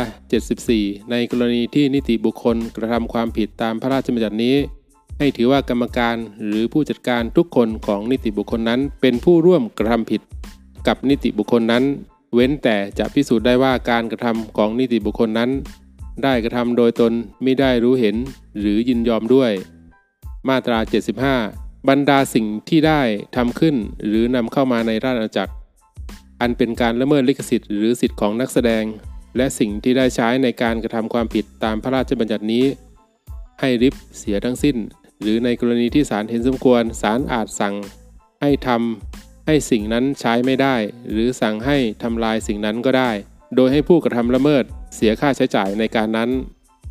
[0.52, 4.56] 74 ในกรณีที่นิติบุคคลกระทำความผิดตามพระราชบัญญัตินี้
[5.18, 10.20] ให้ถือว่ากรรมการหรือผู้จัดการทุกคนของนิติบุคคลนั้น เป็นผู้ร่วมกระทำผิด
[10.86, 11.84] กับนิติบุคคลนั้น
[12.34, 15.50] เว้นแต่จะพิสูจน์ได้ว่าการกระทำของนิติบุคคลนั้น
[16.22, 18.16] ได้กระทำโดยตนไม่ได้รู้เห็น
[18.58, 19.52] หรือยินยอมด้วย
[20.48, 20.78] มาตรา
[21.32, 23.00] 75 บรรดาสิ่งที่ได้
[23.36, 23.76] ทำขึ้น
[24.06, 25.52] หรือนำเข้ามาในราชอาณาจักร
[26.40, 28.84] อันเป็นการละเมิดลิขสิทธิ์หรือสิทธิ์ของนักแสดง
[29.36, 32.64] และสิ่งที่ได้ใช้ในการกระทำความผิดตามพระราชบัญญัตินี้
[33.60, 34.76] ให้ริบเสียทั้งสิ้น
[35.20, 37.74] หรือในกรณีที่ศาลเห็นสมควรศาลอาจสั่ง
[38.40, 40.76] ให้ทำให้สิ่งนั้นใช้ไม่ได้
[41.10, 43.10] หรือสั่งให้ทำลายสิ่งนั้นก็ได้
[43.56, 44.64] โดยให้ผู้กระทำละเมิด
[44.94, 46.30] เสียค่าใช้จ่ายในการนั้น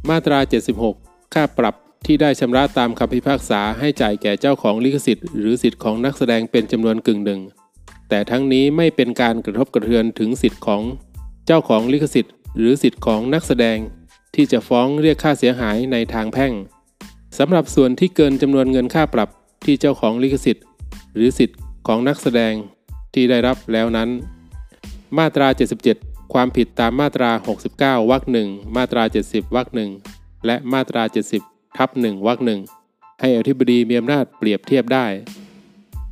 [0.09, 0.39] มาตรา
[0.87, 1.75] 76 ค่าปรับ
[2.05, 7.41] ที่ได้ชำระตามคำพิพากษาให้จ่ายแก่เจ้าของลิขสิทธิ์หรือสิทธิ์ของนักแสดงเป็นจำนวนกึ่งหนึ่ง
[8.09, 10.81] แต่ทั้งนี้ไม่เป็นการกระทบกระเทือนถึงสิทธิ์ของ
[11.45, 13.77] เจ้าของลิขสิทธิ์ หรือสิทธิ์ของนักแสดง
[14.35, 16.53] ที่จะฟ้องเรียกค่าเสียหายในทางแพ่ง
[17.37, 19.29] สำหรับส่วนที่เกินจำนวนเงินค่าปรับ
[19.65, 20.65] ที่เจ้าของลิขสิทธิ์
[21.15, 22.53] หรือสิทธิ์ของนักแสดง
[23.13, 24.09] ที่ได้รับแล้วนั้น
[25.17, 25.47] มาตรา
[25.89, 27.31] 77 ความผิดตามมาตรา
[27.69, 29.89] 69 วรรคหนึ่งมาตรา 70 วรรคหนึ่ง
[30.45, 31.03] และมาตรา
[31.39, 32.59] 70 ทับหนึ่งวรรคหนึ่ง
[33.21, 35.07] ให้อธิบดีมีอำนาจเปรียบเทียบได้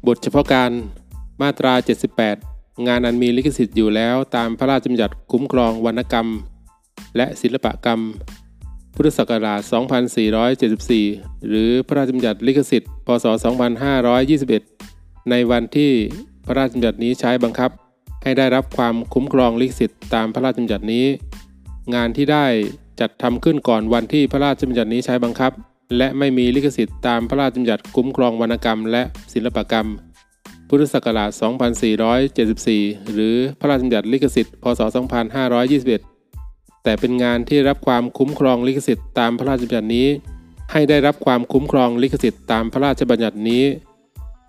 [0.07, 0.71] บทเฉพาะการ
[1.41, 2.48] มาตรา 78
[2.87, 6.27] งานอันมีลิขสิทธิ์อยู่แล้วตามพระราชบัญญัติคุ้มครองวรรณกรรม
[7.17, 7.99] และศิลปกรรม
[8.95, 9.61] พุทธศักราช
[10.53, 13.25] 2474 หรือพระราชบัญญัติลิขสิทธิ์ พศ
[14.47, 15.91] 2521 ในวันที่
[16.45, 17.71] พระราชบัญญัตินี้ใช้บังคับ
[18.23, 21.05] ให้ได้รับความคุ้มครองลิขสิทธิ์ตามพระราชบัญญัตินี้
[21.95, 22.45] งานที่ได้
[22.99, 25.51] จัดทำขึ้นก่อนวันที่พระราชบัญญัตินี้ใช้บังคับ
[25.97, 29.03] และไม่มีลิขสิทธิ์ตามพระราชบัญญัติคุ้มครองวรรณกรรม และ
[29.33, 29.87] ศิลปกรรม
[30.69, 31.31] พุทธศักราช
[32.21, 34.81] 2474 หรือพระราชบัญญัติลิขสิทธิ์ พศ
[35.61, 40.07] 2521 แต่เป็นงานที่รับความคุ้มครองลิขสิทธิ์ตามพระราชบัญญัตินี้
[40.71, 43.63] ให้ได้รับความคุ้มครองลิขสิทธิ์ตามพระราชบัญญัตินี้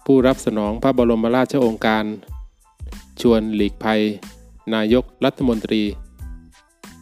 [0.06, 2.04] ผู้รับสนองพระบรมราชโองการ
[3.20, 4.00] ชวนหลีกภัย
[4.74, 5.82] นายกรัฐมนตรี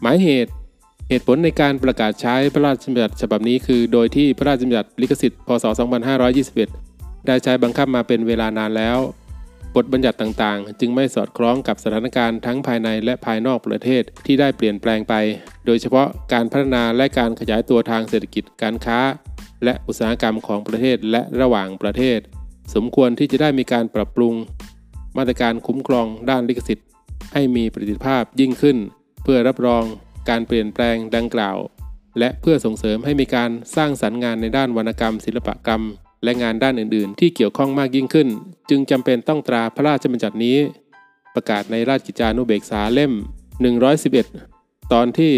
[0.01, 0.53] หมายเหตุ
[1.09, 5.65] เหตุผลในการประกาศใช้พระราชบัญญัติฉบับนี้คือ โดยที่พระราชบัญญัติลิขสิทธิ์ พศ
[6.27, 6.88] 2521
[7.27, 8.99] ได้ใช้บังคับมาเป็นเวลานานแล้ว
[9.77, 15.15] บทบัญญัติต่างๆ จึงไม่สอดคล้องกับสถานการณ์ทั้งภายในและภายนอกประเทศที่ได้เปลี่ยนแปลงไป
[15.67, 18.99] โดยเฉพาะการพัฒนาและการขยายตัวทางเศรษฐกิจการค้า
[19.65, 22.19] และอุตสาหกรรมของประเทศและระหว่างประเทศ
[22.75, 24.35] สมควรที่จะได้มีการปรับปรุง
[25.17, 26.89] มาตรการคุ้มครองด้านลิขสิทธิ์
[27.33, 28.77] ให้มีประสิทธิภาพยิ่งขึ้น
[29.23, 29.85] เพื่อรับรอง
[30.29, 31.57] การเปลี่ยนแปลงดังกล่าว
[32.19, 35.83] และเพื่อส่งเสริมให้มีการสร้างสรรค์งานในด้านวรรณกรรม ศิลปกรรม
[36.25, 38.29] และงานด้านอื่นๆ ที่เกี่ยวข้องมากยิ่งขึ้น
[38.71, 40.57] จึงจำเป็นต้องตราพระราชบัญญัตินี้
[41.35, 43.13] ประกาศในราชกิจจานุเบกษาเล่ม
[43.83, 45.35] 111 ตอนที่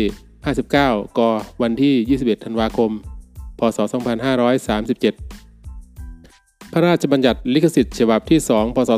[0.56, 1.20] 59 ก
[1.62, 2.90] วันที่ 21 ธันวาคม
[3.58, 3.90] พศ 2537
[6.72, 8.90] พระราชบัญญัติลิขสิทธิ์ฉบับที่ 2 พศ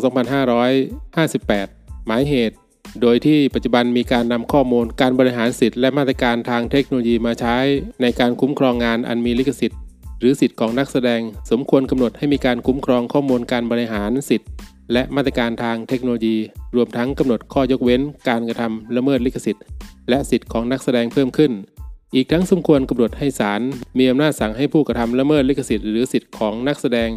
[0.78, 2.56] 2558 หมายเหตุ
[3.00, 7.56] โดยที่ปัจจุบันมีการนำข้อมูลการบริหารสิทธิ์และมาตรการทางเทคโนโลยีมาใช้
[8.02, 9.80] ในการคุ้มครองงานอันมีลิขสิทธิ์
[10.22, 11.20] หรือสิทธิ์ของนักแสดง
[11.50, 14.48] สมควรกำหนดให้มีการคุ้มครองข้อมูลการบริหารสิทธิ์
[14.92, 16.36] และมาตรการทางเทคโนโลยี
[16.76, 19.64] รวมทั้งกำหนดข้อยกเว้น การกระทำละเมิดลิขสิทธิ์
[20.08, 21.52] และสิทธิ์ของนักแสดงเพิ่มขึ้น
[22.14, 23.60] อีกทั้งสมควรกำหนดให้ศาล
[23.98, 27.10] มีอำนาจสั่งให้ผู้กระทำละเมิดลิขสิทธิ์หรือสิทธิ์ของนักแสดง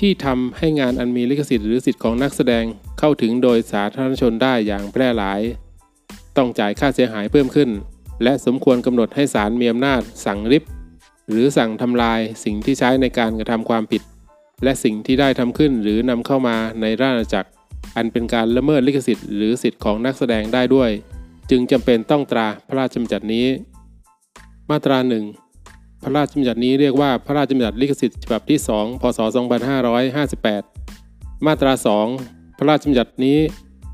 [0.00, 2.64] ที่ทำให้งานอันมีลิขสิทธิ์หรือสิทธิ์ของนักแสดง
[2.98, 5.40] เข้าถึงโดยสาธารณชนได้อย่างแพร่หลาย
[6.36, 7.70] ต้องจ่ายค่าเสียหายเพิ่มขึ้น
[8.22, 10.64] และสมควรกำหนดให้ศาลมีอำนาจสั่งริบ
[11.30, 14.02] หรือสั่งทำลายสิ่งที่ใช้ในการกระทำความผิด
[14.64, 17.50] และสิ่งที่ได้ทำขึ้นหรือนำเข้ามาในราชอาณาจักร
[17.96, 20.90] อันเป็นการละเมิดลิขสิทธิ์หรือสิทธิ์ของนักแสดงได้ด้วย
[21.50, 23.46] จึงจำเป็นต้องตราพระราชบัญญัตินี้
[24.70, 25.24] มาตราหนึ่ง
[26.02, 29.18] พระราชบัญญัตินี้เรียกว่าพระราชบัญญัติลิขสิทธิ์ฉบับที่ 2 พศ
[30.12, 31.72] 2558 มาตรา
[32.14, 33.38] 2 พระราชบัญญัตินี้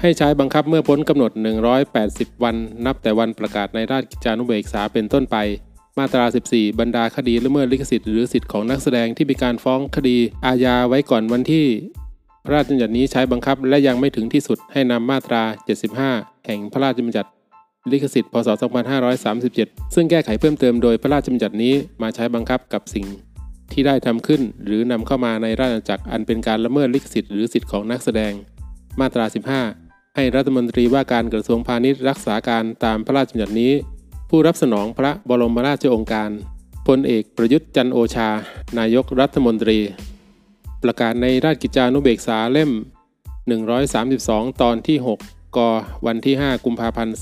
[0.00, 1.32] ให้ใช้บังคับเมื่อพ้นกำหนด
[1.88, 2.56] 180 วัน
[2.86, 5.36] นับแต่วันประกาศในราชกิจจานุเบกษาเป็นต้นไป
[5.98, 11.66] มาตรา 14 บรรดาคดีละเมิดลิขสิทธิ์หรือสิทธิ์ของนักแสดงที่มีการฟ้องคดีอาญาไว้ก่อนวันที่
[12.44, 15.42] พระราชบัญญัตินี้ใช้บังคับและยังไม่ถึงที่สุดให้นำมาตรา
[15.94, 17.30] 75 แห่งพระราชบัญญัติ
[17.92, 18.48] ลิขสิทธิ์พศ
[19.20, 23.06] 2537 ซึ่งแก้ไขเพิ่มเติมโดยพระราชบัญญัตินี้มาใช้บังคับกับสิ่ง
[23.72, 28.32] ที่ได้ทำขึ้นหรือนำเข้ามาในราชอาณาจักรอันเป็นการละเมิดลิขสิทธิ์หรือสิทธิ์ของนักแสดง
[29.00, 29.24] มาตรา
[29.70, 33.72] 15 ให้รัฐมนตรีว่าการกระทรวงพาณิชย์รักษาการตามพระราชบัญญัตินี้
[34.34, 36.30] ผู้รับสนองพระบรมราชโองการ
[36.86, 38.28] พลเอกประยุทธ์จันโอชา
[38.78, 39.78] นายกรัฐมนตรี
[40.82, 42.70] ประกาศในราชกิจจานุเบกษาเล่ม
[43.66, 45.60] 132 ตอนที่ 6 ก
[46.06, 47.16] วันที่ 5 กุมภาพันธ์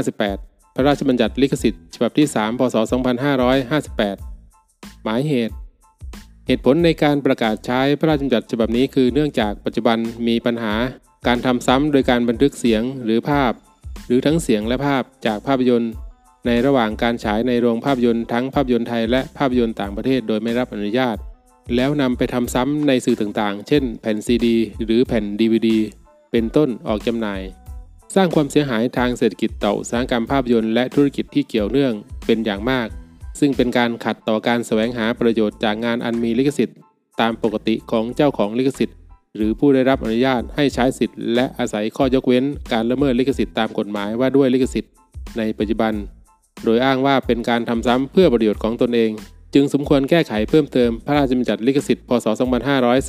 [0.00, 2.76] 2558 พระราชบัญญัติลิขสิทธิ์ฉบับที่ 3 พศ
[4.10, 5.54] 2558 หมายเหตุ
[6.46, 9.98] เหตุผลในการประกาศใช้พระราชบัญญัติฉบับนี้คือเนื่องจากปัจจุบัน
[10.28, 10.74] มีปัญหา
[11.26, 13.52] การทำซ้ำโดยการบันทึกเสียงหรือภาพ
[14.06, 15.92] หรือทั้งเสียงและภาพจากภาพยนตร์
[16.46, 21.16] ในระหว่างการฉายในโรงภาพยนตร์ทั้งภาพยนตร์ไทยและภาพยนตร์ต่างประเทศโดยไม่รับอนุญาต
[21.76, 25.68] แล้วนำไปทำซ้ำในสื่อต่างๆ เช่น แผ่นซีดีหรือแผ่น DVD
[26.32, 27.40] เป็นต้นออกจำหน่าย
[28.14, 31.94] สร้างความเสียหายทางเศรษฐกิจต่ออุตสาหกรรมภาพยนตร์และธุรกิจที่เกี่ยวเนื่อง
[32.26, 32.88] เป็นอย่างมาก
[33.40, 36.78] ซึ่งเป็นการขัดต่อการแสวงหาประโยชน์จากงานอันมีลิขสิทธิ์
[37.20, 38.96] ตามปกติของเจ้าของลิขสิทธิ์
[39.36, 44.92] หรือผู้ได้รับอนุญาตให้ใช้สิทธิ์และอาศัยข้อยกเว้น การละเมิดลิขสิทธิ์ตามกฎหมายว่าด้วยลิขสิทธิ์
[45.38, 45.92] ในปัจจุบัน
[46.64, 49.10] โดยอ้างว่าเป็นการทำซ้ำเพื่อประโยชน์ของตนเอง
[49.54, 52.26] จึงสมควรแก้ไขเพิ่มเติมพระราชบัญญัติลิขสิทธิ์พศ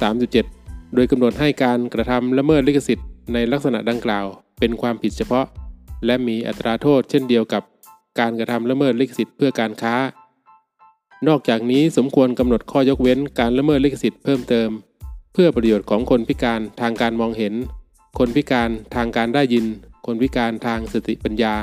[0.05, 4.25] 2537 โดยกำหนดให้การกระทำละเมิดลิขสิทธิ์ในลักษณะดังกล่าว
[4.59, 5.45] เป็นความผิดเฉพาะ
[6.05, 7.63] และมีอัตราโทษเช่นเดียวกับ
[8.19, 9.95] การกระทำละเมิดลิขสิทธิ์เพื่อการค้า
[11.27, 14.69] นอกจากนี้สมควรกำหนดข้อยกเว้นการละเมิดลิขสิทธิ์เพิ่มเติม
[15.33, 17.53] เพื่อประโยชน์ของคนพิการทางการมองเห็น
[18.17, 19.65] คนพิการทางการได้ยิน
[20.05, 21.53] คนพิการทางสติปัญญา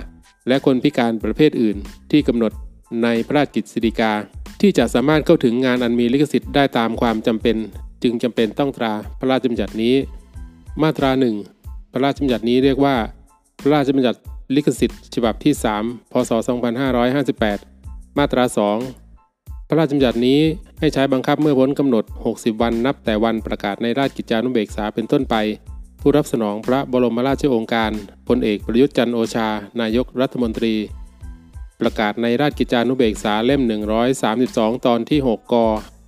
[0.49, 1.77] และคนพิการประเภทอื่น
[2.11, 2.53] ที่กำหนด
[3.03, 4.13] ในพระราชกิจสิริกา
[4.61, 7.57] ที่จะสามารถเข้าถึงงานอันมีลิขสิทธิ์ได้ตามความจำเป็น
[8.03, 9.95] จึงจำเป็นต้องตราพระราชบัญญัตินี้
[10.83, 11.35] มาตราหนึ่ง
[11.93, 12.97] พระราชบัญญัตินี้เรียกว่า
[13.61, 14.21] พระราชบัญญัติ
[14.55, 16.31] ลิขสิทธิ์ ฉบับที่ 3 พศ
[17.05, 18.45] 2558 มาตรา
[19.07, 20.41] 2 พระราชบัญญัตินี้
[20.81, 25.35] ให้ใช้บังคับเมื่อพ้นกำหนด 60 วันนับแต่วันประกาศในราชกิจจานุเบกษาเป็นต้นไป
[26.01, 27.93] ผู้รับสนองพระบรมราชโองการ
[28.29, 29.49] พลเอกประยุทธ์จันโอชา
[29.81, 30.75] นายกรัฐมนตรี
[31.81, 33.63] ประกาศในราชกิจจานุเบกษาเล่ม
[34.25, 35.41] 132 ตอนที่ 6 ก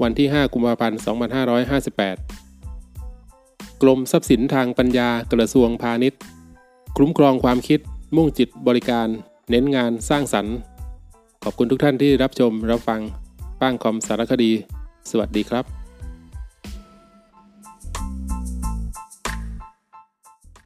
[0.03, 1.01] วันที่ 5 กุมภาพันธ์
[2.41, 6.21] 2558 กรมทรัพย์สินทางปัญญากระทรวงพาณิชย์
[6.97, 7.81] คุ้มครองความคิด
[8.17, 9.09] มุ่งจิตบริการ
[9.51, 10.55] เน้นงานสร้างสรรค์
[11.43, 13.01] ขอบคุณทุกท่านที่รับชมรับฟัง
[13.61, 14.53] ป้างคอมสารคดี
[15.11, 15.82] สวัสดีครับ